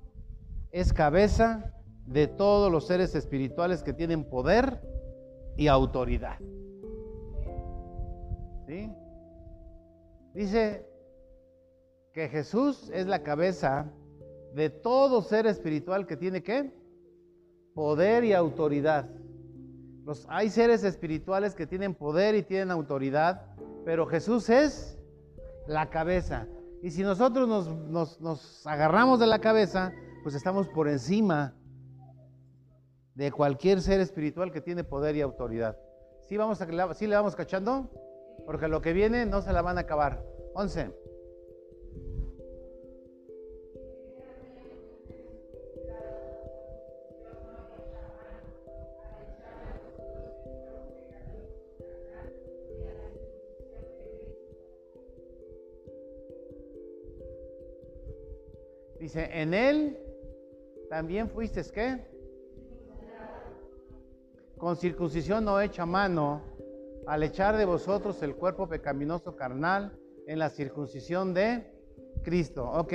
es 0.72 0.94
cabeza 0.94 1.74
de 2.06 2.28
todos 2.28 2.72
los 2.72 2.88
seres 2.88 3.16
espirituales 3.16 3.84
que 3.84 3.94
tienen 3.94 4.24
poder 4.24 4.82
y 5.58 5.68
autoridad. 5.68 6.38
¿Sí? 8.68 8.92
Dice 10.34 10.86
que 12.14 12.30
Jesús 12.30 12.90
es 12.94 13.08
la 13.08 13.24
cabeza 13.24 13.92
de 14.54 14.70
todo 14.70 15.22
ser 15.22 15.46
espiritual 15.46 16.08
que 16.08 16.18
tiene 16.18 16.42
qué? 16.42 16.72
poder 17.74 18.24
y 18.24 18.34
autoridad. 18.34 19.10
Los, 20.04 20.26
hay 20.30 20.50
seres 20.50 20.84
espirituales 20.84 21.54
que 21.54 21.68
tienen 21.68 21.94
poder 21.94 22.36
y 22.36 22.44
tienen 22.44 22.72
autoridad, 22.72 23.46
pero 23.86 24.06
Jesús 24.08 24.50
es 24.50 25.00
la 25.68 25.90
cabeza. 25.90 26.48
Y 26.82 26.92
si 26.92 27.04
nosotros 27.04 27.48
nos, 27.48 28.66
agarramos 28.66 29.20
de 29.20 29.28
la 29.28 29.40
cabeza, 29.40 29.94
pues 30.24 30.34
estamos 30.34 30.68
por 30.68 30.88
encima 30.88 31.54
de 33.14 33.32
cualquier 33.32 33.82
ser 33.82 34.00
espiritual 34.00 34.52
que 34.52 34.62
tiene 34.62 34.84
poder 34.84 35.16
y 35.16 35.22
autoridad. 35.22 35.78
¿Sí, 36.28 36.38
vamos 36.38 36.62
a, 36.62 36.94
¿Sí 36.96 37.06
le 37.06 37.16
vamos 37.16 37.36
cachando? 37.36 37.90
Porque 38.46 38.68
lo 38.68 38.82
que 38.82 38.94
viene 38.94 39.26
no 39.26 39.42
se 39.42 39.54
la 39.54 39.62
van 39.62 39.78
a 39.78 39.82
acabar. 39.82 40.24
11. 40.56 41.01
Dice, 59.02 59.28
en 59.34 59.56
él 59.56 59.98
también 60.88 61.28
fuiste, 61.28 61.60
¿qué? 61.74 62.06
Con 64.60 64.76
circuncisión 64.76 65.44
no 65.44 65.60
hecha 65.60 65.88
mano, 65.88 66.44
al 67.08 67.24
echar 67.24 67.58
de 67.58 67.66
vosotros 67.66 68.22
el 68.22 68.36
cuerpo 68.36 68.70
pecaminoso 68.70 69.36
carnal 69.36 69.98
en 70.28 70.38
la 70.38 70.52
circuncisión 70.52 71.34
de 71.34 71.66
Cristo. 72.22 72.70
Ok, 72.70 72.94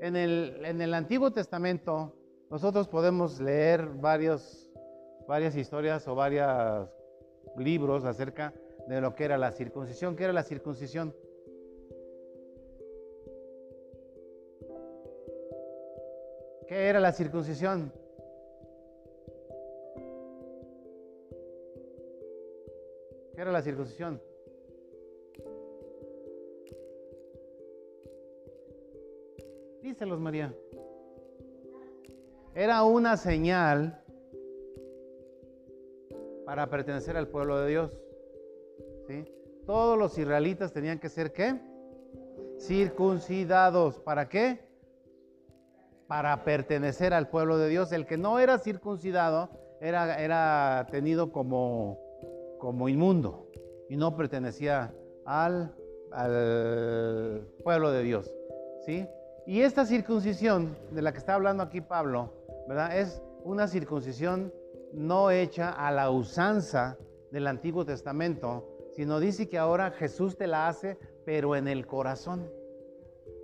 en 0.00 0.16
el, 0.16 0.60
en 0.64 0.80
el 0.80 0.92
Antiguo 0.92 1.30
Testamento 1.30 2.16
nosotros 2.50 2.88
podemos 2.88 3.40
leer 3.40 3.86
varios, 3.86 4.68
varias 5.28 5.54
historias 5.54 6.08
o 6.08 6.16
varios 6.16 6.88
libros 7.56 8.04
acerca 8.04 8.52
de 8.88 9.00
lo 9.00 9.14
que 9.14 9.26
era 9.26 9.38
la 9.38 9.52
circuncisión. 9.52 10.16
¿Qué 10.16 10.24
era 10.24 10.32
la 10.32 10.42
circuncisión? 10.42 11.14
¿Qué 16.74 16.88
era 16.88 16.98
la 16.98 17.12
circuncisión? 17.12 17.92
¿Qué 23.32 23.40
era 23.40 23.52
la 23.52 23.62
circuncisión? 23.62 24.20
Díselos, 29.82 30.18
María. 30.18 30.52
Era 32.56 32.82
una 32.82 33.16
señal 33.18 34.02
para 36.44 36.68
pertenecer 36.68 37.16
al 37.16 37.28
pueblo 37.28 37.60
de 37.60 37.70
Dios. 37.70 37.92
¿sí? 39.06 39.24
Todos 39.64 39.96
los 39.96 40.18
israelitas 40.18 40.72
tenían 40.72 40.98
que 40.98 41.08
ser 41.08 41.32
qué? 41.32 41.54
Circuncidados. 42.58 44.00
¿Para 44.00 44.28
qué? 44.28 44.73
Para 46.06 46.44
pertenecer 46.44 47.14
al 47.14 47.28
pueblo 47.28 47.58
de 47.58 47.68
Dios. 47.68 47.92
El 47.92 48.06
que 48.06 48.16
no 48.16 48.38
era 48.38 48.58
circuncidado 48.58 49.50
era, 49.80 50.22
era 50.22 50.86
tenido 50.90 51.32
como, 51.32 51.98
como 52.58 52.88
inmundo 52.88 53.48
y 53.88 53.96
no 53.96 54.16
pertenecía 54.16 54.94
al, 55.24 55.74
al 56.12 57.46
pueblo 57.62 57.90
de 57.90 58.02
Dios. 58.02 58.32
¿sí? 58.84 59.06
Y 59.46 59.60
esta 59.60 59.84
circuncisión 59.84 60.76
de 60.90 61.02
la 61.02 61.12
que 61.12 61.18
está 61.18 61.34
hablando 61.34 61.62
aquí 61.62 61.80
Pablo, 61.80 62.32
¿verdad? 62.68 62.96
Es 62.96 63.22
una 63.42 63.68
circuncisión 63.68 64.52
no 64.92 65.30
hecha 65.30 65.70
a 65.70 65.90
la 65.90 66.10
usanza 66.10 66.96
del 67.30 67.46
Antiguo 67.46 67.84
Testamento, 67.84 68.68
sino 68.92 69.20
dice 69.20 69.48
que 69.48 69.58
ahora 69.58 69.90
Jesús 69.90 70.36
te 70.36 70.46
la 70.46 70.68
hace, 70.68 70.96
pero 71.26 71.56
en 71.56 71.68
el 71.68 71.86
corazón. 71.86 72.48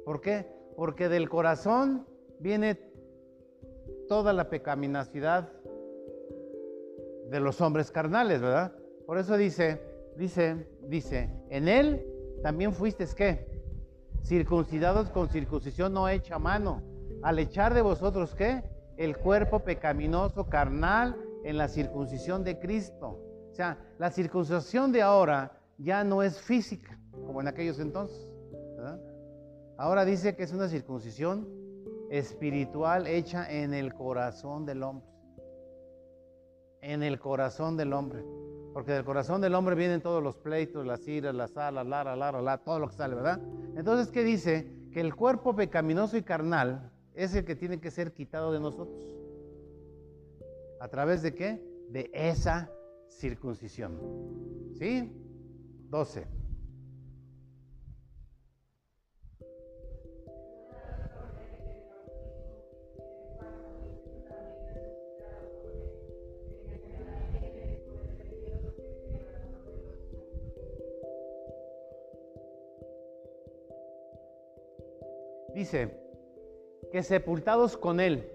¿Por 0.04 0.20
qué? 0.20 0.46
Porque 0.76 1.08
del 1.08 1.28
corazón 1.28 2.06
viene 2.40 2.80
toda 4.08 4.32
la 4.32 4.48
pecaminosidad 4.48 5.52
de 7.30 7.40
los 7.40 7.60
hombres 7.60 7.90
carnales, 7.90 8.40
¿verdad? 8.40 8.72
Por 9.06 9.18
eso 9.18 9.36
dice, 9.36 9.80
dice, 10.16 10.66
dice, 10.88 11.30
en 11.48 11.68
él 11.68 12.04
también 12.42 12.72
fuiste 12.72 13.06
qué? 13.14 13.46
Circuncidados 14.24 15.10
con 15.10 15.28
circuncisión 15.28 15.92
no 15.92 16.08
hecha 16.08 16.38
mano, 16.38 16.82
al 17.22 17.38
echar 17.38 17.74
de 17.74 17.82
vosotros 17.82 18.34
qué? 18.34 18.64
El 18.96 19.16
cuerpo 19.16 19.60
pecaminoso 19.60 20.48
carnal 20.48 21.16
en 21.44 21.56
la 21.56 21.68
circuncisión 21.68 22.42
de 22.42 22.58
Cristo. 22.58 23.20
O 23.50 23.54
sea, 23.54 23.78
la 23.98 24.10
circuncisión 24.10 24.92
de 24.92 25.02
ahora 25.02 25.52
ya 25.78 26.04
no 26.04 26.22
es 26.22 26.40
física, 26.40 26.98
como 27.12 27.40
en 27.40 27.48
aquellos 27.48 27.78
entonces. 27.78 28.26
Ahora 29.78 30.04
dice 30.04 30.36
que 30.36 30.42
es 30.42 30.52
una 30.52 30.68
circuncisión 30.68 31.59
espiritual 32.10 33.06
hecha 33.06 33.50
en 33.50 33.72
el 33.72 33.94
corazón 33.94 34.66
del 34.66 34.82
hombre. 34.82 35.06
En 36.82 37.02
el 37.02 37.18
corazón 37.18 37.76
del 37.76 37.92
hombre. 37.92 38.24
Porque 38.74 38.92
del 38.92 39.04
corazón 39.04 39.40
del 39.40 39.54
hombre 39.54 39.74
vienen 39.74 40.00
todos 40.00 40.22
los 40.22 40.36
pleitos, 40.36 40.84
las 40.84 41.06
iras, 41.08 41.34
las 41.34 41.56
alas, 41.56 41.86
la, 41.86 42.04
la, 42.04 42.16
la, 42.16 42.42
la, 42.42 42.58
todo 42.58 42.78
lo 42.78 42.88
que 42.88 42.94
sale, 42.94 43.14
¿verdad? 43.14 43.40
Entonces, 43.76 44.12
¿qué 44.12 44.22
dice? 44.24 44.70
Que 44.92 45.00
el 45.00 45.14
cuerpo 45.14 45.54
pecaminoso 45.54 46.16
y 46.16 46.22
carnal 46.22 46.90
es 47.14 47.34
el 47.34 47.44
que 47.44 47.56
tiene 47.56 47.80
que 47.80 47.90
ser 47.90 48.12
quitado 48.12 48.52
de 48.52 48.60
nosotros. 48.60 48.98
¿A 50.80 50.88
través 50.88 51.22
de 51.22 51.34
qué? 51.34 51.62
De 51.90 52.10
esa 52.12 52.70
circuncisión. 53.08 53.98
¿Sí? 54.78 55.12
12. 55.90 56.39
Dice 75.60 75.90
que 76.90 77.02
sepultados 77.02 77.76
con 77.76 78.00
Él. 78.00 78.30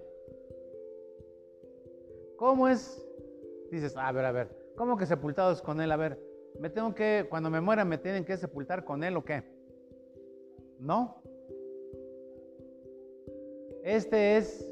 ¿Cómo 2.38 2.68
es? 2.68 3.04
Dices, 3.72 3.98
a 3.98 4.12
ver, 4.12 4.26
a 4.26 4.32
ver, 4.32 4.48
¿cómo 4.76 4.96
que 4.98 5.06
sepultados 5.06 5.62
con 5.62 5.82
Él? 5.82 5.92
A 5.92 5.98
ver, 5.98 6.20
me 6.60 6.70
tengo 6.70 6.94
que, 6.94 7.26
cuando 7.30 7.50
me 7.50 7.62
muera, 7.62 7.84
me 7.84 7.98
tienen 7.98 8.26
que 8.26 8.38
sepultar 8.38 8.86
con 8.86 9.04
Él 9.04 9.18
o 9.18 9.26
qué? 9.26 9.44
No. 10.80 11.22
Este 13.84 14.38
es, 14.38 14.72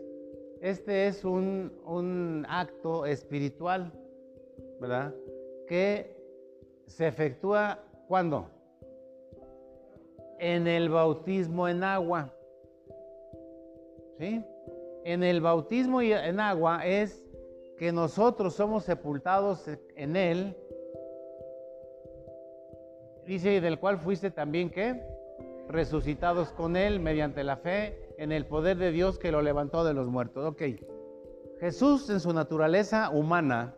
este 0.61 1.07
es 1.07 1.25
un, 1.25 1.71
un 1.85 2.45
acto 2.47 3.05
espiritual, 3.05 3.91
¿verdad? 4.79 5.13
que 5.67 6.15
se 6.85 7.07
efectúa 7.07 7.79
¿cuándo? 8.07 8.49
En 10.39 10.67
el 10.67 10.89
bautismo 10.89 11.67
en 11.67 11.83
agua. 11.83 12.31
¿Sí? 14.17 14.43
En 15.05 15.23
el 15.23 15.41
bautismo 15.41 16.01
en 16.01 16.39
agua 16.39 16.85
es 16.85 17.25
que 17.77 17.91
nosotros 17.91 18.53
somos 18.53 18.83
sepultados 18.83 19.67
en 19.95 20.15
él. 20.15 20.55
Dice, 23.25 23.61
del 23.61 23.79
cual 23.79 23.97
fuiste 23.97 24.31
también 24.31 24.69
que 24.69 25.01
resucitados 25.67 26.51
con 26.51 26.75
él 26.75 26.99
mediante 26.99 27.43
la 27.43 27.57
fe 27.57 28.13
en 28.17 28.31
el 28.31 28.45
poder 28.45 28.77
de 28.77 28.91
Dios 28.91 29.17
que 29.17 29.31
lo 29.31 29.41
levantó 29.41 29.83
de 29.83 29.93
los 29.93 30.07
muertos. 30.07 30.45
Ok. 30.45 30.61
Jesús 31.59 32.09
en 32.09 32.19
su 32.19 32.33
naturaleza 32.33 33.09
humana, 33.09 33.75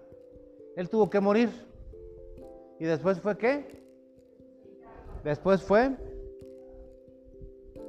él 0.75 0.89
tuvo 0.89 1.09
que 1.09 1.19
morir. 1.19 1.49
¿Y 2.79 2.86
después 2.86 3.19
fue 3.19 3.38
qué? 3.38 3.83
Después 5.23 5.61
fue 5.61 5.95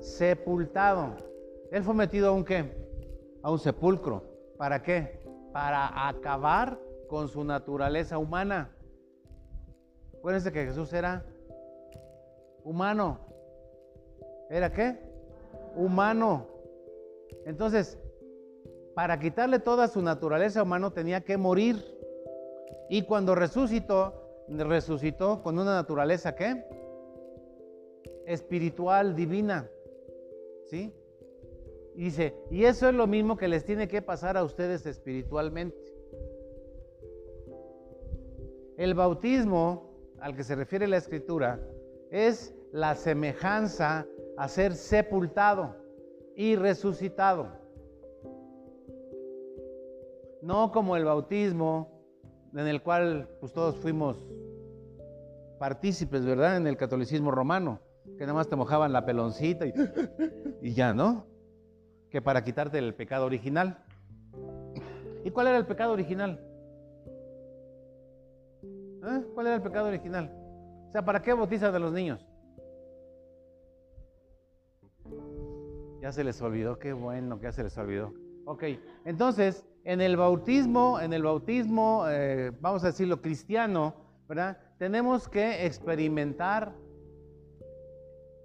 sepultado. 0.01 1.17
Él 1.71 1.83
fue 1.83 1.95
metido 1.95 2.29
a 2.29 2.33
un 2.33 2.45
qué? 2.45 2.73
A 3.43 3.51
un 3.51 3.59
sepulcro. 3.59 4.23
¿Para 4.57 4.83
qué? 4.83 5.21
Para 5.53 6.09
acabar 6.09 6.79
con 7.09 7.29
su 7.29 7.45
naturaleza 7.45 8.19
humana. 8.19 8.71
Acuérdense 10.19 10.53
que 10.53 10.65
Jesús 10.65 10.93
era 10.93 11.25
humano. 12.65 13.21
¿Era 14.51 14.73
qué? 14.73 14.99
Humano. 15.77 16.47
Entonces, 17.45 17.99
para 18.95 19.19
quitarle 19.19 19.59
toda 19.59 19.89
su 19.89 20.03
naturaleza 20.03 20.63
humana 20.63 20.91
tenía 20.91 21.21
que 21.21 21.37
morir. 21.37 21.77
Y 22.89 23.03
cuando 23.03 23.35
resucitó, 23.35 24.45
resucitó 24.49 25.43
con 25.43 25.59
una 25.59 25.75
naturaleza 25.75 26.35
¿qué? 26.35 26.65
Espiritual, 28.27 29.15
divina. 29.15 29.69
¿Sí? 30.67 30.95
Dice, 31.97 32.35
y 32.51 32.65
eso 32.65 32.89
es 32.89 32.95
lo 32.95 33.07
mismo 33.07 33.39
que 33.39 33.49
les 33.49 33.65
tiene 33.65 33.89
que 33.89 34.03
pasar 34.03 34.37
a 34.37 34.45
ustedes 34.45 34.85
espiritualmente. 34.85 35.77
El 38.77 38.95
bautismo 38.95 39.95
al 40.21 40.37
que 40.37 40.45
se 40.45 40.55
refiere 40.55 40.87
la 40.87 40.99
escritura 40.99 41.59
es 42.11 42.55
la 42.71 42.95
semejanza 42.97 44.07
a 44.37 44.49
ser 44.49 44.75
sepultado 44.75 45.75
y 46.37 46.57
resucitado. 46.57 47.49
No 50.43 50.71
como 50.73 50.97
el 50.97 51.07
bautismo 51.07 52.05
en 52.55 52.67
el 52.67 52.83
cual 52.83 53.31
pues, 53.41 53.55
todos 53.55 53.75
fuimos 53.77 54.19
partícipes, 55.59 56.27
¿verdad? 56.27 56.59
En 56.59 56.67
el 56.67 56.77
catolicismo 56.77 57.31
romano, 57.31 57.81
que 58.19 58.21
nada 58.21 58.35
más 58.35 58.49
te 58.49 58.57
mojaban 58.57 58.93
la 58.93 59.07
peloncita 59.07 59.67
y, 59.67 59.73
y 60.61 60.75
ya, 60.75 60.93
¿no? 60.93 61.36
Que 62.11 62.23
para 62.23 62.43
quitarte 62.45 62.79
el 62.79 62.95
pecado 62.95 63.27
original. 63.27 63.79
¿Y 65.25 65.31
cuál 65.31 65.49
era 65.49 65.59
el 65.59 65.67
pecado 65.67 65.93
original? 65.93 66.41
¿Eh? 68.63 69.25
¿Cuál 69.35 69.47
era 69.47 69.57
el 69.57 69.63
pecado 69.63 69.89
original? 69.89 70.31
O 70.89 70.93
sea, 70.93 71.05
¿para 71.05 71.21
qué 71.23 71.33
bautizas 71.33 71.75
a 71.75 71.79
los 71.79 71.93
niños? 71.93 72.25
Ya 76.01 76.13
se 76.13 76.25
les 76.25 76.41
olvidó, 76.41 76.79
qué 76.79 76.93
bueno 76.93 77.39
que 77.39 77.45
ya 77.45 77.53
se 77.53 77.63
les 77.63 77.77
olvidó. 77.79 78.13
Ok, 78.45 78.65
entonces, 79.05 79.65
en 79.85 80.01
el 80.01 80.17
bautismo, 80.17 81.01
en 81.01 81.13
el 81.13 81.23
bautismo, 81.23 82.05
eh, 82.09 82.53
vamos 82.61 82.85
a 82.85 82.89
decirlo, 82.89 83.21
cristiano, 83.21 83.95
¿verdad? 84.29 84.59
Tenemos 84.79 85.29
que 85.29 85.67
experimentar 85.67 86.73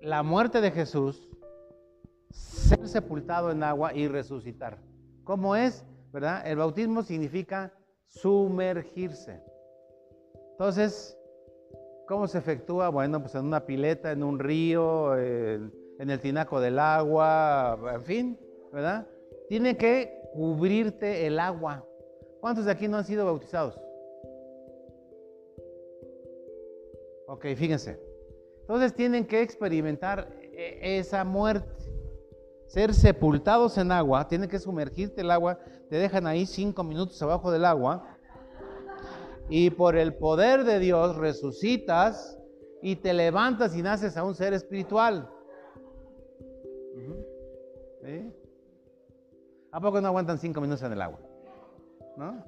la 0.01 0.23
muerte 0.23 0.61
de 0.61 0.71
Jesús, 0.71 1.29
ser 2.31 2.87
sepultado 2.87 3.51
en 3.51 3.63
agua 3.63 3.93
y 3.93 4.07
resucitar. 4.07 4.79
¿Cómo 5.23 5.55
es? 5.55 5.85
¿Verdad? 6.11 6.45
El 6.45 6.57
bautismo 6.57 7.03
significa 7.03 7.73
sumergirse. 8.07 9.41
Entonces, 10.51 11.17
¿cómo 12.07 12.27
se 12.27 12.37
efectúa? 12.37 12.89
Bueno, 12.89 13.21
pues 13.21 13.35
en 13.35 13.45
una 13.45 13.65
pileta, 13.65 14.11
en 14.11 14.23
un 14.23 14.39
río, 14.39 15.17
en 15.17 15.71
en 16.01 16.09
el 16.09 16.19
tinaco 16.19 16.59
del 16.59 16.79
agua, 16.79 17.79
en 17.93 18.03
fin, 18.03 18.39
¿verdad? 18.73 19.07
Tiene 19.49 19.77
que 19.77 20.19
cubrirte 20.33 21.27
el 21.27 21.39
agua. 21.39 21.85
¿Cuántos 22.39 22.65
de 22.65 22.71
aquí 22.71 22.87
no 22.87 22.97
han 22.97 23.05
sido 23.05 23.23
bautizados? 23.23 23.79
Ok, 27.27 27.45
fíjense. 27.55 27.99
Entonces 28.61 28.95
tienen 28.95 29.27
que 29.27 29.43
experimentar 29.43 30.27
e, 30.41 30.97
esa 30.97 31.23
muerte. 31.23 31.80
Ser 32.71 32.93
sepultados 32.93 33.77
en 33.77 33.91
agua, 33.91 34.29
tienen 34.29 34.49
que 34.49 34.57
sumergirte 34.57 35.19
el 35.19 35.31
agua, 35.31 35.59
te 35.89 35.97
dejan 35.97 36.25
ahí 36.25 36.45
cinco 36.45 36.85
minutos 36.85 37.21
abajo 37.21 37.51
del 37.51 37.65
agua 37.65 38.17
y 39.49 39.71
por 39.71 39.97
el 39.97 40.15
poder 40.15 40.63
de 40.63 40.79
Dios 40.79 41.17
resucitas 41.17 42.39
y 42.81 42.95
te 42.95 43.11
levantas 43.11 43.75
y 43.75 43.81
naces 43.81 44.15
a 44.15 44.23
un 44.23 44.35
ser 44.35 44.53
espiritual. 44.53 45.29
¿A 49.73 49.81
poco 49.81 49.99
no 49.99 50.07
aguantan 50.07 50.37
cinco 50.37 50.61
minutos 50.61 50.81
en 50.83 50.93
el 50.93 51.01
agua? 51.01 51.19
¿No? 52.15 52.41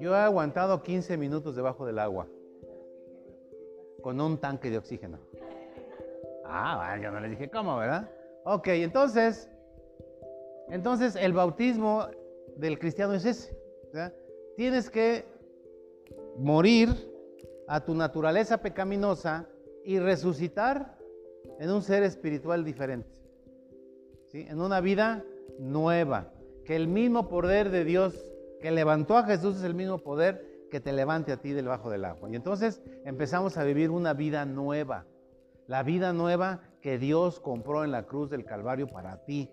Yo 0.00 0.16
he 0.16 0.18
aguantado 0.18 0.82
15 0.82 1.16
minutos 1.16 1.54
debajo 1.54 1.86
del 1.86 2.00
agua 2.00 2.26
con 4.02 4.20
un 4.20 4.38
tanque 4.38 4.68
de 4.68 4.78
oxígeno. 4.78 5.20
Ah, 6.48 6.96
yo 7.00 7.10
no 7.10 7.20
le 7.20 7.28
dije 7.28 7.50
cómo, 7.50 7.76
¿verdad? 7.76 8.10
Ok, 8.44 8.68
entonces, 8.68 9.50
entonces 10.70 11.14
el 11.16 11.34
bautismo 11.34 12.06
del 12.56 12.78
cristiano 12.78 13.12
es 13.12 13.24
ese. 13.26 13.56
Tienes 14.56 14.90
que 14.90 15.26
morir 16.38 16.88
a 17.68 17.84
tu 17.84 17.94
naturaleza 17.94 18.58
pecaminosa 18.58 19.46
y 19.84 19.98
resucitar 19.98 20.98
en 21.60 21.70
un 21.70 21.82
ser 21.82 22.02
espiritual 22.02 22.64
diferente, 22.64 23.20
¿sí? 24.28 24.46
en 24.48 24.60
una 24.60 24.80
vida 24.80 25.24
nueva, 25.58 26.32
que 26.64 26.76
el 26.76 26.88
mismo 26.88 27.28
poder 27.28 27.70
de 27.70 27.84
Dios 27.84 28.30
que 28.60 28.70
levantó 28.70 29.16
a 29.16 29.24
Jesús 29.24 29.58
es 29.58 29.64
el 29.64 29.74
mismo 29.74 29.98
poder 29.98 30.66
que 30.70 30.80
te 30.80 30.92
levante 30.92 31.32
a 31.32 31.36
ti 31.38 31.52
debajo 31.52 31.90
del 31.90 32.04
agua. 32.04 32.30
Y 32.30 32.36
entonces 32.36 32.82
empezamos 33.04 33.56
a 33.56 33.64
vivir 33.64 33.90
una 33.90 34.12
vida 34.14 34.44
nueva, 34.44 35.06
la 35.68 35.82
vida 35.82 36.12
nueva 36.12 36.62
que 36.80 36.98
Dios 36.98 37.40
compró 37.40 37.84
en 37.84 37.92
la 37.92 38.06
cruz 38.06 38.30
del 38.30 38.44
Calvario 38.44 38.88
para 38.88 39.24
ti. 39.24 39.52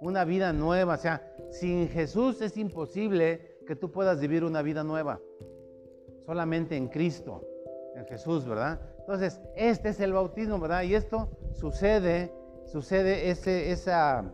Una 0.00 0.24
vida 0.24 0.52
nueva, 0.52 0.94
o 0.94 0.98
sea, 0.98 1.34
sin 1.50 1.88
Jesús 1.88 2.40
es 2.42 2.56
imposible 2.56 3.58
que 3.66 3.74
tú 3.74 3.90
puedas 3.90 4.20
vivir 4.20 4.44
una 4.44 4.60
vida 4.62 4.84
nueva. 4.84 5.18
Solamente 6.26 6.76
en 6.76 6.88
Cristo, 6.88 7.42
en 7.96 8.04
Jesús, 8.06 8.46
¿verdad? 8.46 8.80
Entonces, 9.00 9.40
este 9.56 9.88
es 9.88 10.00
el 10.00 10.12
bautismo, 10.12 10.60
¿verdad? 10.60 10.82
Y 10.82 10.94
esto 10.94 11.30
sucede, 11.54 12.32
sucede 12.66 13.30
ese, 13.30 13.72
esa 13.72 14.30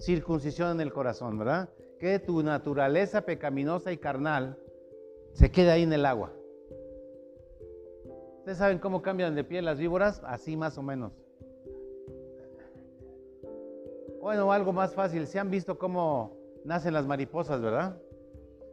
circuncisión 0.00 0.72
en 0.72 0.80
el 0.80 0.92
corazón, 0.92 1.38
¿verdad? 1.38 1.68
Que 2.00 2.18
tu 2.18 2.42
naturaleza 2.42 3.20
pecaminosa 3.22 3.92
y 3.92 3.98
carnal 3.98 4.58
se 5.34 5.52
quede 5.52 5.70
ahí 5.70 5.84
en 5.84 5.92
el 5.92 6.04
agua. 6.04 6.32
¿Ustedes 8.40 8.56
saben 8.56 8.78
cómo 8.78 9.02
cambian 9.02 9.34
de 9.34 9.44
piel 9.44 9.66
las 9.66 9.78
víboras? 9.78 10.22
Así 10.24 10.56
más 10.56 10.78
o 10.78 10.82
menos. 10.82 11.12
Bueno, 14.22 14.50
algo 14.50 14.72
más 14.72 14.94
fácil. 14.94 15.26
¿Se 15.26 15.38
han 15.38 15.50
visto 15.50 15.78
cómo 15.78 16.38
nacen 16.64 16.94
las 16.94 17.06
mariposas, 17.06 17.60
verdad? 17.60 18.00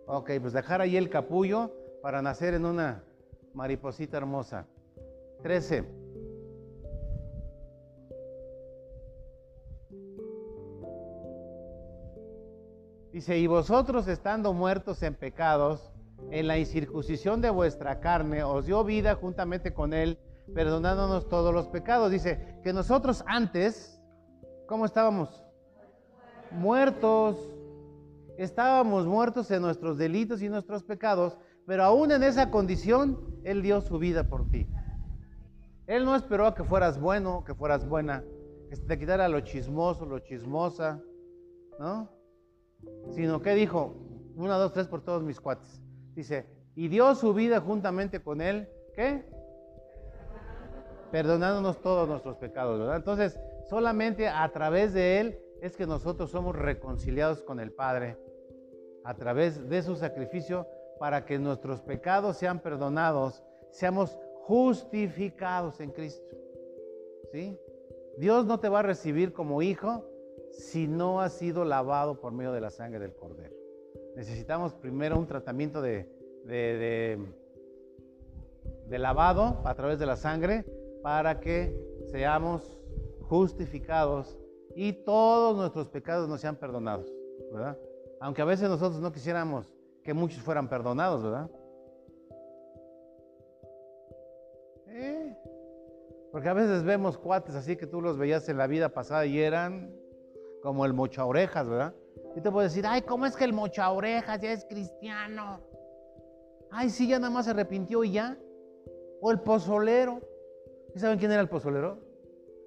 Ok, 0.06 0.32
pues 0.40 0.54
dejar 0.54 0.80
ahí 0.80 0.96
el 0.96 1.10
capullo 1.10 1.74
para 2.02 2.22
nacer 2.22 2.54
en 2.54 2.64
una 2.64 3.04
mariposita 3.54 4.16
hermosa. 4.16 4.66
13. 5.44 5.84
Dice, 13.12 13.38
y 13.38 13.48
vosotros 13.48 14.08
estando 14.08 14.54
muertos 14.54 15.04
en 15.04 15.14
pecados, 15.14 15.92
en 16.32 16.48
la 16.48 16.58
incircuncisión 16.58 17.42
de 17.42 17.50
vuestra 17.50 18.00
carne, 18.00 18.44
os 18.44 18.66
dio 18.66 18.84
vida 18.84 19.16
juntamente 19.16 19.74
con 19.74 19.94
él, 19.94 20.20
perdonándonos 20.54 21.28
todos 21.30 21.54
los 21.54 21.68
pecados. 21.68 22.12
Dice 22.12 22.60
que 22.64 22.74
nosotros 22.74 23.24
antes, 23.28 24.02
¿cómo 24.68 24.86
estábamos? 24.86 25.44
Muertos. 26.52 27.38
Estábamos 28.38 29.06
muertos 29.06 29.50
en 29.52 29.62
nuestros 29.62 29.98
delitos 29.98 30.42
y 30.42 30.50
nuestros 30.50 30.84
pecados, 30.84 31.38
pero 31.66 31.84
aún 31.84 32.12
en 32.12 32.24
esa 32.24 32.52
condición, 32.52 33.40
Él 33.44 33.62
dio 33.62 33.82
su 33.82 33.98
vida 33.98 34.30
por 34.30 34.50
ti. 34.50 34.68
Él 35.88 36.06
no 36.06 36.16
esperó 36.16 36.46
a 36.46 36.54
que 36.54 36.64
fueras 36.64 37.00
bueno, 37.00 37.44
que 37.46 37.56
fueras 37.56 37.88
buena, 37.88 38.24
que 38.70 38.76
te 38.76 39.00
quitara 39.00 39.28
lo 39.28 39.40
chismoso, 39.40 40.06
lo 40.06 40.20
chismosa, 40.20 41.02
¿no? 41.80 42.10
sino 43.12 43.42
que 43.42 43.56
dijo, 43.56 43.96
una, 44.36 44.56
dos, 44.58 44.74
tres 44.74 44.88
por 44.88 45.02
todos 45.02 45.24
mis 45.24 45.40
cuates. 45.40 45.82
Dice, 46.18 46.48
y 46.74 46.88
dio 46.88 47.14
su 47.14 47.32
vida 47.32 47.62
juntamente 47.62 48.24
con 48.24 48.42
él, 48.42 48.68
¿qué? 48.96 49.24
Perdonándonos 51.12 51.80
todos 51.80 52.10
nuestros 52.10 52.38
pecados, 52.38 52.80
¿verdad? 52.80 52.96
Entonces, 52.96 53.40
solamente 53.70 54.28
a 54.28 54.52
través 54.52 54.94
de 54.94 55.20
él 55.20 55.40
es 55.62 55.78
que 55.78 55.86
nosotros 55.86 56.32
somos 56.32 56.56
reconciliados 56.56 57.44
con 57.44 57.60
el 57.60 57.72
Padre, 57.72 58.18
a 59.04 59.14
través 59.14 59.70
de 59.70 59.84
su 59.84 59.96
sacrificio, 59.96 60.66
para 61.00 61.24
que 61.24 61.38
nuestros 61.38 61.82
pecados 61.82 62.38
sean 62.38 62.62
perdonados, 62.62 63.44
seamos 63.70 64.18
justificados 64.42 65.80
en 65.82 65.92
Cristo. 65.92 66.36
¿Sí? 67.32 67.60
Dios 68.18 68.48
no 68.48 68.60
te 68.60 68.70
va 68.70 68.80
a 68.80 68.82
recibir 68.82 69.34
como 69.34 69.62
hijo 69.62 70.04
si 70.50 70.88
no 70.88 71.22
has 71.22 71.34
sido 71.34 71.64
lavado 71.64 72.20
por 72.20 72.32
medio 72.32 72.54
de 72.54 72.62
la 72.62 72.72
sangre 72.72 72.98
del 72.98 73.14
Cordero. 73.14 73.57
Necesitamos 74.18 74.74
primero 74.74 75.20
un 75.20 75.28
tratamiento 75.28 75.80
de, 75.80 76.10
de, 76.44 77.20
lavado 78.98 79.62
a 79.64 79.76
través 79.76 80.00
de 80.00 80.08
la 80.08 80.16
sangre 80.16 80.66
para 81.04 81.40
que 81.40 81.80
seamos 82.08 82.82
justificados 83.30 84.36
y 84.74 84.92
todos 84.92 85.56
nuestros 85.56 85.88
pecados 85.90 86.28
nos 86.28 86.42
sean 86.42 86.56
perdonados, 86.56 87.14
¿verdad? 87.54 87.78
Aunque 88.20 88.42
a 88.42 88.46
veces 88.46 88.68
nosotros 88.70 89.00
no 89.00 89.12
quisiéramos 89.12 89.72
que 90.04 90.16
muchos 90.16 90.40
fueran 90.40 90.68
perdonados, 90.68 91.22
¿verdad? 91.22 91.52
Porque 96.32 96.50
a 96.50 96.54
veces 96.54 96.84
vemos 96.84 97.20
cuates 97.20 97.54
así 97.54 97.76
que 97.76 97.86
tú 97.86 98.02
los 98.02 98.18
veías 98.18 98.50
en 98.50 98.58
la 98.58 98.66
vida 98.66 98.90
pasada 98.90 99.28
y 99.28 99.40
eran 99.40 99.96
como 100.64 100.88
el 100.88 100.94
mocha 100.94 101.24
orejas, 101.24 101.70
¿verdad? 101.70 101.94
Y 102.38 102.42
te 102.42 102.52
puedo 102.52 102.66
decir, 102.66 102.86
ay, 102.86 103.02
¿cómo 103.02 103.26
es 103.26 103.36
que 103.36 103.46
el 103.46 103.52
mocha 103.52 103.90
orejas 103.92 104.40
ya 104.40 104.52
es 104.52 104.64
cristiano? 104.66 105.60
Ay, 106.70 106.92
sí, 106.92 107.08
ya 107.08 107.18
nada 107.18 107.34
más 107.34 107.46
se 107.46 107.52
arrepintió 107.52 108.04
y 108.04 108.12
ya. 108.12 108.38
O 109.22 109.32
el 109.32 109.40
pozolero. 109.40 110.22
¿Y 110.94 111.00
saben 111.00 111.18
quién 111.18 111.32
era 111.32 111.42
el 111.42 111.50
pozolero? 111.50 111.98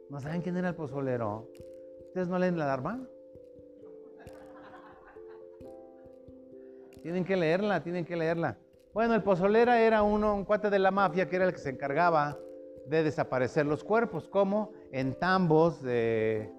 ¿No 0.08 0.18
saben 0.18 0.42
quién 0.42 0.56
era 0.56 0.70
el 0.70 0.74
pozolero? 0.74 1.48
¿Ustedes 2.08 2.26
no 2.26 2.36
leen 2.40 2.58
la 2.58 2.64
alarma? 2.64 3.06
Tienen 7.02 7.24
que 7.24 7.36
leerla, 7.36 7.80
tienen 7.80 8.04
que 8.04 8.16
leerla. 8.16 8.58
Bueno, 8.92 9.14
el 9.14 9.22
pozolero 9.22 9.72
era 9.72 10.02
uno, 10.02 10.34
un 10.34 10.44
cuate 10.44 10.68
de 10.68 10.80
la 10.80 10.90
mafia 10.90 11.28
que 11.28 11.36
era 11.36 11.44
el 11.44 11.52
que 11.52 11.60
se 11.60 11.70
encargaba 11.70 12.36
de 12.86 13.04
desaparecer 13.04 13.66
los 13.66 13.84
cuerpos, 13.84 14.26
como 14.26 14.72
en 14.90 15.16
tambos 15.16 15.80
de, 15.80 16.52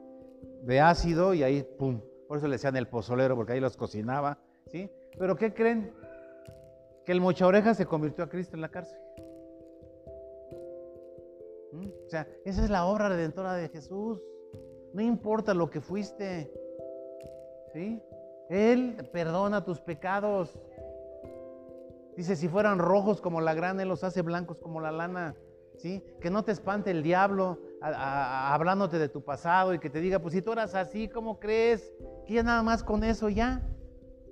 de 0.63 0.79
ácido 0.79 1.33
y 1.33 1.43
ahí, 1.43 1.67
pum. 1.77 1.99
Por 2.31 2.37
eso 2.37 2.47
le 2.47 2.53
decían 2.53 2.77
el 2.77 2.87
pozolero, 2.87 3.35
porque 3.35 3.51
ahí 3.51 3.59
los 3.59 3.75
cocinaba, 3.75 4.37
¿sí? 4.67 4.89
Pero 5.19 5.35
¿qué 5.35 5.53
creen? 5.53 5.93
Que 7.03 7.11
el 7.11 7.19
mocha 7.19 7.45
oreja 7.45 7.73
se 7.73 7.85
convirtió 7.85 8.23
a 8.23 8.29
Cristo 8.29 8.55
en 8.55 8.61
la 8.61 8.69
cárcel. 8.69 8.97
¿Mm? 11.73 11.87
O 12.05 12.09
sea, 12.09 12.25
esa 12.45 12.63
es 12.63 12.69
la 12.69 12.85
obra 12.85 13.09
redentora 13.09 13.55
de 13.55 13.67
Jesús. 13.67 14.21
No 14.93 15.01
importa 15.01 15.53
lo 15.53 15.69
que 15.69 15.81
fuiste, 15.81 16.49
¿sí? 17.73 18.01
Él 18.49 19.09
perdona 19.11 19.65
tus 19.65 19.81
pecados. 19.81 20.57
Dice, 22.15 22.37
si 22.37 22.47
fueran 22.47 22.79
rojos 22.79 23.19
como 23.19 23.41
la 23.41 23.53
grana, 23.53 23.83
Él 23.83 23.89
los 23.89 24.05
hace 24.05 24.21
blancos 24.21 24.61
como 24.61 24.79
la 24.79 24.93
lana. 24.93 25.35
¿Sí? 25.75 26.01
Que 26.21 26.29
no 26.29 26.45
te 26.45 26.53
espante 26.53 26.91
el 26.91 27.03
diablo 27.03 27.59
hablándote 27.81 28.99
de 28.99 29.09
tu 29.09 29.21
pasado 29.21 29.73
y 29.73 29.79
que 29.79 29.89
te 29.89 29.99
diga, 29.99 30.19
pues 30.19 30.33
si 30.33 30.41
tú 30.41 30.53
eras 30.53 30.75
así, 30.75 31.09
¿cómo 31.09 31.39
crees? 31.39 31.91
Que 32.31 32.35
ya 32.35 32.43
nada 32.43 32.63
más 32.63 32.81
con 32.81 33.03
eso 33.03 33.27
ya. 33.27 33.61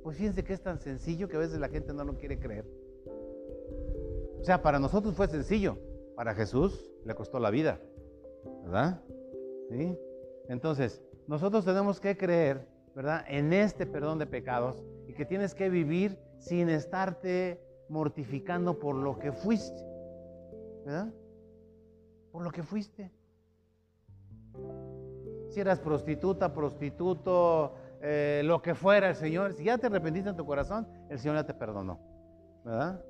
Pues 0.04 0.16
fíjense 0.16 0.46
que 0.46 0.54
es 0.54 0.62
tan 0.62 0.80
sencillo 0.80 1.28
que 1.28 1.36
a 1.36 1.40
veces 1.40 1.60
la 1.60 1.68
gente 1.68 1.94
no 1.94 2.06
lo 2.06 2.16
quiere 2.16 2.40
creer. 2.40 2.66
O 4.40 4.44
sea, 4.46 4.62
para 4.62 4.80
nosotros 4.80 5.16
fue 5.16 5.28
sencillo, 5.28 5.78
para 6.16 6.34
Jesús 6.34 6.90
le 7.04 7.14
costó 7.14 7.40
la 7.40 7.50
vida, 7.50 7.82
¿verdad? 8.64 9.02
¿Sí? 9.70 10.00
Entonces, 10.48 11.02
nosotros 11.28 11.66
tenemos 11.66 12.00
que 12.00 12.16
creer, 12.16 12.70
¿verdad? 12.96 13.26
En 13.28 13.52
este 13.52 13.86
perdón 13.86 14.18
de 14.18 14.28
pecados 14.28 14.82
y 15.10 15.14
que 15.14 15.26
tienes 15.26 15.54
que 15.54 15.70
vivir 15.70 16.18
sin 16.38 16.70
estarte 16.70 17.62
mortificando 17.90 18.80
por 18.80 18.96
lo 18.96 19.20
que 19.20 19.34
fuiste, 19.34 19.84
¿verdad? 20.86 21.14
Por 22.32 22.44
lo 22.44 22.52
que 22.52 22.64
fuiste. 22.64 23.12
Si 25.50 25.60
eras 25.60 25.82
prostituta, 25.82 26.54
prostituto, 26.54 27.74
eh, 28.02 28.42
lo 28.46 28.62
que 28.62 28.76
fuera 28.76 29.10
el 29.10 29.16
Señor, 29.16 29.54
si 29.54 29.64
ya 29.64 29.78
te 29.78 29.88
arrepentiste 29.88 30.30
en 30.30 30.36
tu 30.36 30.46
corazón, 30.46 30.88
el 31.10 31.20
Señor 31.20 31.38
ya 31.38 31.46
te 31.46 31.54
perdonó, 31.54 32.00
¿verdad? 32.64 33.04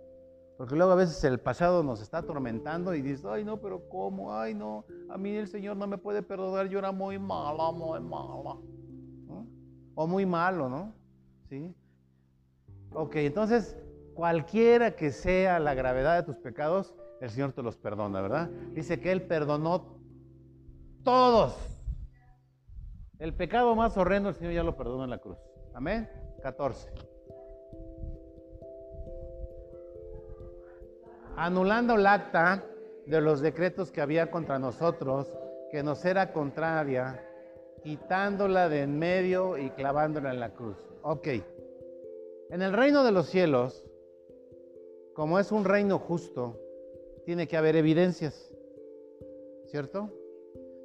Porque 0.57 0.75
luego 0.75 0.91
a 0.91 0.95
veces 0.95 1.23
el 1.23 1.39
pasado 1.39 1.83
nos 1.83 2.01
está 2.01 2.17
atormentando 2.17 2.93
y 2.93 3.01
dices, 3.01 3.25
ay 3.25 3.45
no, 3.45 3.61
pero 3.61 3.87
¿cómo? 3.87 4.35
Ay 4.35 4.53
no, 4.53 4.85
a 5.09 5.17
mí 5.17 5.31
el 5.35 5.47
Señor 5.47 5.77
no 5.77 5.87
me 5.87 5.97
puede 5.97 6.21
perdonar, 6.21 6.67
yo 6.67 6.79
era 6.79 6.91
muy 6.91 7.17
mala, 7.17 7.71
muy 7.71 7.99
mala. 8.01 8.57
O 9.95 10.07
muy 10.07 10.25
malo, 10.25 10.69
¿no? 10.69 10.93
¿Sí? 11.49 11.75
Ok, 12.91 13.17
entonces, 13.17 13.77
cualquiera 14.13 14.95
que 14.95 15.11
sea 15.11 15.59
la 15.59 15.73
gravedad 15.73 16.15
de 16.15 16.23
tus 16.23 16.37
pecados, 16.37 16.95
el 17.21 17.29
Señor 17.29 17.51
te 17.51 17.61
los 17.61 17.77
perdona, 17.77 18.21
¿verdad? 18.21 18.49
Dice 18.73 18.99
que 18.99 19.11
Él 19.11 19.23
perdonó 19.23 19.97
todos. 21.03 21.78
El 23.19 23.33
pecado 23.33 23.75
más 23.75 23.97
horrendo 23.97 24.29
el 24.29 24.35
Señor 24.35 24.53
ya 24.53 24.63
lo 24.63 24.77
perdonó 24.77 25.03
en 25.03 25.09
la 25.09 25.17
cruz. 25.17 25.37
Amén. 25.73 26.09
14. 26.41 26.89
Anulando 31.35 31.95
el 31.95 32.07
acta 32.07 32.63
de 33.05 33.19
los 33.19 33.41
decretos 33.41 33.91
que 33.91 34.01
había 34.01 34.31
contra 34.31 34.57
nosotros, 34.57 35.37
que 35.69 35.83
nos 35.83 36.03
era 36.05 36.31
contraria, 36.31 37.25
quitándola 37.83 38.69
de 38.69 38.83
en 38.83 38.97
medio 38.97 39.57
y 39.57 39.69
clavándola 39.71 40.31
en 40.31 40.39
la 40.39 40.53
cruz. 40.53 40.77
Ok. 41.01 41.27
En 42.49 42.61
el 42.61 42.71
reino 42.71 43.03
de 43.03 43.11
los 43.11 43.27
cielos, 43.27 43.85
como 45.13 45.39
es 45.39 45.51
un 45.51 45.65
reino 45.65 45.99
justo, 45.99 46.57
tiene 47.25 47.47
que 47.47 47.57
haber 47.57 47.75
evidencias. 47.75 48.53
¿Cierto? 49.65 50.09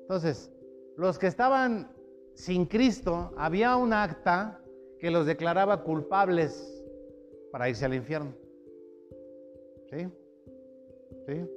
Entonces, 0.02 0.50
los 0.96 1.18
que 1.18 1.26
estaban 1.26 1.94
sin 2.34 2.66
Cristo, 2.66 3.32
había 3.36 3.76
un 3.76 3.92
acta 3.92 4.60
que 4.98 5.10
los 5.10 5.26
declaraba 5.26 5.82
culpables 5.82 6.84
para 7.52 7.68
irse 7.68 7.84
al 7.84 7.94
infierno. 7.94 8.34
¿Sí? 9.90 10.08
¿Sí? 11.26 11.50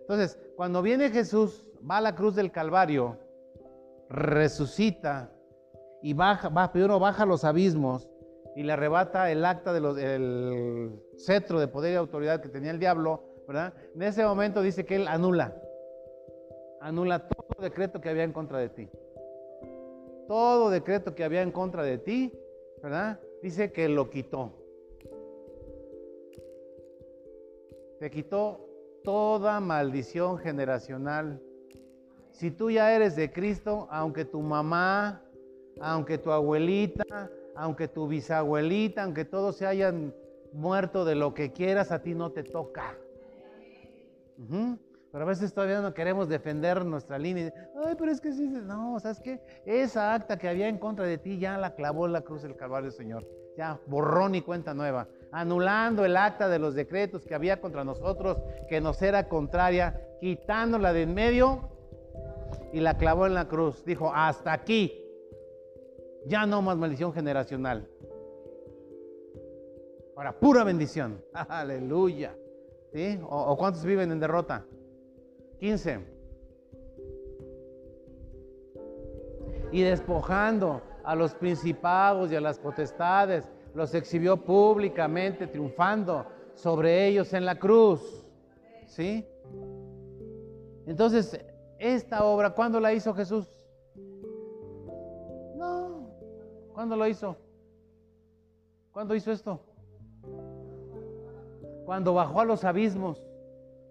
Entonces, 0.00 0.38
cuando 0.56 0.82
viene 0.82 1.10
Jesús, 1.10 1.66
va 1.88 1.96
a 1.96 2.00
la 2.00 2.14
cruz 2.14 2.34
del 2.34 2.52
Calvario, 2.52 3.18
resucita 4.08 5.32
y 6.02 6.12
baja, 6.12 6.50
va, 6.50 6.70
primero 6.70 6.98
baja 6.98 7.24
los 7.24 7.44
abismos 7.44 8.08
y 8.54 8.62
le 8.62 8.72
arrebata 8.72 9.30
el 9.30 9.44
acta 9.44 9.72
del 9.72 11.00
cetro 11.16 11.58
de 11.58 11.68
poder 11.68 11.94
y 11.94 11.96
autoridad 11.96 12.40
que 12.40 12.48
tenía 12.48 12.70
el 12.70 12.78
diablo, 12.78 13.24
¿verdad? 13.48 13.72
En 13.94 14.02
ese 14.02 14.24
momento 14.24 14.60
dice 14.60 14.84
que 14.84 14.96
él 14.96 15.08
anula, 15.08 15.56
anula 16.80 17.26
todo 17.28 17.62
decreto 17.62 18.00
que 18.00 18.10
había 18.10 18.24
en 18.24 18.32
contra 18.32 18.58
de 18.58 18.68
ti. 18.68 18.90
Todo 20.26 20.70
decreto 20.70 21.14
que 21.14 21.24
había 21.24 21.42
en 21.42 21.50
contra 21.50 21.82
de 21.82 21.98
ti, 21.98 22.32
¿verdad? 22.82 23.20
Dice 23.42 23.72
que 23.72 23.88
lo 23.88 24.08
quitó. 24.10 24.52
Te 28.00 28.10
quitó 28.10 28.64
toda 29.02 29.60
maldición 29.60 30.38
generacional. 30.38 31.40
Si 32.32 32.50
tú 32.50 32.70
ya 32.70 32.94
eres 32.94 33.16
de 33.16 33.32
Cristo, 33.32 33.86
aunque 33.90 34.24
tu 34.24 34.40
mamá, 34.40 35.22
aunque 35.80 36.18
tu 36.18 36.30
abuelita, 36.30 37.30
aunque 37.54 37.86
tu 37.86 38.08
bisabuelita, 38.08 39.04
aunque 39.04 39.24
todos 39.24 39.56
se 39.56 39.66
hayan 39.66 40.14
muerto 40.52 41.04
de 41.04 41.14
lo 41.14 41.34
que 41.34 41.52
quieras, 41.52 41.92
a 41.92 42.02
ti 42.02 42.14
no 42.14 42.32
te 42.32 42.42
toca. 42.42 42.96
Pero 45.14 45.26
a 45.26 45.28
veces 45.28 45.54
todavía 45.54 45.80
no 45.80 45.94
queremos 45.94 46.28
defender 46.28 46.84
nuestra 46.84 47.20
línea. 47.20 47.54
Ay, 47.86 47.94
pero 47.96 48.10
es 48.10 48.20
que 48.20 48.32
sí, 48.32 48.48
no, 48.48 48.98
¿sabes 48.98 49.20
qué? 49.20 49.40
Esa 49.64 50.12
acta 50.12 50.36
que 50.36 50.48
había 50.48 50.66
en 50.66 50.76
contra 50.76 51.06
de 51.06 51.18
ti 51.18 51.38
ya 51.38 51.56
la 51.56 51.76
clavó 51.76 52.06
en 52.06 52.12
la 52.12 52.22
cruz 52.22 52.42
del 52.42 52.56
Calvario, 52.56 52.90
Señor. 52.90 53.24
Ya, 53.56 53.78
borrón 53.86 54.34
y 54.34 54.42
cuenta 54.42 54.74
nueva. 54.74 55.06
Anulando 55.30 56.04
el 56.04 56.16
acta 56.16 56.48
de 56.48 56.58
los 56.58 56.74
decretos 56.74 57.24
que 57.24 57.32
había 57.36 57.60
contra 57.60 57.84
nosotros, 57.84 58.38
que 58.68 58.80
nos 58.80 59.00
era 59.02 59.28
contraria, 59.28 60.00
quitándola 60.20 60.92
de 60.92 61.02
en 61.02 61.14
medio 61.14 61.70
y 62.72 62.80
la 62.80 62.98
clavó 62.98 63.28
en 63.28 63.34
la 63.34 63.46
cruz. 63.46 63.84
Dijo, 63.84 64.10
hasta 64.12 64.52
aquí. 64.52 65.00
Ya 66.26 66.44
no 66.44 66.60
más 66.60 66.76
maldición 66.76 67.12
generacional. 67.12 67.88
Ahora, 70.16 70.32
pura 70.32 70.64
bendición. 70.64 71.22
Aleluya. 71.32 72.34
¿Sí? 72.92 73.20
¿O, 73.22 73.56
cuántos 73.56 73.84
viven 73.84 74.10
en 74.10 74.18
derrota? 74.18 74.64
15. 75.58 76.14
y 79.74 79.82
despojando 79.82 80.82
a 81.02 81.16
los 81.16 81.34
principados 81.34 82.30
y 82.30 82.36
a 82.36 82.40
las 82.40 82.60
potestades, 82.60 83.50
los 83.74 83.92
exhibió 83.92 84.36
públicamente, 84.36 85.48
triunfando 85.48 86.26
sobre 86.54 87.08
ellos 87.08 87.32
en 87.32 87.44
la 87.44 87.58
cruz. 87.58 88.24
¿Sí? 88.86 89.26
Entonces, 90.86 91.44
esta 91.80 92.24
obra, 92.24 92.50
¿cuándo 92.50 92.78
la 92.78 92.92
hizo 92.92 93.12
Jesús? 93.14 93.48
No. 95.56 96.08
¿Cuándo 96.72 96.94
lo 96.94 97.08
hizo? 97.08 97.36
¿Cuándo 98.92 99.16
hizo 99.16 99.32
esto? 99.32 99.58
Cuando 101.84 102.14
bajó 102.14 102.42
a 102.42 102.44
los 102.44 102.62
abismos. 102.62 103.20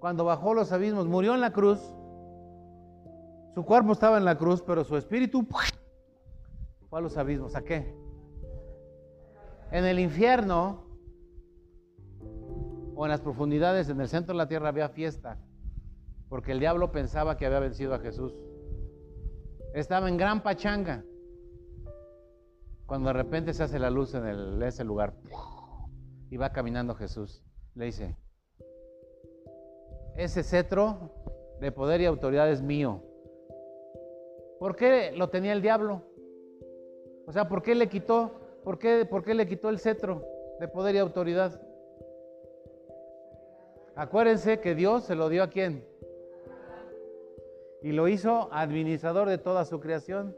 Cuando 0.03 0.25
bajó 0.25 0.53
los 0.53 0.73
abismos, 0.73 1.07
murió 1.07 1.33
en 1.33 1.39
la 1.39 1.53
cruz. 1.53 1.79
Su 3.55 3.63
cuerpo 3.63 3.93
estaba 3.93 4.17
en 4.17 4.25
la 4.25 4.37
cruz, 4.37 4.61
pero 4.61 4.83
su 4.83 4.97
espíritu 4.97 5.47
fue 6.89 6.99
a 6.99 7.01
los 7.01 7.15
abismos. 7.15 7.55
¿A 7.55 7.61
qué? 7.61 7.95
En 9.71 9.85
el 9.85 10.01
infierno 10.01 10.83
o 12.95 13.05
en 13.05 13.11
las 13.11 13.21
profundidades, 13.21 13.87
en 13.87 14.01
el 14.01 14.09
centro 14.09 14.33
de 14.33 14.39
la 14.39 14.49
tierra 14.49 14.67
había 14.67 14.89
fiesta, 14.89 15.39
porque 16.27 16.51
el 16.51 16.59
diablo 16.59 16.91
pensaba 16.91 17.37
que 17.37 17.45
había 17.45 17.59
vencido 17.59 17.93
a 17.93 17.99
Jesús. 17.99 18.33
Estaba 19.73 20.09
en 20.09 20.17
gran 20.17 20.43
pachanga, 20.43 21.05
cuando 22.87 23.07
de 23.07 23.13
repente 23.13 23.53
se 23.53 23.63
hace 23.63 23.79
la 23.79 23.89
luz 23.89 24.13
en 24.15 24.61
ese 24.63 24.83
lugar 24.83 25.13
y 26.29 26.35
va 26.35 26.51
caminando 26.51 26.93
Jesús. 26.93 27.41
Le 27.73 27.85
dice, 27.85 28.17
ese 30.15 30.43
cetro 30.43 31.11
de 31.59 31.71
poder 31.71 32.01
y 32.01 32.05
autoridad 32.05 32.49
es 32.49 32.61
mío. 32.61 33.01
¿Por 34.59 34.75
qué 34.75 35.11
lo 35.11 35.29
tenía 35.29 35.53
el 35.53 35.61
diablo? 35.61 36.03
O 37.25 37.31
sea, 37.31 37.47
¿por 37.47 37.63
qué 37.63 37.75
le 37.75 37.89
quitó? 37.89 38.31
¿Por 38.63 38.79
qué, 38.79 39.05
por 39.05 39.23
qué 39.23 39.33
le 39.33 39.47
quitó 39.47 39.69
el 39.69 39.79
cetro 39.79 40.23
de 40.59 40.67
poder 40.67 40.95
y 40.95 40.99
autoridad? 40.99 41.61
Acuérdense 43.95 44.59
que 44.59 44.75
Dios 44.75 45.03
se 45.03 45.15
lo 45.15 45.29
dio 45.29 45.43
a 45.43 45.49
quién. 45.49 45.85
Y 47.81 47.91
lo 47.91 48.07
hizo 48.07 48.49
administrador 48.51 49.29
de 49.29 49.37
toda 49.37 49.65
su 49.65 49.79
creación. 49.79 50.35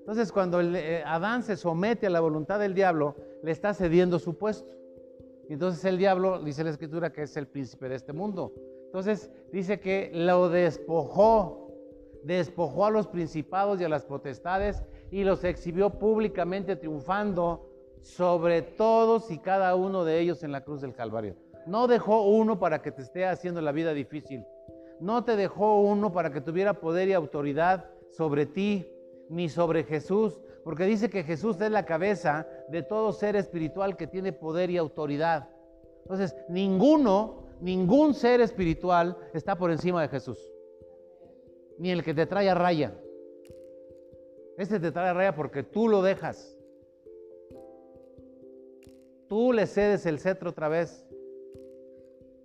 Entonces, 0.00 0.32
cuando 0.32 0.60
eh, 0.60 1.02
Adán 1.06 1.42
se 1.42 1.56
somete 1.56 2.06
a 2.06 2.10
la 2.10 2.20
voluntad 2.20 2.58
del 2.58 2.74
diablo, 2.74 3.16
le 3.42 3.50
está 3.50 3.72
cediendo 3.72 4.18
su 4.18 4.36
puesto. 4.36 4.74
Entonces 5.48 5.84
el 5.84 5.98
diablo, 5.98 6.42
dice 6.42 6.64
la 6.64 6.70
escritura, 6.70 7.12
que 7.12 7.22
es 7.22 7.36
el 7.36 7.46
príncipe 7.46 7.88
de 7.88 7.96
este 7.96 8.12
mundo. 8.12 8.52
Entonces 8.92 9.30
dice 9.50 9.80
que 9.80 10.10
lo 10.12 10.50
despojó, 10.50 11.72
despojó 12.24 12.84
a 12.84 12.90
los 12.90 13.06
principados 13.06 13.80
y 13.80 13.84
a 13.84 13.88
las 13.88 14.04
potestades 14.04 14.82
y 15.10 15.24
los 15.24 15.44
exhibió 15.44 15.88
públicamente 15.98 16.76
triunfando 16.76 17.70
sobre 18.02 18.60
todos 18.60 19.30
y 19.30 19.38
cada 19.38 19.74
uno 19.76 20.04
de 20.04 20.20
ellos 20.20 20.42
en 20.42 20.52
la 20.52 20.60
cruz 20.60 20.82
del 20.82 20.92
Calvario. 20.92 21.36
No 21.66 21.86
dejó 21.86 22.28
uno 22.28 22.58
para 22.58 22.82
que 22.82 22.92
te 22.92 23.00
esté 23.00 23.24
haciendo 23.24 23.62
la 23.62 23.72
vida 23.72 23.94
difícil. 23.94 24.44
No 25.00 25.24
te 25.24 25.36
dejó 25.36 25.80
uno 25.80 26.12
para 26.12 26.30
que 26.30 26.42
tuviera 26.42 26.74
poder 26.74 27.08
y 27.08 27.14
autoridad 27.14 27.86
sobre 28.10 28.44
ti, 28.44 28.86
ni 29.30 29.48
sobre 29.48 29.84
Jesús, 29.84 30.38
porque 30.64 30.84
dice 30.84 31.08
que 31.08 31.24
Jesús 31.24 31.58
es 31.62 31.70
la 31.70 31.86
cabeza 31.86 32.46
de 32.68 32.82
todo 32.82 33.10
ser 33.12 33.36
espiritual 33.36 33.96
que 33.96 34.06
tiene 34.06 34.34
poder 34.34 34.68
y 34.68 34.76
autoridad. 34.76 35.48
Entonces, 36.02 36.36
ninguno, 36.50 37.41
ningún 37.62 38.12
ser 38.12 38.40
espiritual 38.40 39.16
está 39.32 39.56
por 39.56 39.70
encima 39.70 40.02
de 40.02 40.08
Jesús. 40.08 40.38
Ni 41.78 41.90
el 41.90 42.02
que 42.02 42.12
te 42.12 42.26
trae 42.26 42.50
a 42.50 42.54
raya. 42.54 42.94
Este 44.58 44.78
te 44.78 44.90
trae 44.90 45.08
a 45.08 45.14
raya 45.14 45.34
porque 45.34 45.62
tú 45.62 45.88
lo 45.88 46.02
dejas. 46.02 46.58
Tú 49.28 49.52
le 49.52 49.66
cedes 49.66 50.04
el 50.06 50.18
cetro 50.18 50.50
otra 50.50 50.68
vez. 50.68 51.06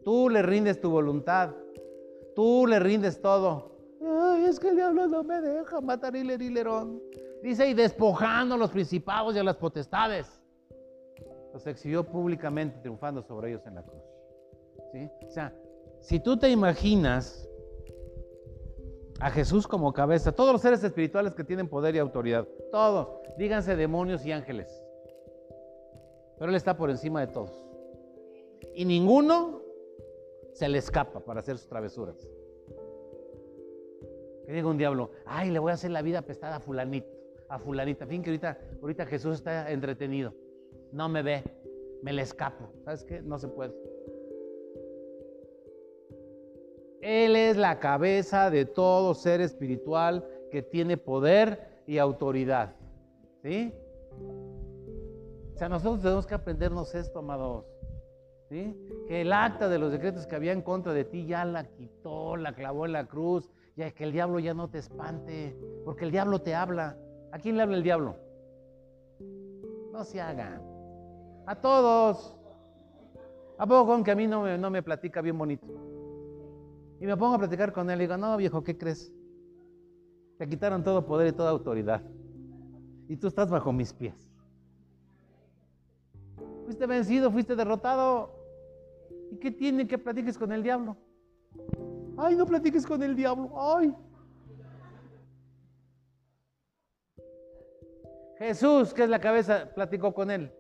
Tú 0.06 0.30
le 0.30 0.42
rindes 0.42 0.80
tu 0.80 0.90
voluntad. 0.90 1.54
Tú 2.36 2.66
le 2.68 2.80
rindes 2.80 3.20
todo. 3.20 3.76
Ay, 4.02 4.46
es 4.46 4.60
que 4.60 4.70
el 4.70 4.76
diablo 4.76 5.08
no 5.08 5.24
me 5.24 5.42
deja 5.42 5.82
matar 5.82 6.16
hiler 6.16 6.42
hilerón. 6.42 7.02
Dice, 7.42 7.68
y 7.68 7.74
despojando 7.74 8.56
a 8.56 8.58
los 8.58 8.70
principados 8.70 9.36
y 9.36 9.40
a 9.40 9.44
las 9.44 9.58
potestades. 9.58 10.40
Los 11.54 11.66
exhibió 11.66 12.04
públicamente 12.04 12.80
triunfando 12.80 13.24
sobre 13.24 13.50
ellos 13.50 13.66
en 13.66 13.76
la 13.76 13.84
cruz. 13.84 14.17
O 14.94 15.30
sea, 15.30 15.54
si 16.00 16.20
tú 16.20 16.38
te 16.38 16.50
imaginas 16.50 17.48
a 19.20 19.30
Jesús 19.32 19.68
como 19.68 19.94
cabeza, 19.94 20.32
todos 20.32 20.54
los 20.54 20.62
seres 20.62 20.84
espirituales 20.84 21.34
que 21.34 21.44
tienen 21.44 21.68
poder 21.68 21.96
y 21.96 22.00
autoridad, 22.00 22.48
todos, 22.72 23.10
díganse 23.38 23.76
demonios 23.76 24.26
y 24.26 24.32
ángeles. 24.32 24.84
Pero 26.38 26.50
Él 26.50 26.56
está 26.56 26.78
por 26.78 26.90
encima 26.90 27.22
de 27.22 27.28
todos. 27.28 27.52
Y 28.76 28.86
ninguno 28.86 29.62
se 30.54 30.70
le 30.70 30.78
escapa 30.78 31.20
para 31.20 31.40
hacer 31.40 31.58
sus 31.58 31.68
travesuras. 31.68 32.30
Que 34.46 34.54
diga 34.54 34.68
un 34.68 34.78
diablo, 34.78 35.12
ay, 35.26 35.52
le 35.52 35.60
voy 35.60 35.72
a 35.72 35.74
hacer 35.74 35.92
la 35.92 36.02
vida 36.02 36.22
pestada 36.22 36.58
a 36.58 36.60
fulanito, 36.60 37.08
a 37.50 37.60
fulanita. 37.60 38.06
Fin 38.06 38.22
que 38.22 38.30
ahorita, 38.30 38.58
ahorita 38.82 39.06
Jesús 39.08 39.36
está 39.36 39.72
entretenido. 39.72 40.34
No 40.92 41.10
me 41.10 41.22
ve, 41.22 41.44
me 42.02 42.14
le 42.14 42.22
escapo. 42.22 42.70
¿Sabes 42.86 43.04
qué? 43.04 43.22
No 43.22 43.40
se 43.40 43.48
puede. 43.48 43.74
Él 47.08 47.38
es 47.38 47.56
la 47.56 47.80
cabeza 47.80 48.50
de 48.50 48.66
todo 48.66 49.14
ser 49.14 49.40
espiritual 49.40 50.28
que 50.52 50.62
tiene 50.62 50.98
poder 50.98 51.82
y 51.88 52.00
autoridad. 52.00 52.76
¿Sí? 53.42 53.74
O 55.56 55.58
sea, 55.58 55.70
nosotros 55.70 56.02
tenemos 56.02 56.28
que 56.28 56.36
aprendernos 56.36 56.94
esto, 56.96 57.20
amados. 57.20 57.64
Que 58.50 59.22
el 59.22 59.32
acta 59.32 59.70
de 59.70 59.80
los 59.80 59.94
decretos 59.94 60.28
que 60.28 60.36
había 60.36 60.52
en 60.52 60.62
contra 60.62 60.92
de 60.92 61.06
ti 61.06 61.26
ya 61.26 61.46
la 61.46 61.64
quitó, 61.64 62.36
la 62.36 62.54
clavó 62.54 62.86
en 62.86 62.92
la 62.92 63.06
cruz, 63.06 63.50
ya 63.78 63.90
que 63.92 64.04
el 64.04 64.12
diablo 64.12 64.40
ya 64.40 64.54
no 64.54 64.70
te 64.70 64.80
espante, 64.80 65.58
porque 65.86 66.04
el 66.04 66.12
diablo 66.12 66.40
te 66.40 66.56
habla. 66.56 66.98
¿A 67.32 67.40
quién 67.40 67.56
le 67.56 67.64
habla 67.64 67.78
el 67.78 67.84
diablo? 67.84 68.18
No 69.94 70.04
se 70.04 70.20
hagan. 70.20 70.62
A 71.46 71.56
todos. 71.56 72.36
¿A 73.58 73.66
poco 73.66 74.04
que 74.04 74.12
a 74.12 74.16
mí 74.16 74.28
no 74.28 74.42
me, 74.42 74.58
no 74.58 74.70
me 74.70 74.84
platica 74.84 75.22
bien 75.22 75.38
bonito? 75.38 75.97
Y 77.00 77.06
me 77.06 77.16
pongo 77.16 77.36
a 77.36 77.40
platicar 77.40 77.72
con 77.74 77.90
él 77.90 78.00
y 78.00 78.04
digo, 78.04 78.18
no 78.18 78.38
viejo, 78.38 78.64
¿qué 78.64 78.78
crees? 78.78 79.14
Te 80.38 80.48
quitaron 80.48 80.84
todo 80.84 81.06
poder 81.06 81.28
y 81.28 81.32
toda 81.32 81.52
autoridad. 81.52 82.02
Y 83.08 83.18
tú 83.18 83.28
estás 83.28 83.50
bajo 83.50 83.72
mis 83.72 83.94
pies. 83.94 84.30
Fuiste 86.66 86.86
vencido, 86.86 87.32
fuiste 87.32 87.56
derrotado. 87.56 88.36
¿Y 89.32 89.38
qué 89.38 89.52
tiene 89.52 89.88
que 89.88 89.98
platiques 89.98 90.38
con 90.38 90.52
el 90.52 90.64
diablo? 90.64 90.98
Ay, 92.18 92.36
no 92.36 92.46
platiques 92.46 92.86
con 92.86 93.02
el 93.04 93.16
diablo. 93.16 93.52
Ay. 93.58 93.96
Jesús, 98.38 98.94
que 98.94 99.04
es 99.04 99.10
la 99.10 99.20
cabeza, 99.20 99.70
platicó 99.74 100.14
con 100.14 100.30
él. 100.30 100.52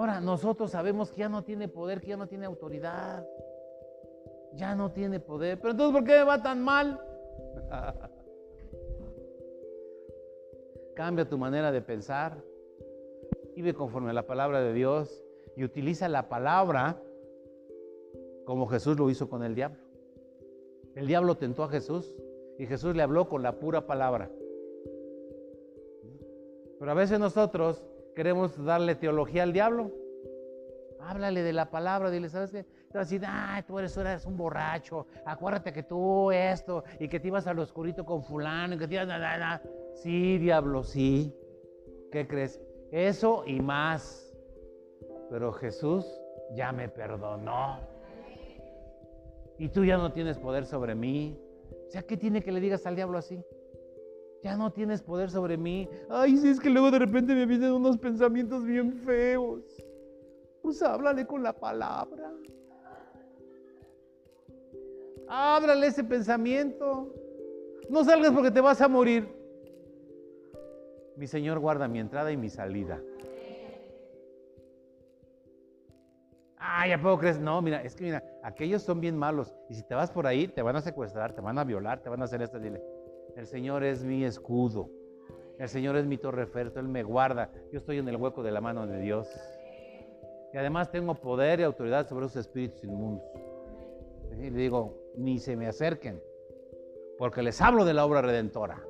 Ahora, 0.00 0.18
nosotros 0.18 0.70
sabemos 0.70 1.12
que 1.12 1.18
ya 1.18 1.28
no 1.28 1.44
tiene 1.44 1.68
poder, 1.68 2.00
que 2.00 2.06
ya 2.06 2.16
no 2.16 2.26
tiene 2.26 2.46
autoridad. 2.46 3.28
Ya 4.54 4.74
no 4.74 4.92
tiene 4.92 5.20
poder. 5.20 5.60
Pero 5.60 5.72
entonces, 5.72 5.94
¿por 5.94 6.08
qué 6.08 6.12
me 6.12 6.24
va 6.24 6.42
tan 6.42 6.62
mal? 6.62 6.98
Cambia 10.96 11.28
tu 11.28 11.36
manera 11.36 11.70
de 11.70 11.82
pensar. 11.82 12.42
Vive 13.54 13.74
conforme 13.74 14.08
a 14.08 14.14
la 14.14 14.26
palabra 14.26 14.62
de 14.62 14.72
Dios 14.72 15.22
y 15.54 15.64
utiliza 15.64 16.08
la 16.08 16.30
palabra 16.30 16.98
como 18.46 18.68
Jesús 18.68 18.98
lo 18.98 19.10
hizo 19.10 19.28
con 19.28 19.42
el 19.42 19.54
diablo. 19.54 19.80
El 20.94 21.08
diablo 21.08 21.36
tentó 21.36 21.64
a 21.64 21.68
Jesús 21.68 22.16
y 22.58 22.66
Jesús 22.66 22.96
le 22.96 23.02
habló 23.02 23.28
con 23.28 23.42
la 23.42 23.58
pura 23.58 23.86
palabra. 23.86 24.30
Pero 26.78 26.90
a 26.90 26.94
veces 26.94 27.20
nosotros 27.20 27.84
queremos 28.14 28.62
darle 28.64 28.94
teología 28.94 29.42
al 29.42 29.52
diablo. 29.52 29.90
Háblale 31.00 31.42
de 31.42 31.52
la 31.52 31.70
palabra, 31.70 32.10
dile, 32.10 32.28
¿sabes 32.28 32.50
qué? 32.50 32.64
Te 32.64 32.98
vas 32.98 33.06
a 33.06 33.10
decir, 33.10 33.22
ay, 33.26 33.62
tú 33.62 33.78
eres, 33.78 33.96
eres, 33.96 34.26
un 34.26 34.36
borracho, 34.36 35.06
acuérdate 35.24 35.72
que 35.72 35.82
tú 35.82 36.30
esto, 36.30 36.84
y 36.98 37.08
que 37.08 37.18
te 37.18 37.28
ibas 37.28 37.46
al 37.46 37.58
oscurito 37.58 38.04
con 38.04 38.22
fulano, 38.22 38.74
y 38.74 38.78
que 38.78 38.86
te 38.86 38.94
ibas, 38.94 39.06
nada, 39.06 39.62
Sí, 39.94 40.38
diablo, 40.38 40.82
sí. 40.82 41.34
¿Qué 42.12 42.26
crees? 42.26 42.60
Eso 42.90 43.44
y 43.46 43.60
más. 43.60 44.34
Pero 45.30 45.52
Jesús 45.52 46.04
ya 46.54 46.72
me 46.72 46.88
perdonó. 46.88 47.78
Y 49.58 49.68
tú 49.68 49.84
ya 49.84 49.96
no 49.96 50.12
tienes 50.12 50.38
poder 50.38 50.66
sobre 50.66 50.94
mí. 50.94 51.38
O 51.86 51.90
sea, 51.90 52.02
¿qué 52.02 52.16
tiene 52.16 52.42
que 52.42 52.52
le 52.52 52.60
digas 52.60 52.86
al 52.86 52.96
diablo 52.96 53.18
así? 53.18 53.44
Ya 54.42 54.56
no 54.56 54.72
tienes 54.72 55.02
poder 55.02 55.30
sobre 55.30 55.56
mí. 55.56 55.88
Ay, 56.08 56.36
si 56.36 56.48
es 56.48 56.60
que 56.60 56.70
luego 56.70 56.90
de 56.90 56.98
repente 56.98 57.34
me 57.34 57.44
vienen 57.44 57.72
unos 57.72 57.98
pensamientos 57.98 58.64
bien 58.64 58.92
feos. 58.92 59.62
Pues 60.62 60.82
háblale 60.82 61.26
con 61.26 61.42
la 61.42 61.52
palabra. 61.52 62.32
Ábrale 65.28 65.86
ese 65.86 66.04
pensamiento. 66.04 67.12
No 67.90 68.04
salgas 68.04 68.32
porque 68.32 68.50
te 68.50 68.60
vas 68.60 68.80
a 68.80 68.88
morir. 68.88 69.28
Mi 71.16 71.26
Señor 71.26 71.58
guarda 71.58 71.86
mi 71.86 71.98
entrada 71.98 72.32
y 72.32 72.36
mi 72.36 72.48
salida. 72.48 73.00
Ah, 76.56 76.86
ya 76.88 77.00
puedo 77.00 77.18
creer. 77.18 77.40
No, 77.40 77.60
mira, 77.60 77.82
es 77.82 77.94
que 77.94 78.04
mira, 78.04 78.24
aquellos 78.42 78.82
son 78.82 79.00
bien 79.00 79.16
malos. 79.16 79.54
Y 79.68 79.74
si 79.74 79.82
te 79.82 79.94
vas 79.94 80.10
por 80.10 80.26
ahí, 80.26 80.48
te 80.48 80.62
van 80.62 80.76
a 80.76 80.80
secuestrar, 80.80 81.34
te 81.34 81.40
van 81.40 81.58
a 81.58 81.64
violar, 81.64 82.00
te 82.00 82.08
van 82.08 82.22
a 82.22 82.24
hacer 82.24 82.42
esto. 82.42 82.58
Dile, 82.58 82.82
el 83.36 83.46
Señor 83.46 83.84
es 83.84 84.04
mi 84.04 84.24
escudo. 84.24 84.88
El 85.58 85.68
Señor 85.68 85.96
es 85.96 86.06
mi 86.06 86.16
torre 86.16 86.48
Él 86.54 86.88
me 86.88 87.02
guarda. 87.02 87.52
Yo 87.70 87.78
estoy 87.78 87.98
en 87.98 88.08
el 88.08 88.16
hueco 88.16 88.42
de 88.42 88.50
la 88.50 88.60
mano 88.60 88.86
de 88.86 88.98
Dios. 89.00 89.28
Y 90.52 90.56
además 90.56 90.90
tengo 90.90 91.14
poder 91.14 91.60
y 91.60 91.62
autoridad 91.62 92.08
sobre 92.08 92.26
esos 92.26 92.36
espíritus 92.36 92.82
inmundos. 92.82 93.24
Y 94.38 94.50
le 94.50 94.58
digo, 94.58 94.96
ni 95.16 95.38
se 95.38 95.56
me 95.56 95.66
acerquen, 95.66 96.22
porque 97.18 97.42
les 97.42 97.60
hablo 97.60 97.84
de 97.84 97.92
la 97.92 98.06
obra 98.06 98.22
redentora. 98.22 98.82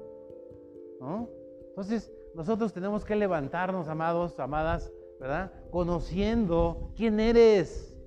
Entonces, 1.71 2.13
nosotros 2.35 2.73
tenemos 2.73 3.05
que 3.05 3.17
levantarnos, 3.17 3.89
amados, 3.89 4.39
amadas, 4.39 4.93
¿verdad? 5.19 5.53
Conociendo 5.71 6.93
quién 6.95 7.19
eres. 7.19 7.99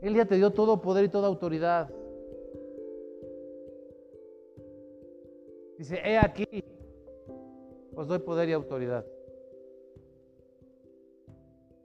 Él 0.00 0.14
ya 0.14 0.24
te 0.24 0.36
dio 0.36 0.52
todo 0.52 0.80
poder 0.80 1.04
y 1.04 1.08
toda 1.08 1.28
autoridad. 1.28 1.90
Dice, 5.80 5.98
he 6.04 6.18
aquí, 6.18 6.44
os 7.94 8.06
doy 8.06 8.18
poder 8.18 8.50
y 8.50 8.52
autoridad. 8.52 9.02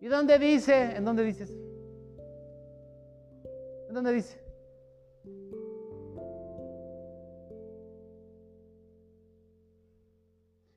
¿Y 0.01 0.07
dónde 0.07 0.37
dice? 0.37 0.97
¿En 0.97 1.05
dónde 1.05 1.23
dices? 1.23 1.49
¿En 3.87 3.95
dónde 3.95 4.11
dice? 4.11 4.37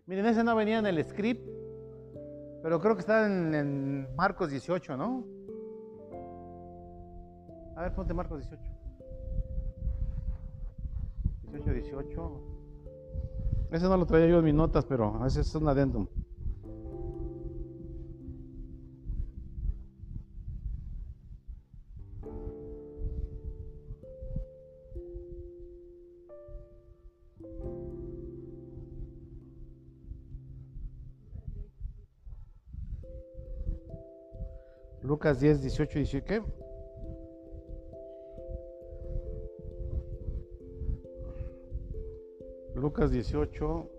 Miren, 0.07 0.27
ese 0.27 0.45
no 0.45 0.55
venía 0.55 0.79
en 0.79 0.87
el 0.87 1.05
script, 1.05 1.45
pero 2.63 2.81
creo 2.81 2.95
que 2.95 3.01
está 3.01 3.27
en, 3.27 3.53
en 3.53 4.15
Marcos 4.15 4.49
18, 4.53 4.97
¿no? 4.97 5.25
A 7.75 7.83
ver, 7.83 7.93
ponte 7.97 8.15
Marcos 8.15 8.49
18. 8.49 8.63
18, 11.51 11.73
18. 11.73 12.58
Ese 13.71 13.85
no 13.87 13.97
lo 13.99 14.07
traía 14.07 14.29
yo 14.29 14.39
en 14.39 14.45
mis 14.45 14.55
notas, 14.55 14.85
pero 14.87 15.25
ese 15.27 15.43
es 15.43 15.55
un 15.55 15.69
adendum. 15.69 16.07
Lucas 35.03 35.41
10, 35.41 35.63
18 35.63 35.99
y 35.99 36.03
18. 36.03 36.25
¿Qué? 36.27 36.68
Lucas 42.99 43.13
18. 43.13 43.98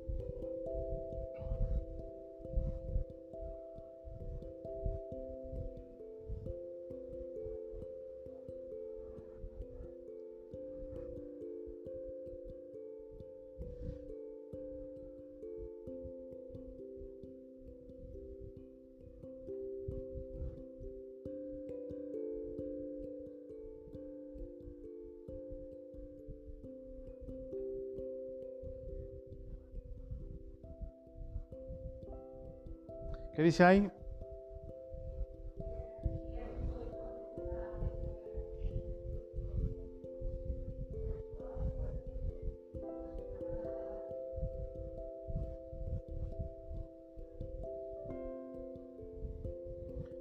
Dice 33.59 33.63
ahí? 33.63 33.91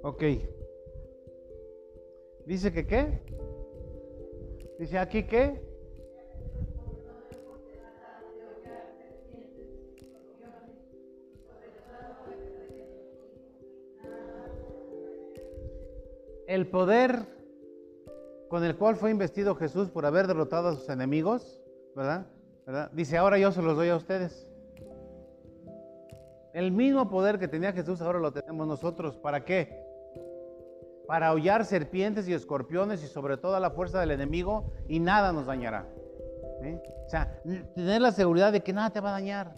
Ok. 0.03 0.23
Dice 2.45 2.73
que 2.73 2.85
qué? 2.87 3.21
Dice 4.79 4.97
aquí 4.97 5.23
qué? 5.23 5.68
Poder 16.69 17.25
con 18.49 18.63
el 18.63 18.75
cual 18.75 18.95
fue 18.95 19.11
investido 19.11 19.55
Jesús 19.55 19.89
por 19.89 20.05
haber 20.05 20.27
derrotado 20.27 20.69
a 20.69 20.75
sus 20.75 20.89
enemigos, 20.89 21.61
¿verdad? 21.95 22.27
Dice, 22.93 23.17
ahora 23.17 23.37
yo 23.37 23.51
se 23.51 23.61
los 23.61 23.75
doy 23.75 23.89
a 23.89 23.95
ustedes. 23.95 24.47
El 26.53 26.71
mismo 26.71 27.09
poder 27.09 27.39
que 27.39 27.47
tenía 27.47 27.71
Jesús 27.73 28.01
ahora 28.01 28.19
lo 28.19 28.31
tenemos 28.31 28.67
nosotros. 28.67 29.17
¿Para 29.17 29.45
qué? 29.45 29.83
Para 31.07 31.27
aullar 31.27 31.65
serpientes 31.65 32.27
y 32.27 32.33
escorpiones 32.33 33.03
y 33.03 33.07
sobre 33.07 33.37
toda 33.37 33.59
la 33.59 33.71
fuerza 33.71 33.99
del 33.99 34.11
enemigo 34.11 34.71
y 34.87 34.99
nada 34.99 35.31
nos 35.31 35.45
dañará. 35.45 35.87
O 37.05 37.09
sea, 37.09 37.41
tener 37.73 38.01
la 38.01 38.11
seguridad 38.11 38.51
de 38.51 38.61
que 38.61 38.73
nada 38.73 38.89
te 38.89 38.99
va 38.99 39.09
a 39.09 39.13
dañar. 39.13 39.55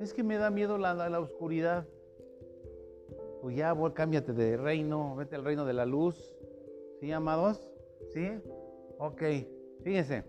Es 0.00 0.14
que 0.14 0.22
me 0.22 0.36
da 0.36 0.50
miedo 0.50 0.78
la, 0.78 0.94
la 0.94 1.20
oscuridad 1.20 1.86
pues 3.40 3.56
ya, 3.56 3.74
cámbiate 3.94 4.32
de 4.32 4.56
reino, 4.56 5.16
vete 5.16 5.36
al 5.36 5.44
reino 5.44 5.64
de 5.64 5.72
la 5.72 5.86
luz. 5.86 6.36
¿Sí, 7.00 7.10
amados? 7.12 7.72
¿Sí? 8.12 8.28
Ok, 8.98 9.22
fíjense. 9.82 10.24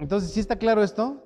Entonces, 0.00 0.32
¿sí 0.32 0.40
está 0.40 0.56
claro 0.56 0.82
esto? 0.82 1.22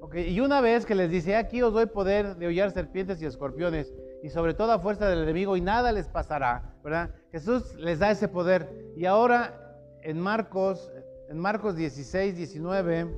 Ok, 0.00 0.16
y 0.16 0.40
una 0.40 0.60
vez 0.60 0.84
que 0.84 0.96
les 0.96 1.10
dice, 1.10 1.36
aquí 1.36 1.62
os 1.62 1.72
doy 1.72 1.86
poder 1.86 2.36
de 2.36 2.48
hollar 2.48 2.72
serpientes 2.72 3.22
y 3.22 3.26
escorpiones, 3.26 3.94
y 4.22 4.30
sobre 4.30 4.52
toda 4.52 4.80
fuerza 4.80 5.08
del 5.08 5.22
enemigo, 5.22 5.56
y 5.56 5.60
nada 5.60 5.92
les 5.92 6.08
pasará, 6.08 6.76
¿verdad? 6.82 7.14
Jesús 7.30 7.74
les 7.76 8.00
da 8.00 8.10
ese 8.10 8.28
poder. 8.28 8.92
Y 8.96 9.06
ahora, 9.06 9.78
en 10.02 10.18
Marcos, 10.18 10.92
en 11.28 11.38
Marcos 11.38 11.76
16, 11.76 12.36
19, 12.36 13.16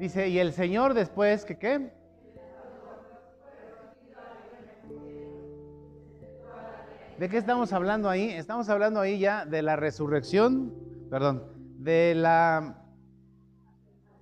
Dice, 0.00 0.30
y 0.30 0.38
el 0.38 0.54
Señor 0.54 0.94
después, 0.94 1.44
¿que 1.44 1.58
qué? 1.58 1.92
¿De 7.18 7.28
qué 7.28 7.36
estamos 7.36 7.70
hablando 7.74 8.08
ahí? 8.08 8.30
Estamos 8.30 8.70
hablando 8.70 8.98
ahí 8.98 9.18
ya 9.18 9.44
de 9.44 9.60
la 9.60 9.76
resurrección, 9.76 10.72
perdón, 11.10 11.44
de 11.80 12.14
la 12.16 12.82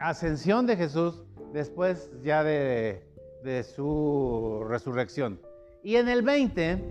ascensión 0.01 0.67
de 0.67 0.77
Jesús 0.77 1.23
después 1.53 2.11
ya 2.25 2.43
de, 2.43 3.09
de 3.45 3.63
su 3.63 4.65
resurrección. 4.69 5.41
Y 5.85 5.95
en 5.95 6.09
el 6.09 6.23
20, 6.23 6.83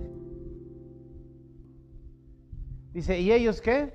dice, 2.94 3.20
¿y 3.20 3.34
ellos 3.34 3.60
qué? 3.60 3.92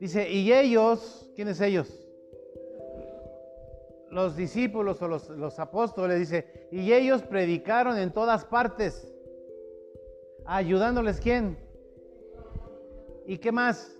Dice, 0.00 0.30
y 0.30 0.52
ellos, 0.52 1.30
¿quiénes 1.34 1.60
ellos? 1.60 1.88
Los 4.10 4.36
discípulos 4.36 5.02
o 5.02 5.08
los, 5.08 5.28
los 5.30 5.58
apóstoles, 5.58 6.18
dice, 6.18 6.68
y 6.70 6.92
ellos 6.92 7.22
predicaron 7.22 7.98
en 7.98 8.12
todas 8.12 8.44
partes, 8.44 9.12
ayudándoles 10.46 11.20
quién? 11.20 11.58
¿Y 13.26 13.38
qué 13.38 13.52
más? 13.52 13.94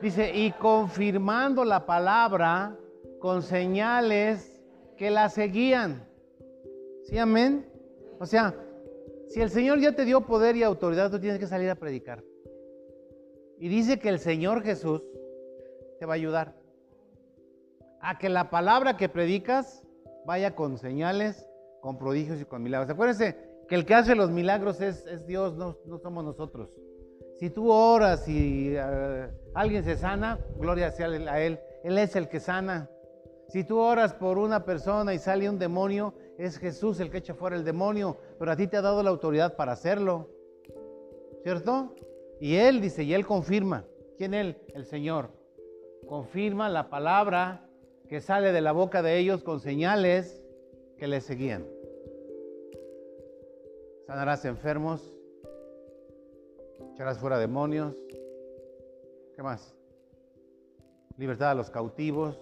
Dice, 0.00 0.32
y 0.34 0.52
confirmando 0.52 1.64
la 1.64 1.84
palabra 1.84 2.78
con 3.20 3.42
señales 3.42 4.60
que 4.96 5.10
la 5.10 5.28
seguían. 5.28 6.08
¿Sí, 7.04 7.18
amén? 7.18 7.66
O 8.18 8.26
sea, 8.26 8.54
si 9.28 9.40
el 9.40 9.50
Señor 9.50 9.80
ya 9.80 9.92
te 9.92 10.04
dio 10.04 10.20
poder 10.22 10.56
y 10.56 10.62
autoridad, 10.62 11.10
tú 11.10 11.18
tienes 11.18 11.38
que 11.38 11.46
salir 11.46 11.68
a 11.70 11.74
predicar. 11.74 12.22
Y 13.62 13.68
dice 13.68 14.00
que 14.00 14.08
el 14.08 14.18
Señor 14.18 14.64
Jesús 14.64 15.02
te 16.00 16.04
va 16.04 16.14
a 16.14 16.16
ayudar 16.16 16.56
a 18.00 18.18
que 18.18 18.28
la 18.28 18.50
palabra 18.50 18.96
que 18.96 19.08
predicas 19.08 19.84
vaya 20.26 20.56
con 20.56 20.78
señales, 20.78 21.48
con 21.80 21.96
prodigios 21.96 22.40
y 22.40 22.44
con 22.44 22.60
milagros. 22.60 22.90
Acuérdense 22.90 23.36
que 23.68 23.76
el 23.76 23.86
que 23.86 23.94
hace 23.94 24.16
los 24.16 24.32
milagros 24.32 24.80
es, 24.80 25.06
Dios, 25.28 25.54
no, 25.54 25.76
somos 26.02 26.24
nosotros. 26.24 26.76
Si 27.38 27.50
tú 27.50 27.70
oras 27.70 28.28
y 28.28 28.74
eh, 28.74 29.28
alguien 29.54 29.84
se 29.84 29.96
sana, 29.96 30.40
gloria 30.58 30.90
sea 30.90 31.06
a 31.06 31.40
Él. 31.40 31.60
Él 31.84 31.98
es 31.98 32.16
el 32.16 32.28
que 32.28 32.40
sana. 32.40 32.90
Si 33.46 33.62
tú 33.62 33.78
oras 33.78 34.12
por 34.12 34.38
una 34.38 34.64
persona 34.64 35.14
y 35.14 35.20
sale 35.20 35.48
un 35.48 35.60
demonio, 35.60 36.14
es 36.36 36.58
Jesús 36.58 36.98
el 36.98 37.12
que 37.12 37.18
echa 37.18 37.34
fuera 37.34 37.54
el 37.54 37.62
demonio, 37.62 38.16
pero 38.40 38.50
a 38.50 38.56
ti 38.56 38.66
te 38.66 38.78
ha 38.78 38.82
dado 38.82 39.04
la 39.04 39.10
autoridad 39.10 39.54
para 39.54 39.70
hacerlo. 39.70 40.30
¿Cierto? 41.44 41.94
Y 42.42 42.56
Él 42.56 42.80
dice, 42.80 43.04
y 43.04 43.14
Él 43.14 43.24
confirma. 43.24 43.84
¿Quién 44.18 44.34
Él? 44.34 44.56
El 44.74 44.84
Señor. 44.84 45.30
Confirma 46.08 46.68
la 46.68 46.90
palabra 46.90 47.70
que 48.08 48.20
sale 48.20 48.50
de 48.50 48.60
la 48.60 48.72
boca 48.72 49.00
de 49.00 49.16
ellos 49.16 49.44
con 49.44 49.60
señales 49.60 50.44
que 50.98 51.06
les 51.06 51.22
seguían. 51.22 51.64
Sanarás 54.08 54.44
enfermos, 54.44 55.14
echarás 56.94 57.16
fuera 57.20 57.38
demonios. 57.38 57.94
¿Qué 59.36 59.42
más? 59.44 59.76
Libertad 61.18 61.52
a 61.52 61.54
los 61.54 61.70
cautivos. 61.70 62.40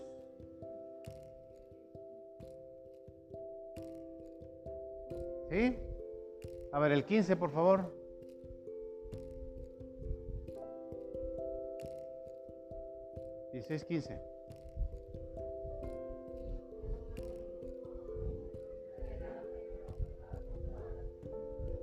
¿Sí? 5.51 5.77
A 6.73 6.79
ver, 6.79 6.93
el 6.93 7.05
15, 7.05 7.37
por 7.37 7.51
favor. 7.51 8.00
Dieciséis, 13.53 13.85
quince. 13.85 14.21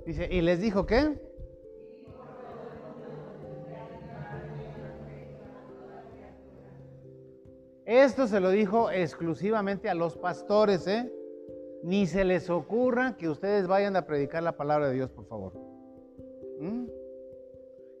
Dice, 0.06 0.26
¿y 0.30 0.40
les 0.40 0.60
dijo 0.60 0.86
qué? 0.86 1.18
Esto 7.84 8.26
se 8.26 8.40
lo 8.40 8.50
dijo 8.50 8.90
exclusivamente 8.90 9.88
a 9.88 9.94
los 9.94 10.16
pastores, 10.16 10.86
¿eh? 10.86 11.10
Ni 11.82 12.06
se 12.06 12.24
les 12.24 12.50
ocurra 12.50 13.16
que 13.16 13.28
ustedes 13.28 13.66
vayan 13.66 13.96
a 13.96 14.06
predicar 14.06 14.42
la 14.42 14.56
palabra 14.56 14.88
de 14.88 14.94
Dios, 14.94 15.10
por 15.10 15.26
favor. 15.26 15.52
¿Mm? 16.58 16.97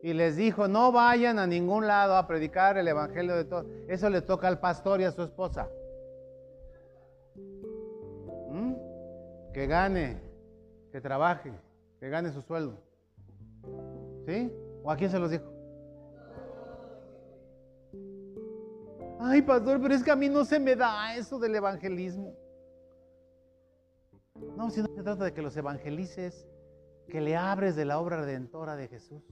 Y 0.02 0.12
les 0.12 0.36
dijo, 0.36 0.68
no 0.68 0.92
vayan 0.92 1.38
a 1.38 1.46
ningún 1.46 1.86
lado 1.86 2.16
a 2.16 2.26
predicar 2.26 2.78
el 2.78 2.86
evangelio 2.86 3.34
de 3.36 3.44
todo. 3.44 3.66
Eso 3.88 4.08
le 4.10 4.22
toca 4.22 4.48
al 4.48 4.60
pastor 4.60 5.00
y 5.00 5.04
a 5.04 5.12
su 5.12 5.22
esposa. 5.22 5.68
¿Mm? 8.50 8.74
Que 9.52 9.66
gane, 9.66 10.20
que 10.92 11.00
trabaje 11.00 11.52
que 11.98 12.08
gane 12.08 12.32
su 12.32 12.42
sueldo. 12.42 12.78
¿Sí? 14.26 14.52
¿O 14.82 14.90
a 14.90 14.96
quién 14.96 15.10
se 15.10 15.18
los 15.18 15.30
dijo? 15.30 15.52
Ay, 19.20 19.42
pastor, 19.42 19.80
pero 19.80 19.94
es 19.94 20.04
que 20.04 20.10
a 20.10 20.16
mí 20.16 20.28
no 20.28 20.44
se 20.44 20.60
me 20.60 20.76
da 20.76 21.16
eso 21.16 21.38
del 21.38 21.56
evangelismo. 21.56 22.36
No, 24.56 24.70
si 24.70 24.80
no 24.80 24.86
se 24.94 25.02
trata 25.02 25.24
de 25.24 25.32
que 25.32 25.42
los 25.42 25.56
evangelices, 25.56 26.46
que 27.08 27.20
le 27.20 27.36
abres 27.36 27.74
de 27.74 27.84
la 27.84 27.98
obra 27.98 28.18
redentora 28.18 28.76
de 28.76 28.86
Jesús, 28.86 29.22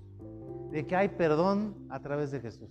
de 0.70 0.86
que 0.86 0.96
hay 0.96 1.08
perdón 1.08 1.86
a 1.88 2.00
través 2.00 2.30
de 2.30 2.40
Jesús. 2.40 2.70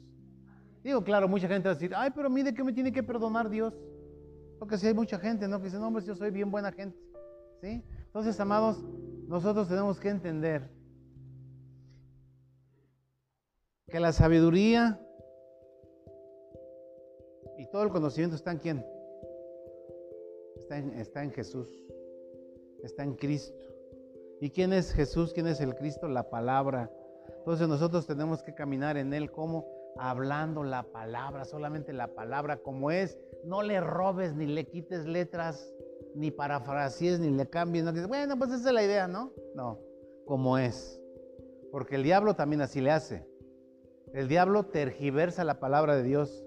Digo, 0.84 1.04
claro, 1.04 1.28
mucha 1.28 1.48
gente 1.48 1.68
va 1.68 1.72
a 1.72 1.76
decir, 1.76 1.93
ay, 1.96 2.12
pero 2.14 2.28
a 2.28 2.30
mí 2.30 2.43
de 2.43 2.52
me 2.64 2.74
tiene 2.74 2.91
que 2.91 3.02
perdonar 3.02 3.50
Dios. 3.50 3.74
Porque 4.60 4.78
si 4.78 4.88
hay 4.88 4.93
mucha 4.93 5.18
gente, 5.18 5.48
¿no? 5.48 5.58
Que 5.58 5.66
dice, 5.66 5.80
no, 5.80 5.88
hombre, 5.88 6.04
yo 6.04 6.16
soy 6.16 6.32
bien 6.32 6.52
buena 6.52 6.72
gente. 6.72 6.98
¿Sí? 7.62 7.84
Entonces, 8.06 8.39
amados, 8.39 8.84
nosotros 9.28 9.68
tenemos 9.68 10.00
que 10.00 10.10
entender 10.10 10.70
que 13.88 14.00
la 14.00 14.12
sabiduría 14.12 15.00
y 17.58 17.66
todo 17.68 17.84
el 17.84 17.89
conocimiento 17.89 18.36
está 18.36 18.52
en 18.52 18.58
quién? 18.60 18.86
Está 20.58 20.78
en, 20.78 20.93
está 21.00 21.24
en 21.24 21.32
Jesús, 21.32 21.70
está 22.84 23.04
en 23.04 23.16
Cristo. 23.16 23.58
¿Y 24.41 24.50
quién 24.50 24.74
es 24.74 24.91
Jesús? 24.91 25.34
¿Quién 25.34 25.48
es 25.48 25.62
el 25.62 25.76
Cristo? 25.76 26.08
La 26.08 26.30
palabra. 26.30 26.91
Entonces 27.46 27.68
nosotros 27.68 28.08
tenemos 28.08 28.41
que 28.41 28.56
caminar 28.56 28.98
en 28.98 29.14
Él 29.14 29.32
como 29.32 29.68
hablando 30.00 30.64
la 30.64 30.82
palabra, 30.82 31.46
solamente 31.46 31.93
la 31.93 32.08
palabra 32.08 32.58
como 32.58 32.89
es. 32.89 33.20
No 33.43 33.62
le 33.62 33.80
robes 33.80 34.34
ni 34.34 34.48
le 34.48 34.66
quites 34.66 35.06
letras 35.06 35.72
ni 36.16 36.32
parafrasees, 36.32 37.20
ni 37.20 37.30
le 37.30 37.48
cambies, 37.48 37.86
no 37.86 37.91
dices, 37.91 38.08
bueno, 38.08 38.36
pues 38.39 38.50
esa 38.50 38.70
es 38.70 38.74
la 38.74 38.84
idea, 38.84 39.08
¿no? 39.08 39.32
No, 39.54 39.78
como 40.26 40.58
es. 40.58 41.00
Porque 41.72 41.98
el 41.98 42.02
diablo 42.02 42.34
también 42.34 42.62
así 42.62 42.82
le 42.82 42.89
hace. 42.89 43.28
El 44.12 44.28
diablo 44.28 44.64
tergiversa 44.64 45.43
la 45.43 45.60
palabra 45.60 45.96
de 45.96 46.02
Dios, 46.02 46.43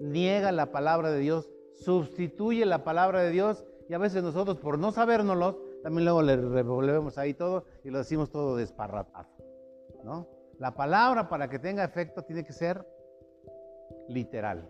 niega 0.00 0.50
la 0.50 0.72
palabra 0.72 1.10
de 1.10 1.18
Dios, 1.18 1.50
sustituye 1.74 2.64
la 2.64 2.84
palabra 2.84 3.20
de 3.20 3.32
Dios 3.32 3.66
y 3.86 3.92
a 3.92 3.98
veces 3.98 4.22
nosotros 4.22 4.56
por 4.56 4.78
no 4.78 4.92
sabérnoslo, 4.92 5.58
también 5.82 6.06
luego 6.06 6.22
le 6.22 6.36
revolvemos 6.36 7.18
ahí 7.18 7.34
todo 7.34 7.64
y 7.84 7.90
lo 7.90 7.98
decimos 7.98 8.30
todo 8.30 8.56
desparratado, 8.56 9.28
¿no? 10.02 10.37
La 10.58 10.74
palabra 10.74 11.28
para 11.28 11.48
que 11.48 11.58
tenga 11.58 11.84
efecto 11.84 12.22
tiene 12.22 12.44
que 12.44 12.52
ser 12.52 12.84
literal, 14.08 14.68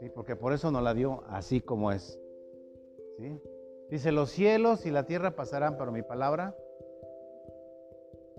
¿sí? 0.00 0.10
porque 0.10 0.36
por 0.36 0.52
eso 0.52 0.70
nos 0.70 0.82
la 0.82 0.92
dio 0.92 1.24
así 1.28 1.60
como 1.60 1.92
es. 1.92 2.18
Dice, 3.90 4.12
los 4.12 4.30
cielos 4.30 4.84
y 4.84 4.90
la 4.90 5.06
tierra 5.06 5.36
pasarán, 5.36 5.78
pero 5.78 5.92
mi 5.92 6.02
palabra 6.02 6.54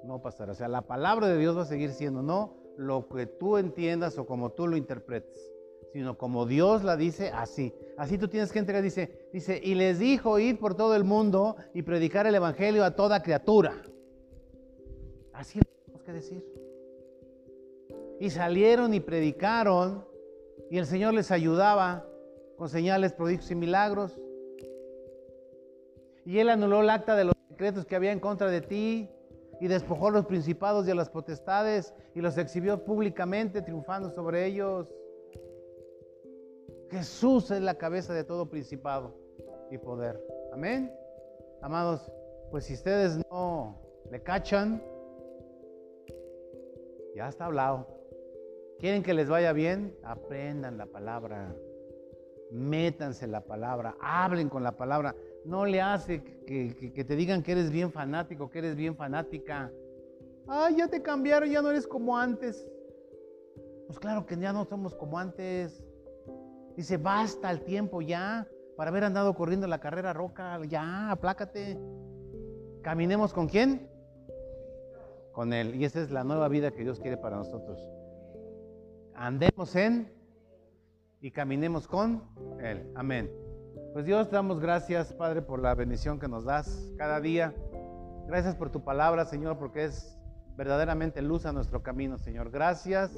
no 0.04 0.22
pasará. 0.22 0.52
O 0.52 0.56
sea, 0.56 0.68
la 0.68 0.84
palabra 0.84 1.28
de 1.28 1.38
Dios 1.38 1.58
va 1.58 1.64
a 1.64 1.66
seguir 1.66 1.92
siendo, 1.92 2.22
no 2.22 2.58
lo 2.78 3.10
que 3.10 3.26
tú 3.26 3.58
entiendas 3.58 4.18
o 4.20 4.28
como 4.28 4.52
tú 4.52 4.68
lo 4.68 4.78
interpretes, 4.78 5.52
sino 5.92 6.18
como 6.18 6.46
Dios 6.46 6.84
la 6.84 6.96
dice 6.96 7.32
así. 7.34 7.74
Así 7.98 8.20
tú 8.20 8.28
tienes 8.28 8.52
que 8.52 8.60
entregar, 8.60 8.84
dice, 8.84 9.30
dice, 9.34 9.60
y 9.62 9.74
les 9.74 9.98
dijo, 9.98 10.38
ir 10.38 10.60
por 10.60 10.76
todo 10.76 10.96
el 10.96 11.04
mundo 11.04 11.56
y 11.74 11.82
predicar 11.82 12.28
el 12.28 12.36
Evangelio 12.36 12.84
a 12.84 12.96
toda 12.96 13.24
criatura. 13.24 13.82
Así 15.34 15.60
tenemos 15.60 15.77
decir. 16.14 16.46
Y 18.20 18.30
salieron 18.30 18.94
y 18.94 19.00
predicaron, 19.00 20.06
y 20.70 20.78
el 20.78 20.86
Señor 20.86 21.14
les 21.14 21.32
ayudaba 21.32 22.06
con 22.58 22.70
señales, 22.70 23.14
prodigios 23.14 23.50
y 23.52 23.56
milagros. 23.56 24.20
Y 26.26 26.40
él 26.40 26.50
anuló 26.50 26.82
el 26.82 26.90
acta 26.90 27.16
de 27.16 27.26
los 27.26 27.36
decretos 27.50 27.86
que 27.86 27.96
había 27.96 28.12
en 28.12 28.20
contra 28.20 28.50
de 28.50 28.62
ti 28.62 29.10
y 29.62 29.68
despojó 29.68 30.08
a 30.08 30.12
los 30.12 30.26
principados 30.26 30.88
y 30.88 30.92
a 30.92 30.96
las 30.96 31.10
potestades 31.10 31.94
y 32.14 32.22
los 32.22 32.38
exhibió 32.38 32.84
públicamente 32.84 33.62
triunfando 33.62 34.10
sobre 34.12 34.46
ellos. 34.46 34.88
Jesús 36.90 37.52
es 37.52 37.62
la 37.62 37.76
cabeza 37.76 38.14
de 38.14 38.24
todo 38.24 38.50
principado 38.50 39.16
y 39.72 39.78
poder. 39.78 40.22
Amén. 40.54 40.92
Amados, 41.62 42.12
pues 42.52 42.66
si 42.66 42.74
ustedes 42.74 43.20
no 43.30 43.80
le 44.12 44.22
cachan, 44.22 44.82
ya 47.18 47.28
está 47.28 47.46
hablado. 47.46 47.88
¿Quieren 48.80 49.04
que 49.04 49.14
les 49.14 49.28
vaya 49.28 49.52
bien? 49.54 49.96
Aprendan 50.04 50.78
la 50.78 50.86
palabra. 50.86 51.56
Métanse 52.52 53.28
la 53.28 53.42
palabra. 53.42 53.96
Hablen 54.00 54.50
con 54.50 54.64
la 54.64 54.78
palabra 54.78 55.16
no 55.48 55.66
le 55.66 55.82
hace 55.82 56.22
que, 56.46 57.06
te 57.08 57.16
digan 57.16 57.42
que 57.42 57.54
eres 57.54 57.72
bien 57.72 57.92
fanático, 57.92 58.50
que 58.50 58.60
eres 58.60 58.76
bien 58.76 58.96
fanática. 58.96 59.72
Ay, 60.48 60.76
ya 60.78 60.88
te 60.88 61.02
cambiaron, 61.02 61.50
ya 61.50 61.62
no 61.62 61.70
eres 61.70 61.88
como 61.88 62.18
antes. 62.18 62.70
Pues 63.88 63.98
claro 63.98 64.26
que 64.26 64.36
ya 64.38 64.52
no 64.52 64.66
somos 64.66 64.94
como 64.94 65.18
antes. 65.18 65.82
Dice, 66.76 66.98
basta 66.98 67.50
el 67.50 67.64
tiempo 67.64 68.02
ya 68.02 68.46
para 68.76 68.90
haber 68.90 69.06
andado 69.06 69.34
corriendo 69.36 69.68
la 69.68 69.80
carrera 69.80 70.14
roca. 70.14 70.60
Ya, 70.68 71.12
aplácate. 71.12 71.80
Caminemos 72.82 73.34
con 73.34 73.48
quién? 73.48 73.90
Y 75.46 75.86
esa 75.86 76.02
es 76.02 76.10
la 76.10 76.24
nueva 76.24 76.48
vida 76.48 76.72
que 76.72 76.82
Dios 76.82 77.00
quiere 77.00 77.16
para 77.16 77.38
nosotros. 77.38 77.80
Andemos 79.14 79.76
en 79.76 80.12
y 81.22 81.30
caminemos 81.30 81.88
con 81.88 82.24
Él. 82.60 82.92
Amén. 82.96 83.32
Pues 83.94 84.06
Dios, 84.06 84.32
damos 84.32 84.60
gracias, 84.60 85.14
Padre, 85.14 85.44
por 85.44 85.62
la 85.62 85.76
bendición 85.76 86.20
que 86.20 86.28
nos 86.28 86.44
das 86.44 86.92
cada 86.98 87.22
día. 87.22 87.54
Gracias 88.26 88.56
por 88.56 88.72
tu 88.72 88.84
palabra, 88.84 89.26
Señor, 89.26 89.60
porque 89.60 89.86
es 89.86 90.18
verdaderamente 90.56 91.22
luz 91.22 91.46
a 91.46 91.54
nuestro 91.54 91.84
camino, 91.84 92.18
Señor. 92.18 92.50
Gracias 92.50 93.12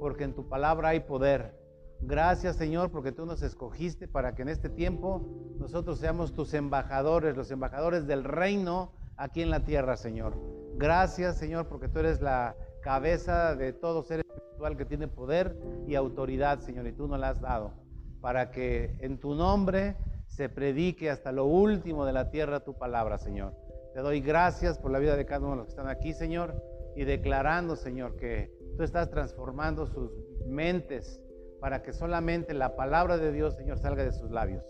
porque 0.00 0.24
en 0.24 0.34
tu 0.34 0.48
palabra 0.48 0.88
hay 0.90 1.00
poder. 1.00 1.54
Gracias 2.00 2.56
Señor 2.56 2.90
porque 2.90 3.12
tú 3.12 3.26
nos 3.26 3.42
escogiste 3.42 4.06
para 4.06 4.34
que 4.34 4.42
en 4.42 4.48
este 4.48 4.68
tiempo 4.68 5.26
nosotros 5.58 5.98
seamos 5.98 6.34
tus 6.34 6.52
embajadores, 6.54 7.36
los 7.36 7.50
embajadores 7.50 8.06
del 8.06 8.24
reino 8.24 8.92
aquí 9.16 9.42
en 9.42 9.50
la 9.50 9.64
tierra, 9.64 9.96
Señor. 9.96 10.34
Gracias 10.76 11.38
Señor 11.38 11.68
porque 11.68 11.88
tú 11.88 12.00
eres 12.00 12.20
la 12.20 12.54
cabeza 12.82 13.56
de 13.56 13.72
todo 13.72 14.02
ser 14.02 14.20
espiritual 14.20 14.76
que 14.76 14.84
tiene 14.84 15.08
poder 15.08 15.56
y 15.86 15.94
autoridad, 15.94 16.60
Señor, 16.60 16.86
y 16.86 16.92
tú 16.92 17.08
nos 17.08 17.18
la 17.18 17.30
has 17.30 17.40
dado 17.40 17.86
para 18.20 18.50
que 18.50 18.96
en 19.00 19.18
tu 19.18 19.34
nombre 19.34 19.96
se 20.26 20.48
predique 20.48 21.10
hasta 21.10 21.32
lo 21.32 21.44
último 21.44 22.04
de 22.04 22.12
la 22.12 22.30
tierra 22.30 22.60
tu 22.60 22.76
palabra, 22.76 23.18
Señor. 23.18 23.54
Te 23.94 24.00
doy 24.00 24.20
gracias 24.20 24.78
por 24.78 24.90
la 24.90 24.98
vida 24.98 25.16
de 25.16 25.24
cada 25.24 25.40
uno 25.40 25.52
de 25.52 25.56
los 25.58 25.66
que 25.66 25.70
están 25.70 25.88
aquí, 25.88 26.12
Señor, 26.12 26.60
y 26.94 27.04
declarando, 27.04 27.76
Señor, 27.76 28.16
que 28.16 28.52
tú 28.76 28.82
estás 28.82 29.10
transformando 29.10 29.86
sus 29.86 30.10
mentes 30.46 31.20
para 31.60 31.82
que 31.82 31.92
solamente 31.92 32.52
la 32.52 32.76
palabra 32.76 33.16
de 33.16 33.32
Dios, 33.32 33.54
Señor, 33.54 33.78
salga 33.78 34.04
de 34.04 34.12
sus 34.12 34.30
labios. 34.30 34.64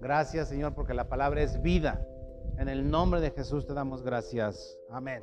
Gracias, 0.00 0.48
Señor, 0.48 0.74
porque 0.74 0.94
la 0.94 1.08
palabra 1.08 1.42
es 1.42 1.60
vida. 1.62 2.06
En 2.58 2.68
el 2.68 2.90
nombre 2.90 3.20
de 3.20 3.30
Jesús 3.30 3.66
te 3.66 3.74
damos 3.74 4.02
gracias. 4.02 4.78
Amén. 4.88 5.22